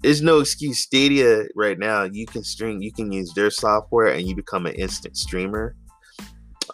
there's 0.02 0.22
no 0.22 0.38
excuse. 0.38 0.78
Stadia 0.78 1.46
right 1.56 1.78
now, 1.78 2.04
you 2.04 2.26
can 2.26 2.44
stream. 2.44 2.80
You 2.80 2.92
can 2.92 3.10
use 3.10 3.32
their 3.34 3.50
software, 3.50 4.08
and 4.08 4.28
you 4.28 4.36
become 4.36 4.66
an 4.66 4.74
instant 4.74 5.16
streamer. 5.16 5.74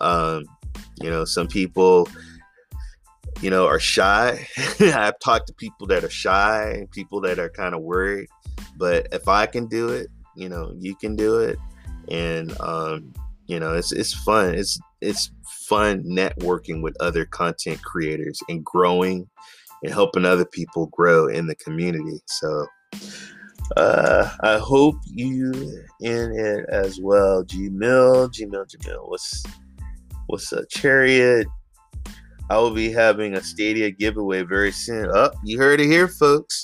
Um, 0.01 0.45
you 1.01 1.11
know, 1.11 1.24
some 1.24 1.49
people 1.49 2.09
you 3.43 3.51
know, 3.51 3.66
are 3.66 3.80
shy. 3.80 4.47
I've 4.80 5.18
talked 5.18 5.49
to 5.49 5.55
people 5.55 5.86
that 5.88 6.05
are 6.05 6.11
shy, 6.11 6.86
people 6.93 7.20
that 7.22 7.38
are 7.38 7.51
kind 7.51 7.74
of 7.74 7.82
worried. 7.82 8.28
But 8.78 9.09
if 9.12 9.28
I 9.28 9.47
can 9.47 9.66
do 9.66 9.88
it, 9.90 10.09
you 10.36 10.49
know, 10.49 10.74
you 10.78 10.95
can 10.97 11.16
do 11.16 11.38
it. 11.40 11.59
And, 12.09 12.59
um, 12.61 13.12
You 13.47 13.61
know, 13.61 13.74
it's 13.74 13.93
it's 13.93 14.14
fun. 14.14 14.55
It's 14.55 14.78
it's 15.01 15.30
fun 15.68 16.05
networking 16.05 16.80
with 16.82 16.97
other 17.01 17.26
content 17.26 17.82
creators 17.82 18.40
and 18.49 18.64
growing 18.64 19.28
and 19.82 19.93
helping 19.93 20.24
other 20.24 20.47
people 20.47 20.86
grow 20.86 21.26
in 21.26 21.49
the 21.49 21.57
community. 21.57 22.20
So 22.26 22.66
uh, 23.76 24.30
I 24.40 24.59
hope 24.59 24.95
you 25.07 25.53
in 26.01 26.32
it 26.32 26.66
as 26.70 27.01
well. 27.01 27.45
Gmail, 27.45 28.30
Gmail, 28.30 28.66
Gmail. 28.70 29.09
What's 29.11 29.45
what's 30.28 30.53
a 30.53 30.64
chariot? 30.70 31.47
I 32.53 32.59
will 32.59 32.70
be 32.70 32.92
having 32.92 33.32
a 33.32 33.42
Stadia 33.42 33.90
giveaway 33.90 34.42
very 34.42 34.72
soon. 34.72 35.07
Up, 35.07 35.32
oh, 35.34 35.40
you 35.42 35.57
heard 35.57 35.80
it 35.80 35.86
here, 35.86 36.07
folks. 36.07 36.62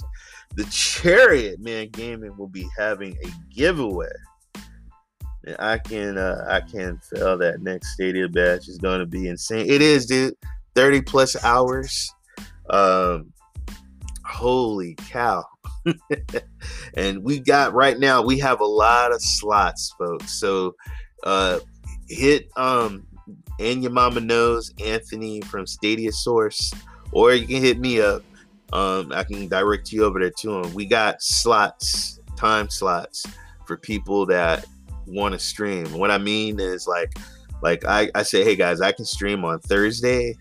The 0.55 0.65
Chariot 0.65 1.61
Man 1.61 1.89
Gaming 1.89 2.37
will 2.37 2.47
be 2.47 2.69
having 2.77 3.17
a 3.25 3.29
giveaway. 3.51 4.13
And 5.47 5.57
I 5.59 5.79
can 5.79 6.19
uh, 6.19 6.45
I 6.47 6.61
can 6.61 6.99
feel 6.99 7.39
that 7.39 7.63
next 7.63 7.95
Stadia 7.95 8.29
Bash 8.29 8.69
is 8.69 8.77
going 8.77 9.01
to 9.01 9.07
be 9.07 9.29
insane. 9.29 9.65
It 9.67 9.81
is, 9.81 10.05
dude. 10.05 10.35
Thirty 10.75 11.01
plus 11.01 11.43
hours. 11.43 12.13
Um, 12.69 13.33
holy 14.27 14.95
cow! 15.09 15.43
and 16.99 17.25
we 17.25 17.41
got 17.41 17.73
right 17.73 17.99
now. 17.99 18.23
We 18.23 18.39
have 18.41 18.61
a 18.61 18.67
lot 18.67 19.11
of 19.11 19.23
slots, 19.23 19.95
folks. 19.99 20.39
So 20.39 20.75
uh, 21.25 21.61
hit 22.11 22.47
um 22.59 23.07
and 23.59 23.83
your 23.83 23.93
mama 23.93 24.21
knows 24.21 24.73
Anthony 24.85 25.41
from 25.43 25.67
Stadia 25.67 26.13
Source, 26.13 26.73
or 27.13 27.35
you 27.35 27.47
can 27.47 27.63
hit 27.63 27.79
me 27.79 28.01
up. 28.01 28.23
Um, 28.73 29.13
I 29.13 29.25
can 29.25 29.49
direct 29.49 29.93
you 29.93 30.05
over 30.05 30.19
there 30.19 30.31
to 30.39 30.59
him. 30.59 30.75
We 30.75 30.87
got 30.87 31.23
slots, 31.23 32.21
time 32.37 32.69
slots 32.69 33.25
for 33.67 33.77
people 33.77 34.27
that 34.27 34.67
want 35.07 35.33
to 35.33 35.39
stream. 35.39 35.93
What 35.93 36.11
I 36.11 36.19
mean 36.19 36.61
is 36.61 36.87
like, 36.87 37.17
like 37.63 37.85
I, 37.87 38.11
I 38.15 38.23
say, 38.23 38.45
hey 38.45 38.57
guys, 38.57 38.81
I 38.81 38.93
can 38.93 39.05
stream 39.05 39.45
on 39.45 39.59
Thursday, 39.61 40.37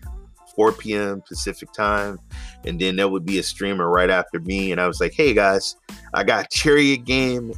4 0.54 0.72
p.m. 0.72 1.22
Pacific 1.26 1.72
time, 1.72 2.18
and 2.64 2.78
then 2.80 2.96
there 2.96 3.08
would 3.08 3.24
be 3.24 3.38
a 3.38 3.42
streamer 3.42 3.88
right 3.88 4.10
after 4.10 4.40
me. 4.40 4.72
And 4.72 4.80
I 4.80 4.86
was 4.86 5.00
like, 5.00 5.14
hey 5.14 5.32
guys, 5.32 5.76
I 6.14 6.22
got 6.22 6.50
Chariot 6.50 7.04
game 7.04 7.52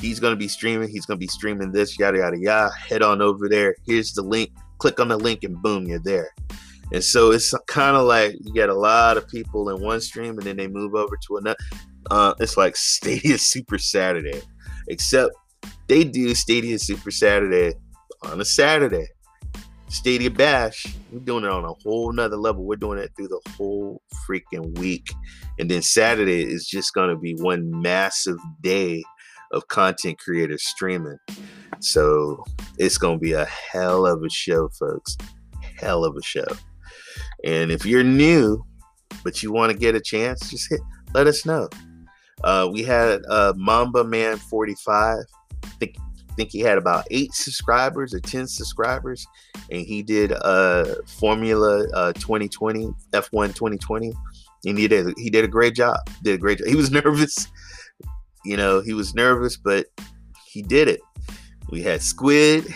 He's 0.00 0.20
going 0.20 0.32
to 0.32 0.38
be 0.38 0.48
streaming. 0.48 0.88
He's 0.88 1.06
going 1.06 1.18
to 1.18 1.24
be 1.24 1.28
streaming 1.28 1.72
this, 1.72 1.98
yada, 1.98 2.18
yada, 2.18 2.38
yada. 2.38 2.70
Head 2.74 3.02
on 3.02 3.22
over 3.22 3.48
there. 3.48 3.74
Here's 3.86 4.12
the 4.12 4.22
link. 4.22 4.50
Click 4.78 5.00
on 5.00 5.08
the 5.08 5.16
link, 5.16 5.42
and 5.42 5.60
boom, 5.62 5.86
you're 5.86 5.98
there. 5.98 6.30
And 6.92 7.02
so 7.02 7.32
it's 7.32 7.52
kind 7.66 7.96
of 7.96 8.06
like 8.06 8.36
you 8.40 8.52
get 8.52 8.68
a 8.68 8.74
lot 8.74 9.16
of 9.16 9.26
people 9.28 9.70
in 9.70 9.82
one 9.82 10.00
stream, 10.00 10.38
and 10.38 10.42
then 10.42 10.56
they 10.56 10.68
move 10.68 10.94
over 10.94 11.16
to 11.28 11.36
another. 11.38 11.56
Uh, 12.10 12.34
it's 12.40 12.56
like 12.56 12.76
Stadia 12.76 13.38
Super 13.38 13.78
Saturday, 13.78 14.42
except 14.88 15.32
they 15.88 16.04
do 16.04 16.34
Stadia 16.34 16.78
Super 16.78 17.10
Saturday 17.10 17.74
on 18.22 18.40
a 18.40 18.44
Saturday. 18.44 19.06
Stadia 19.88 20.30
Bash, 20.30 20.84
we're 21.12 21.20
doing 21.20 21.44
it 21.44 21.50
on 21.50 21.64
a 21.64 21.72
whole 21.84 22.12
nother 22.12 22.36
level. 22.36 22.64
We're 22.64 22.76
doing 22.76 22.98
it 22.98 23.12
through 23.16 23.28
the 23.28 23.40
whole 23.56 24.02
freaking 24.28 24.76
week. 24.78 25.08
And 25.58 25.70
then 25.70 25.80
Saturday 25.80 26.42
is 26.42 26.66
just 26.66 26.92
going 26.92 27.10
to 27.10 27.16
be 27.16 27.34
one 27.34 27.70
massive 27.70 28.36
day 28.62 29.04
of 29.52 29.68
content 29.68 30.18
creators 30.18 30.64
streaming. 30.64 31.18
So 31.80 32.44
it's 32.78 32.98
going 32.98 33.18
to 33.18 33.22
be 33.22 33.32
a 33.32 33.44
hell 33.44 34.06
of 34.06 34.22
a 34.22 34.30
show, 34.30 34.68
folks. 34.68 35.16
Hell 35.78 36.04
of 36.04 36.16
a 36.16 36.22
show. 36.22 36.46
And 37.44 37.70
if 37.70 37.84
you're 37.84 38.04
new, 38.04 38.64
but 39.22 39.42
you 39.42 39.52
want 39.52 39.72
to 39.72 39.78
get 39.78 39.94
a 39.94 40.00
chance, 40.00 40.50
just 40.50 40.68
hit, 40.70 40.80
let 41.14 41.26
us 41.26 41.44
know. 41.44 41.68
Uh, 42.44 42.68
we 42.70 42.82
had 42.82 43.20
uh, 43.28 43.52
Mamba 43.56 44.04
Man 44.04 44.36
45. 44.36 45.18
I 45.64 45.68
think, 45.80 45.96
think 46.36 46.50
he 46.50 46.60
had 46.60 46.78
about 46.78 47.06
eight 47.10 47.32
subscribers 47.34 48.14
or 48.14 48.20
10 48.20 48.46
subscribers. 48.46 49.26
And 49.70 49.86
he 49.86 50.02
did 50.02 50.32
uh, 50.32 50.96
Formula 51.06 51.86
uh, 51.94 52.12
2020, 52.14 52.88
F1 53.12 53.54
2020. 53.54 54.12
And 54.66 54.78
he 54.78 54.88
did, 54.88 55.14
he 55.16 55.30
did 55.30 55.44
a 55.44 55.48
great 55.48 55.74
job. 55.74 55.98
Did 56.22 56.34
a 56.34 56.38
great 56.38 56.58
job. 56.58 56.68
He 56.68 56.76
was 56.76 56.90
nervous 57.04 57.48
you 58.46 58.56
know, 58.56 58.80
he 58.80 58.94
was 58.94 59.14
nervous, 59.14 59.56
but 59.56 59.86
he 60.46 60.62
did 60.62 60.88
it. 60.88 61.00
We 61.70 61.82
had 61.82 62.00
Squid. 62.00 62.72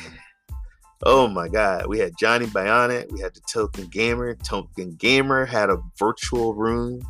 Oh 1.04 1.28
my 1.28 1.48
God. 1.48 1.86
We 1.86 1.98
had 1.98 2.12
Johnny 2.18 2.46
Bionic. 2.46 3.10
We 3.12 3.20
had 3.20 3.34
the 3.34 3.40
Token 3.50 3.86
Gamer. 3.86 4.34
Token 4.34 4.96
Gamer 4.96 5.46
had 5.46 5.70
a 5.70 5.80
virtual 5.96 6.54
room 6.54 7.00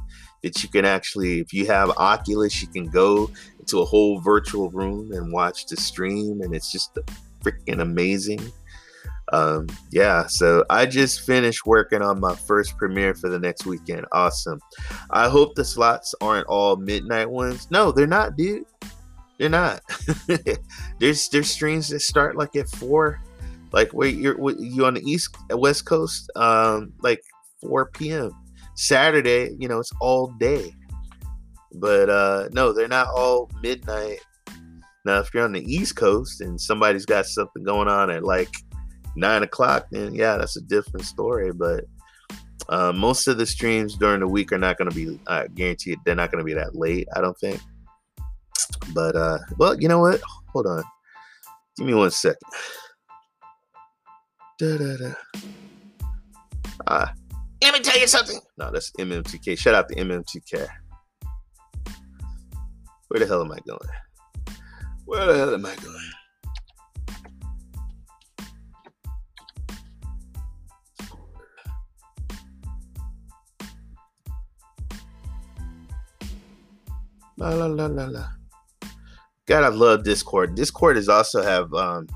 that 0.43 0.63
you 0.63 0.69
can 0.69 0.85
actually, 0.85 1.41
if 1.41 1.53
you 1.53 1.67
have 1.67 1.91
Oculus, 1.97 2.61
you 2.61 2.69
can 2.69 2.87
go 2.87 3.31
into 3.59 3.81
a 3.81 3.85
whole 3.85 4.21
virtual 4.21 4.71
room 4.71 5.11
and 5.13 5.33
watch 5.33 5.67
the 5.67 5.77
stream. 5.77 6.43
And 6.43 6.55
it's 6.55 6.71
just 6.71 6.97
freaking 7.43 7.81
amazing 7.81 8.53
um, 9.33 9.69
yeah, 9.91 10.27
so 10.27 10.65
I 10.71 10.87
just 10.87 11.21
finished 11.21 11.65
working 11.65 12.03
on 12.03 12.21
my 12.21 12.35
first 12.35 12.77
premiere 12.77 13.15
for 13.15 13.29
the 13.29 13.39
next 13.39 13.65
weekend. 13.65 14.07
Awesome. 14.13 14.61
I 15.11 15.29
hope 15.29 15.55
the 15.55 15.65
slots 15.65 16.15
aren't 16.21 16.47
all 16.49 16.77
midnight 16.77 17.31
ones. 17.31 17.71
No, 17.71 17.93
they're 17.93 18.07
not, 18.07 18.37
dude. 18.37 18.65
They're 19.39 19.49
not. 19.49 19.83
there's 20.99 21.29
there's 21.29 21.51
streams 21.51 21.89
that 21.89 22.01
start 22.01 22.37
like 22.37 22.57
at 22.57 22.69
four, 22.69 23.21
like 23.73 23.93
wait 23.95 24.17
you're 24.17 24.37
you 24.59 24.85
on 24.85 24.95
the 24.95 25.03
east 25.03 25.35
west 25.51 25.87
coast, 25.87 26.31
um, 26.37 26.93
like 27.01 27.23
four 27.61 27.87
p.m. 27.87 28.33
Saturday. 28.75 29.57
You 29.59 29.69
know 29.69 29.79
it's 29.79 29.93
all 30.01 30.35
day, 30.39 30.75
but 31.75 32.11
uh, 32.11 32.49
no, 32.53 32.73
they're 32.73 32.89
not 32.89 33.09
all 33.15 33.51
midnight. 33.63 34.19
Now, 35.07 35.21
if 35.21 35.33
you're 35.33 35.45
on 35.45 35.53
the 35.53 35.65
East 35.65 35.97
Coast 35.97 36.43
and 36.43 36.61
somebody's 36.61 37.07
got 37.07 37.25
something 37.25 37.63
going 37.65 37.89
on 37.89 38.11
at 38.11 38.23
like 38.23 38.51
nine 39.21 39.43
o'clock, 39.43 39.87
then 39.91 40.15
yeah, 40.15 40.37
that's 40.37 40.57
a 40.57 40.63
different 40.63 41.07
story. 41.07 41.53
But 41.53 41.85
uh, 42.69 42.93
most 42.93 43.29
of 43.29 43.39
the 43.39 43.47
streams 43.47 43.97
during 43.97 44.21
the 44.21 44.29
week 44.29 44.53
are 44.53 44.59
not 44.59 44.79
going 44.79 44.91
to 44.91 44.97
be 44.97 45.21
uh, 45.27 45.47
guaranteed. 45.55 45.99
They're 46.05 46.15
not 46.15 46.33
going 46.33 46.41
to 46.41 46.45
be 46.45 46.55
that 46.55 46.75
late. 46.75 47.07
I 47.15 47.21
don't 47.21 47.39
think. 47.39 47.61
But 48.95 49.15
uh, 49.15 49.39
well, 49.59 49.81
you 49.81 49.89
know 49.89 50.01
what? 50.01 50.21
Hold 50.53 50.67
on. 50.67 50.83
Give 51.77 51.87
me 51.87 51.95
one 51.95 52.11
second. 52.11 52.39
Da, 54.59 54.77
da, 54.77 54.97
da. 54.97 55.13
Ah, 56.87 57.13
let 57.63 57.75
me 57.75 57.81
tell 57.81 57.99
you 57.99 58.07
something. 58.07 58.41
No, 58.59 58.71
that's 58.71 58.91
MMTK. 58.93 59.59
Shout 59.59 59.75
out 59.75 59.89
to 59.89 59.95
MMTK. 59.95 60.67
Where 63.09 63.21
the 63.21 63.27
hell 63.27 63.43
am 63.43 63.53
I 63.53 63.59
going? 63.67 63.79
Where 65.05 65.27
the 65.27 65.37
hell 65.37 65.55
am 65.55 65.67
I 65.67 65.75
going? 65.77 66.11
La 77.41 77.49
la 77.49 77.65
la 77.65 77.87
la 77.87 78.05
la. 78.05 78.27
God, 79.47 79.65
I 79.65 79.69
love 79.69 80.05
Discord. 80.05 80.55
Discord 80.55 80.97
has 80.97 81.09
also 81.09 81.43
have 81.43 81.73
um, 81.73 82.07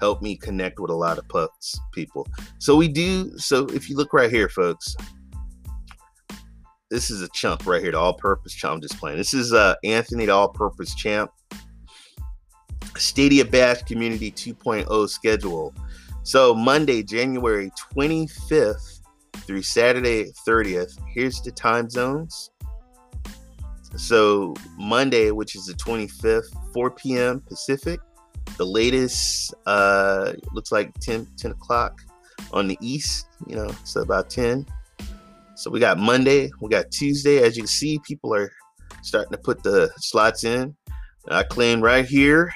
helped 0.00 0.22
me 0.22 0.36
connect 0.36 0.78
with 0.78 0.90
a 0.90 0.94
lot 0.94 1.16
of 1.16 1.26
pucks 1.28 1.74
people. 1.92 2.28
So 2.58 2.76
we 2.76 2.88
do. 2.88 3.38
So 3.38 3.64
if 3.68 3.88
you 3.88 3.96
look 3.96 4.12
right 4.12 4.30
here, 4.30 4.50
folks, 4.50 4.94
this 6.90 7.10
is 7.10 7.22
a 7.22 7.28
chump 7.28 7.66
right 7.66 7.80
here, 7.80 7.92
the 7.92 7.98
all-purpose 7.98 8.52
chump. 8.52 8.74
I'm 8.74 8.80
just 8.82 8.98
playing. 8.98 9.16
This 9.16 9.32
is 9.32 9.54
uh, 9.54 9.76
Anthony, 9.82 10.26
the 10.26 10.34
all-purpose 10.34 10.94
champ. 10.94 11.30
Stadia 12.98 13.46
Bash 13.46 13.82
Community 13.84 14.30
2.0 14.30 15.08
schedule. 15.08 15.74
So 16.22 16.54
Monday, 16.54 17.02
January 17.02 17.70
25th 17.94 19.00
through 19.36 19.62
Saturday 19.62 20.32
30th. 20.46 20.98
Here's 21.14 21.40
the 21.40 21.50
time 21.50 21.88
zones. 21.88 22.50
So 23.96 24.54
Monday, 24.76 25.30
which 25.30 25.54
is 25.54 25.66
the 25.66 25.74
25th, 25.74 26.72
4 26.72 26.90
p.m. 26.90 27.40
Pacific. 27.40 28.00
The 28.56 28.66
latest 28.66 29.54
uh, 29.66 30.32
looks 30.52 30.72
like 30.72 30.92
10, 31.00 31.26
10 31.36 31.52
o'clock 31.52 32.00
on 32.52 32.68
the 32.68 32.78
east. 32.80 33.26
You 33.46 33.56
know, 33.56 33.70
so 33.84 34.02
about 34.02 34.30
10. 34.30 34.66
So 35.56 35.70
we 35.70 35.80
got 35.80 35.98
Monday, 35.98 36.50
we 36.60 36.68
got 36.68 36.90
Tuesday. 36.90 37.42
As 37.42 37.56
you 37.56 37.62
can 37.62 37.68
see, 37.68 38.00
people 38.00 38.34
are 38.34 38.50
starting 39.02 39.32
to 39.32 39.38
put 39.38 39.62
the 39.62 39.90
slots 39.98 40.44
in. 40.44 40.74
I 41.28 41.42
claim 41.42 41.80
right 41.80 42.04
here. 42.04 42.52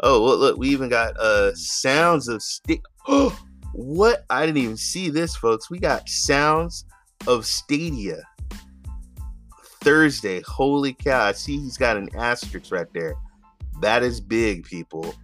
Oh, 0.00 0.22
look, 0.22 0.58
we 0.58 0.68
even 0.68 0.88
got 0.88 1.16
uh 1.18 1.54
sounds 1.54 2.28
of 2.28 2.42
stick. 2.42 2.80
Oh, 3.06 3.38
what? 3.74 4.24
I 4.28 4.44
didn't 4.44 4.62
even 4.62 4.76
see 4.76 5.08
this, 5.08 5.36
folks. 5.36 5.70
We 5.70 5.78
got 5.78 6.08
sounds 6.08 6.84
of 7.26 7.46
Stadia. 7.46 8.22
Thursday. 9.80 10.42
Holy 10.46 10.92
cow. 10.92 11.24
I 11.24 11.32
see 11.32 11.58
he's 11.58 11.76
got 11.76 11.96
an 11.96 12.08
asterisk 12.16 12.72
right 12.72 12.86
there. 12.92 13.14
That 13.80 14.02
is 14.02 14.20
big, 14.20 14.64
people. 14.64 15.14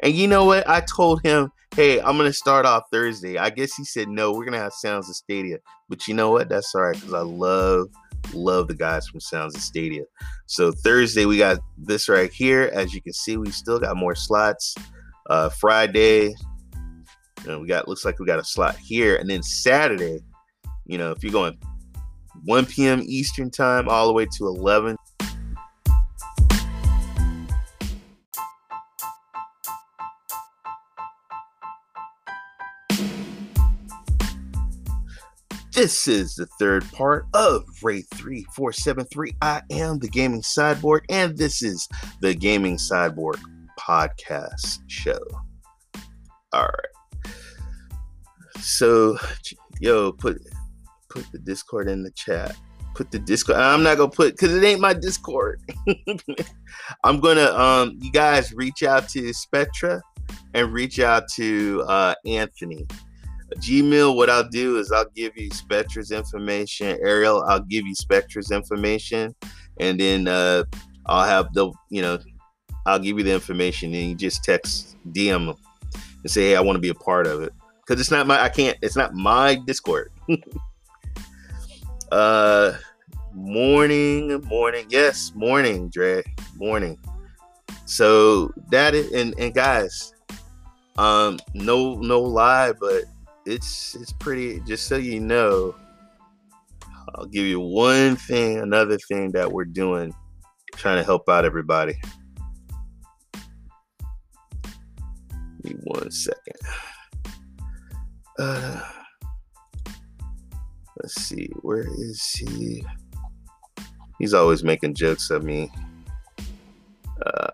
And 0.00 0.14
you 0.14 0.28
know 0.28 0.44
what? 0.44 0.68
I 0.68 0.80
told 0.80 1.22
him, 1.22 1.50
hey, 1.74 2.00
I'm 2.00 2.16
going 2.16 2.30
to 2.30 2.32
start 2.32 2.66
off 2.66 2.84
Thursday. 2.92 3.38
I 3.38 3.50
guess 3.50 3.74
he 3.74 3.84
said, 3.84 4.08
no, 4.08 4.32
we're 4.32 4.44
going 4.44 4.52
to 4.52 4.58
have 4.58 4.72
Sounds 4.72 5.08
of 5.08 5.16
Stadia. 5.16 5.58
But 5.88 6.06
you 6.06 6.14
know 6.14 6.30
what? 6.30 6.48
That's 6.48 6.74
all 6.74 6.82
right 6.82 6.94
because 6.94 7.14
I 7.14 7.20
love, 7.20 7.88
love 8.32 8.68
the 8.68 8.74
guys 8.74 9.08
from 9.08 9.20
Sounds 9.20 9.56
of 9.56 9.62
Stadia. 9.62 10.04
So 10.46 10.70
Thursday, 10.70 11.24
we 11.24 11.38
got 11.38 11.58
this 11.76 12.08
right 12.08 12.32
here. 12.32 12.70
As 12.72 12.94
you 12.94 13.02
can 13.02 13.12
see, 13.12 13.36
we 13.36 13.50
still 13.50 13.78
got 13.78 13.96
more 13.96 14.14
slots. 14.14 14.74
Uh, 15.28 15.48
Friday, 15.48 16.34
know, 17.48 17.58
we 17.58 17.66
got 17.66 17.88
looks 17.88 18.04
like 18.04 18.18
we 18.18 18.26
got 18.26 18.38
a 18.38 18.44
slot 18.44 18.76
here, 18.76 19.16
and 19.16 19.28
then 19.28 19.42
Saturday, 19.42 20.20
you 20.86 20.98
know, 20.98 21.10
if 21.10 21.22
you're 21.22 21.32
going 21.32 21.58
1 22.48 22.64
p.m. 22.64 23.02
Eastern 23.04 23.50
time 23.50 23.90
all 23.90 24.06
the 24.06 24.12
way 24.14 24.24
to 24.24 24.46
11 24.46 24.96
This 35.74 36.08
is 36.08 36.34
the 36.36 36.46
third 36.58 36.90
part 36.90 37.26
of 37.34 37.64
Ray 37.82 38.00
3473. 38.00 39.34
I 39.42 39.60
am 39.70 39.98
the 39.98 40.08
Gaming 40.08 40.40
Cyborg, 40.40 41.02
and 41.10 41.36
this 41.36 41.62
is 41.62 41.86
the 42.22 42.34
Gaming 42.34 42.78
Cyborg 42.78 43.38
podcast 43.78 44.78
show. 44.88 45.20
All 46.54 46.64
right. 46.64 47.34
So, 48.58 49.18
yo, 49.80 50.12
put 50.12 50.40
put 51.22 51.32
the 51.32 51.38
Discord 51.38 51.88
in 51.88 52.02
the 52.02 52.10
chat. 52.12 52.56
Put 52.94 53.10
the 53.10 53.18
Discord. 53.18 53.58
I'm 53.58 53.82
not 53.82 53.96
gonna 53.96 54.10
put 54.10 54.34
because 54.34 54.54
it 54.54 54.64
ain't 54.64 54.80
my 54.80 54.94
Discord. 54.94 55.60
I'm 57.04 57.20
gonna 57.20 57.52
um 57.52 57.98
you 58.00 58.10
guys 58.10 58.52
reach 58.52 58.82
out 58.82 59.08
to 59.10 59.32
Spectra 59.32 60.02
and 60.54 60.72
reach 60.72 60.98
out 60.98 61.28
to 61.36 61.84
uh 61.86 62.14
Anthony 62.26 62.86
Gmail, 63.56 64.14
what 64.14 64.28
I'll 64.28 64.48
do 64.48 64.78
is 64.78 64.92
I'll 64.92 65.08
give 65.14 65.36
you 65.36 65.50
Spectra's 65.50 66.10
information. 66.10 66.98
Ariel, 67.02 67.42
I'll 67.44 67.60
give 67.60 67.86
you 67.86 67.94
Spectra's 67.94 68.50
information, 68.50 69.34
and 69.78 69.98
then 69.98 70.28
uh, 70.28 70.64
I'll 71.06 71.26
have 71.26 71.52
the 71.54 71.72
you 71.90 72.02
know 72.02 72.18
I'll 72.86 72.98
give 72.98 73.18
you 73.18 73.24
the 73.24 73.32
information, 73.32 73.94
and 73.94 74.10
you 74.10 74.14
just 74.14 74.44
text 74.44 74.96
DM 75.12 75.46
them 75.46 75.56
and 76.22 76.30
say, 76.30 76.50
hey, 76.50 76.56
I 76.56 76.60
want 76.60 76.76
to 76.76 76.80
be 76.80 76.90
a 76.90 76.94
part 76.94 77.26
of 77.26 77.42
it 77.42 77.52
because 77.80 78.00
it's 78.00 78.10
not 78.10 78.26
my 78.26 78.40
I 78.42 78.48
can't 78.48 78.76
it's 78.82 78.96
not 78.96 79.14
my 79.14 79.56
Discord. 79.66 80.10
uh, 82.12 82.72
morning, 83.34 84.40
morning, 84.44 84.86
yes, 84.88 85.32
morning, 85.34 85.88
Dre, 85.90 86.22
morning. 86.56 86.98
So 87.84 88.52
that 88.70 88.94
is 88.94 89.12
and 89.12 89.34
and 89.38 89.54
guys, 89.54 90.12
um, 90.98 91.38
no 91.54 91.94
no 91.94 92.20
lie, 92.20 92.72
but 92.72 93.04
it's 93.46 93.94
it's 93.94 94.12
pretty. 94.12 94.60
Just 94.60 94.86
so 94.86 94.96
you 94.96 95.20
know, 95.20 95.74
I'll 97.14 97.26
give 97.26 97.46
you 97.46 97.60
one 97.60 98.16
thing, 98.16 98.58
another 98.58 98.98
thing 99.08 99.32
that 99.32 99.50
we're 99.50 99.64
doing, 99.64 100.14
trying 100.74 100.98
to 100.98 101.04
help 101.04 101.28
out 101.28 101.44
everybody. 101.44 101.94
Give 105.62 105.74
me 105.74 105.80
one 105.84 106.10
second. 106.10 106.56
Uh, 108.38 108.80
let's 111.00 111.14
see, 111.14 111.48
where 111.62 111.86
is 111.86 112.22
he? 112.32 112.84
He's 114.18 114.34
always 114.34 114.64
making 114.64 114.94
jokes 114.94 115.30
of 115.30 115.44
me. 115.44 115.70
Uh, 117.24 117.50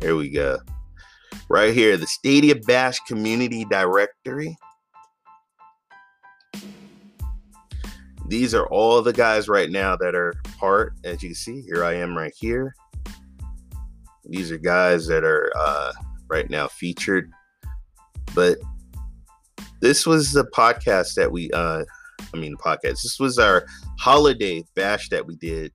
here 0.00 0.16
we 0.16 0.30
go 0.30 0.58
right 1.50 1.74
here, 1.74 1.96
the 1.96 2.06
Stadia 2.06 2.54
Bash 2.54 3.00
Community 3.00 3.66
Directory. 3.66 4.56
These 8.28 8.54
are 8.54 8.68
all 8.68 9.02
the 9.02 9.12
guys 9.12 9.48
right 9.48 9.68
now 9.68 9.96
that 9.96 10.14
are 10.14 10.32
part. 10.58 10.94
As 11.04 11.20
you 11.22 11.30
can 11.30 11.34
see, 11.34 11.62
here 11.62 11.84
I 11.84 11.94
am 11.94 12.16
right 12.16 12.32
here. 12.36 12.72
These 14.24 14.52
are 14.52 14.58
guys 14.58 15.08
that 15.08 15.24
are 15.24 15.52
uh, 15.58 15.92
right 16.28 16.48
now 16.48 16.68
featured. 16.68 17.32
But 18.32 18.58
this 19.80 20.06
was 20.06 20.32
the 20.32 20.44
podcast 20.44 21.14
that 21.14 21.30
we, 21.30 21.50
uh, 21.52 21.84
I 22.32 22.36
mean, 22.36 22.52
the 22.52 22.58
podcast. 22.58 23.02
This 23.02 23.18
was 23.18 23.38
our 23.38 23.64
holiday 23.98 24.64
bash 24.74 25.08
that 25.08 25.26
we 25.26 25.36
did 25.36 25.72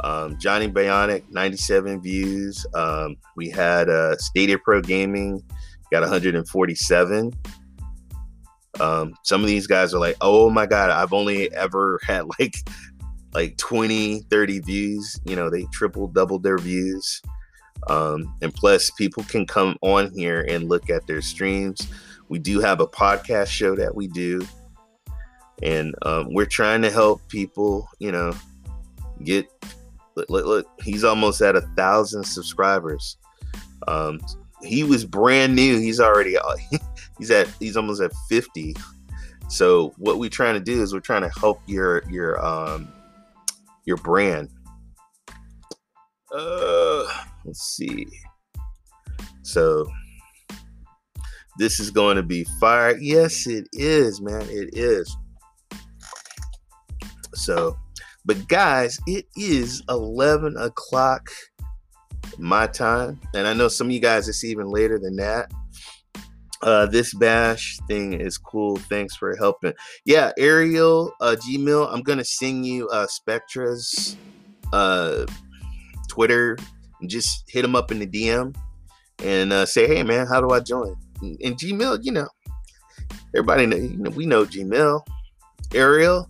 um, 0.00 0.38
Johnny 0.38 0.68
Bionic, 0.68 1.22
97 1.30 2.00
views. 2.00 2.64
Um, 2.74 3.16
we 3.36 3.50
had 3.50 3.88
uh, 3.88 4.16
Stadia 4.16 4.58
Pro 4.58 4.80
Gaming, 4.80 5.42
got 5.90 6.00
147. 6.00 7.32
Um, 8.80 9.14
some 9.22 9.42
of 9.42 9.46
these 9.46 9.66
guys 9.66 9.92
are 9.92 10.00
like, 10.00 10.16
oh 10.20 10.48
my 10.50 10.66
God, 10.66 10.90
I've 10.90 11.12
only 11.12 11.52
ever 11.52 12.00
had 12.06 12.24
like 12.38 12.54
like 13.34 13.56
20, 13.56 14.22
30 14.30 14.58
views. 14.60 15.20
You 15.24 15.36
know, 15.36 15.48
they 15.48 15.64
triple, 15.72 16.08
doubled 16.08 16.42
their 16.42 16.58
views. 16.58 17.22
Um, 17.88 18.34
and 18.42 18.54
plus, 18.54 18.90
people 18.92 19.24
can 19.24 19.46
come 19.46 19.76
on 19.80 20.12
here 20.14 20.44
and 20.48 20.68
look 20.68 20.90
at 20.90 21.06
their 21.06 21.22
streams. 21.22 21.88
We 22.32 22.38
do 22.38 22.60
have 22.60 22.80
a 22.80 22.86
podcast 22.86 23.48
show 23.48 23.76
that 23.76 23.94
we 23.94 24.08
do. 24.08 24.40
And 25.62 25.94
um, 26.00 26.32
we're 26.32 26.46
trying 26.46 26.80
to 26.80 26.90
help 26.90 27.20
people, 27.28 27.86
you 27.98 28.10
know, 28.10 28.32
get 29.22 29.46
Look, 30.14 30.28
look, 30.28 30.46
look, 30.46 30.66
he's 30.82 31.04
almost 31.04 31.40
at 31.40 31.56
a 31.56 31.62
thousand 31.76 32.24
subscribers. 32.24 33.16
Um, 33.88 34.18
he 34.62 34.82
was 34.82 35.04
brand 35.04 35.54
new. 35.54 35.78
He's 35.78 36.00
already 36.00 36.36
he's 37.18 37.30
at 37.30 37.48
he's 37.60 37.76
almost 37.76 38.00
at 38.00 38.12
50. 38.28 38.76
So 39.48 39.92
what 39.98 40.18
we're 40.18 40.30
trying 40.30 40.54
to 40.54 40.60
do 40.60 40.82
is 40.82 40.94
we're 40.94 41.00
trying 41.00 41.22
to 41.22 41.40
help 41.40 41.60
your 41.66 42.02
your 42.10 42.44
um 42.44 42.88
your 43.84 43.96
brand. 43.98 44.50
Uh 46.34 47.04
let's 47.44 47.62
see. 47.62 48.06
So 49.42 49.86
this 51.58 51.80
is 51.80 51.90
going 51.90 52.16
to 52.16 52.22
be 52.22 52.44
fire. 52.60 52.96
Yes, 52.98 53.46
it 53.46 53.68
is, 53.72 54.20
man. 54.20 54.42
It 54.42 54.70
is. 54.74 55.16
So 57.34 57.76
but 58.24 58.46
guys, 58.46 58.98
it 59.06 59.26
is 59.36 59.82
11 59.88 60.56
o'clock 60.56 61.28
my 62.38 62.66
time. 62.68 63.20
And 63.34 63.46
I 63.46 63.52
know 63.52 63.68
some 63.68 63.88
of 63.88 63.92
you 63.92 64.00
guys, 64.00 64.28
it's 64.28 64.44
even 64.44 64.68
later 64.68 64.98
than 64.98 65.16
that. 65.16 65.50
Uh, 66.62 66.86
this 66.86 67.12
bash 67.14 67.78
thing 67.88 68.12
is 68.12 68.38
cool. 68.38 68.76
Thanks 68.76 69.16
for 69.16 69.34
helping. 69.36 69.72
Yeah, 70.04 70.30
Ariel, 70.38 71.12
uh, 71.20 71.34
Gmail, 71.44 71.92
I'm 71.92 72.02
going 72.02 72.18
to 72.18 72.24
sing 72.24 72.62
you 72.62 72.88
uh, 72.90 73.08
Spectra's 73.08 74.16
uh, 74.72 75.26
Twitter 76.08 76.56
just 77.08 77.42
hit 77.48 77.62
them 77.62 77.74
up 77.74 77.90
in 77.90 77.98
the 77.98 78.06
DM 78.06 78.54
and 79.24 79.52
uh, 79.52 79.66
say, 79.66 79.88
hey, 79.88 80.04
man, 80.04 80.28
how 80.28 80.40
do 80.40 80.50
I 80.50 80.60
join? 80.60 80.94
And 81.22 81.56
Gmail, 81.56 82.00
you 82.02 82.12
know, 82.12 82.28
everybody 83.34 83.66
know, 83.66 83.76
you 83.76 83.96
know 83.96 84.10
we 84.10 84.26
know 84.26 84.44
Gmail. 84.44 85.06
Ariel, 85.74 86.28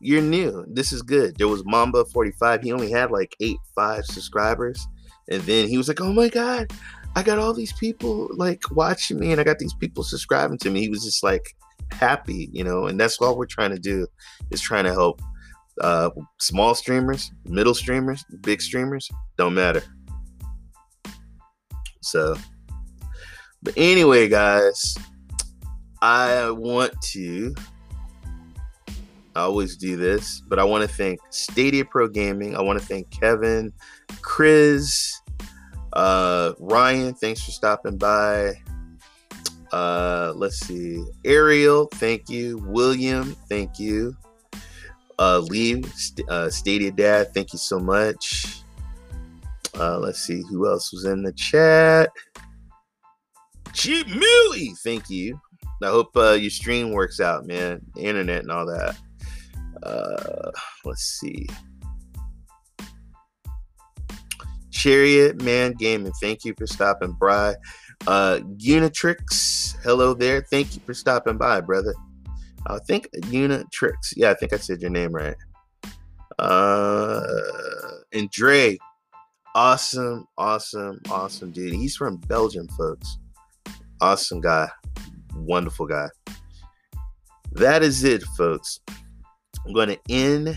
you're 0.00 0.22
new. 0.22 0.64
This 0.68 0.92
is 0.92 1.02
good. 1.02 1.36
There 1.36 1.48
was 1.48 1.64
Mamba 1.64 2.04
45. 2.06 2.62
He 2.62 2.72
only 2.72 2.90
had 2.90 3.10
like 3.10 3.34
eight, 3.40 3.58
five 3.74 4.04
subscribers. 4.06 4.86
And 5.30 5.42
then 5.42 5.68
he 5.68 5.76
was 5.76 5.88
like, 5.88 6.00
oh 6.00 6.12
my 6.12 6.28
God, 6.28 6.72
I 7.14 7.22
got 7.22 7.38
all 7.38 7.52
these 7.52 7.72
people 7.72 8.28
like 8.32 8.62
watching 8.70 9.18
me 9.18 9.32
and 9.32 9.40
I 9.40 9.44
got 9.44 9.58
these 9.58 9.74
people 9.74 10.04
subscribing 10.04 10.58
to 10.58 10.70
me. 10.70 10.80
He 10.80 10.88
was 10.88 11.04
just 11.04 11.22
like 11.22 11.54
happy, 11.90 12.48
you 12.52 12.64
know, 12.64 12.86
and 12.86 12.98
that's 12.98 13.18
all 13.18 13.36
we're 13.36 13.46
trying 13.46 13.70
to 13.72 13.78
do 13.78 14.06
is 14.50 14.60
trying 14.60 14.84
to 14.84 14.92
help 14.92 15.20
uh, 15.80 16.10
small 16.38 16.74
streamers, 16.74 17.30
middle 17.44 17.74
streamers, 17.74 18.24
big 18.40 18.60
streamers, 18.60 19.08
don't 19.36 19.54
matter. 19.54 19.82
So, 22.00 22.36
but 23.62 23.74
anyway, 23.76 24.28
guys, 24.28 24.96
I 26.00 26.50
want 26.50 26.92
to 27.12 27.54
I 29.38 29.42
always 29.42 29.76
do 29.76 29.96
this, 29.96 30.42
but 30.48 30.58
I 30.58 30.64
want 30.64 30.82
to 30.82 30.92
thank 30.92 31.20
Stadia 31.30 31.84
Pro 31.84 32.08
Gaming. 32.08 32.56
I 32.56 32.60
want 32.60 32.80
to 32.80 32.84
thank 32.84 33.08
Kevin, 33.10 33.72
Chris, 34.20 35.20
uh, 35.92 36.54
Ryan. 36.58 37.14
Thanks 37.14 37.44
for 37.44 37.52
stopping 37.52 37.96
by. 37.96 38.54
Uh, 39.72 40.32
let's 40.34 40.58
see, 40.58 41.04
Ariel. 41.24 41.86
Thank 41.94 42.28
you, 42.28 42.58
William. 42.66 43.36
Thank 43.48 43.78
you, 43.78 44.16
uh, 45.20 45.38
Lee, 45.38 45.84
uh, 46.28 46.50
Stadia 46.50 46.90
Dad. 46.90 47.32
Thank 47.32 47.52
you 47.52 47.60
so 47.60 47.78
much. 47.78 48.62
Uh, 49.78 50.00
let's 50.00 50.20
see 50.20 50.42
who 50.50 50.66
else 50.66 50.92
was 50.92 51.04
in 51.04 51.22
the 51.22 51.32
chat. 51.34 52.10
Cheap 53.72 54.08
Millie, 54.08 54.72
thank 54.82 55.08
you. 55.10 55.40
I 55.82 55.86
hope 55.88 56.16
uh, 56.16 56.32
your 56.32 56.50
stream 56.50 56.92
works 56.92 57.20
out, 57.20 57.46
man. 57.46 57.80
The 57.94 58.02
internet 58.02 58.42
and 58.42 58.50
all 58.50 58.66
that. 58.66 58.96
Uh, 59.82 60.50
let's 60.84 61.02
see. 61.02 61.46
Chariot 64.70 65.42
Man 65.42 65.72
Gaming, 65.72 66.12
thank 66.20 66.44
you 66.44 66.54
for 66.56 66.66
stopping 66.66 67.16
by. 67.20 67.54
Uh, 68.06 68.40
Unitrix, 68.58 69.76
hello 69.82 70.14
there. 70.14 70.42
Thank 70.50 70.74
you 70.74 70.80
for 70.84 70.94
stopping 70.94 71.36
by, 71.36 71.60
brother. 71.60 71.94
I 72.66 72.78
think 72.86 73.08
Unitrix. 73.22 74.14
Yeah, 74.16 74.30
I 74.30 74.34
think 74.34 74.52
I 74.52 74.56
said 74.56 74.80
your 74.80 74.90
name 74.90 75.12
right. 75.12 75.36
Uh, 76.38 77.22
and 78.12 78.30
Dre, 78.30 78.78
Awesome, 79.54 80.28
awesome, 80.36 81.00
awesome 81.10 81.50
dude. 81.50 81.72
He's 81.72 81.96
from 81.96 82.18
Belgium, 82.18 82.68
folks. 82.68 83.18
Awesome 84.00 84.40
guy. 84.40 84.68
Wonderful 85.34 85.86
guy. 85.86 86.08
That 87.52 87.82
is 87.82 88.04
it, 88.04 88.22
folks. 88.36 88.80
I'm 89.66 89.72
going 89.72 89.88
to 89.88 89.98
end. 90.08 90.56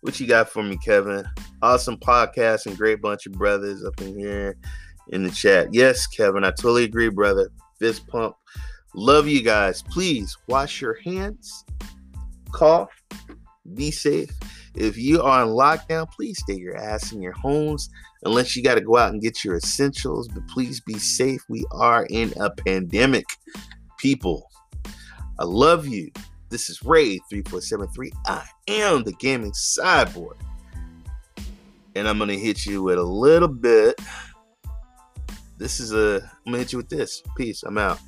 What 0.00 0.18
you 0.20 0.26
got 0.26 0.48
for 0.48 0.62
me, 0.62 0.78
Kevin? 0.78 1.24
Awesome 1.62 1.96
podcast 1.98 2.66
and 2.66 2.76
great 2.76 3.02
bunch 3.02 3.26
of 3.26 3.32
brothers 3.32 3.84
up 3.84 4.00
in 4.00 4.18
here 4.18 4.56
in 5.08 5.22
the 5.22 5.30
chat. 5.30 5.72
Yes, 5.72 6.06
Kevin, 6.06 6.44
I 6.44 6.50
totally 6.50 6.84
agree, 6.84 7.08
brother. 7.08 7.50
Fist 7.78 8.06
pump. 8.06 8.36
Love 8.94 9.28
you 9.28 9.42
guys. 9.42 9.82
Please 9.82 10.36
wash 10.48 10.80
your 10.80 10.96
hands, 11.04 11.64
cough, 12.52 12.90
be 13.74 13.90
safe. 13.90 14.30
If 14.74 14.96
you 14.96 15.22
are 15.22 15.42
on 15.42 15.48
lockdown, 15.48 16.10
please 16.10 16.38
stay 16.38 16.56
your 16.56 16.76
ass 16.76 17.12
in 17.12 17.20
your 17.20 17.32
homes 17.32 17.90
unless 18.24 18.56
you 18.56 18.62
got 18.62 18.76
to 18.76 18.80
go 18.80 18.96
out 18.96 19.12
and 19.12 19.22
get 19.22 19.44
your 19.44 19.56
essentials. 19.56 20.28
But 20.28 20.46
please 20.48 20.80
be 20.80 20.98
safe. 20.98 21.42
We 21.48 21.64
are 21.72 22.06
in 22.10 22.32
a 22.40 22.50
pandemic, 22.50 23.26
people. 23.98 24.48
I 25.38 25.44
love 25.44 25.86
you. 25.86 26.10
This 26.48 26.70
is 26.70 26.82
Ray 26.82 27.18
3473. 27.30 28.12
I 28.26 28.44
am 28.68 29.02
the 29.02 29.12
gaming 29.14 29.52
cyborg. 29.52 30.36
And 31.94 32.06
I'm 32.06 32.18
going 32.18 32.28
to 32.28 32.38
hit 32.38 32.66
you 32.66 32.82
with 32.82 32.98
a 32.98 33.02
little 33.02 33.48
bit. 33.48 34.00
This 35.58 35.80
is 35.80 35.92
a, 35.92 36.22
I'm 36.46 36.52
going 36.52 36.54
to 36.54 36.58
hit 36.58 36.72
you 36.72 36.78
with 36.78 36.88
this. 36.88 37.22
Peace. 37.36 37.62
I'm 37.62 37.78
out. 37.78 37.98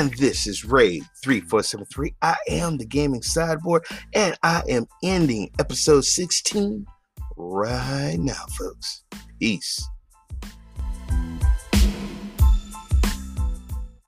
And 0.00 0.14
this 0.14 0.46
is 0.46 0.64
Raid 0.64 1.02
3473. 1.22 2.14
I 2.22 2.36
am 2.48 2.78
the 2.78 2.86
gaming 2.86 3.20
cyborg, 3.20 3.82
and 4.14 4.34
I 4.42 4.62
am 4.66 4.86
ending 5.04 5.50
episode 5.58 6.06
16 6.06 6.86
right 7.36 8.16
now, 8.18 8.46
folks. 8.58 9.04
Peace. 9.38 9.86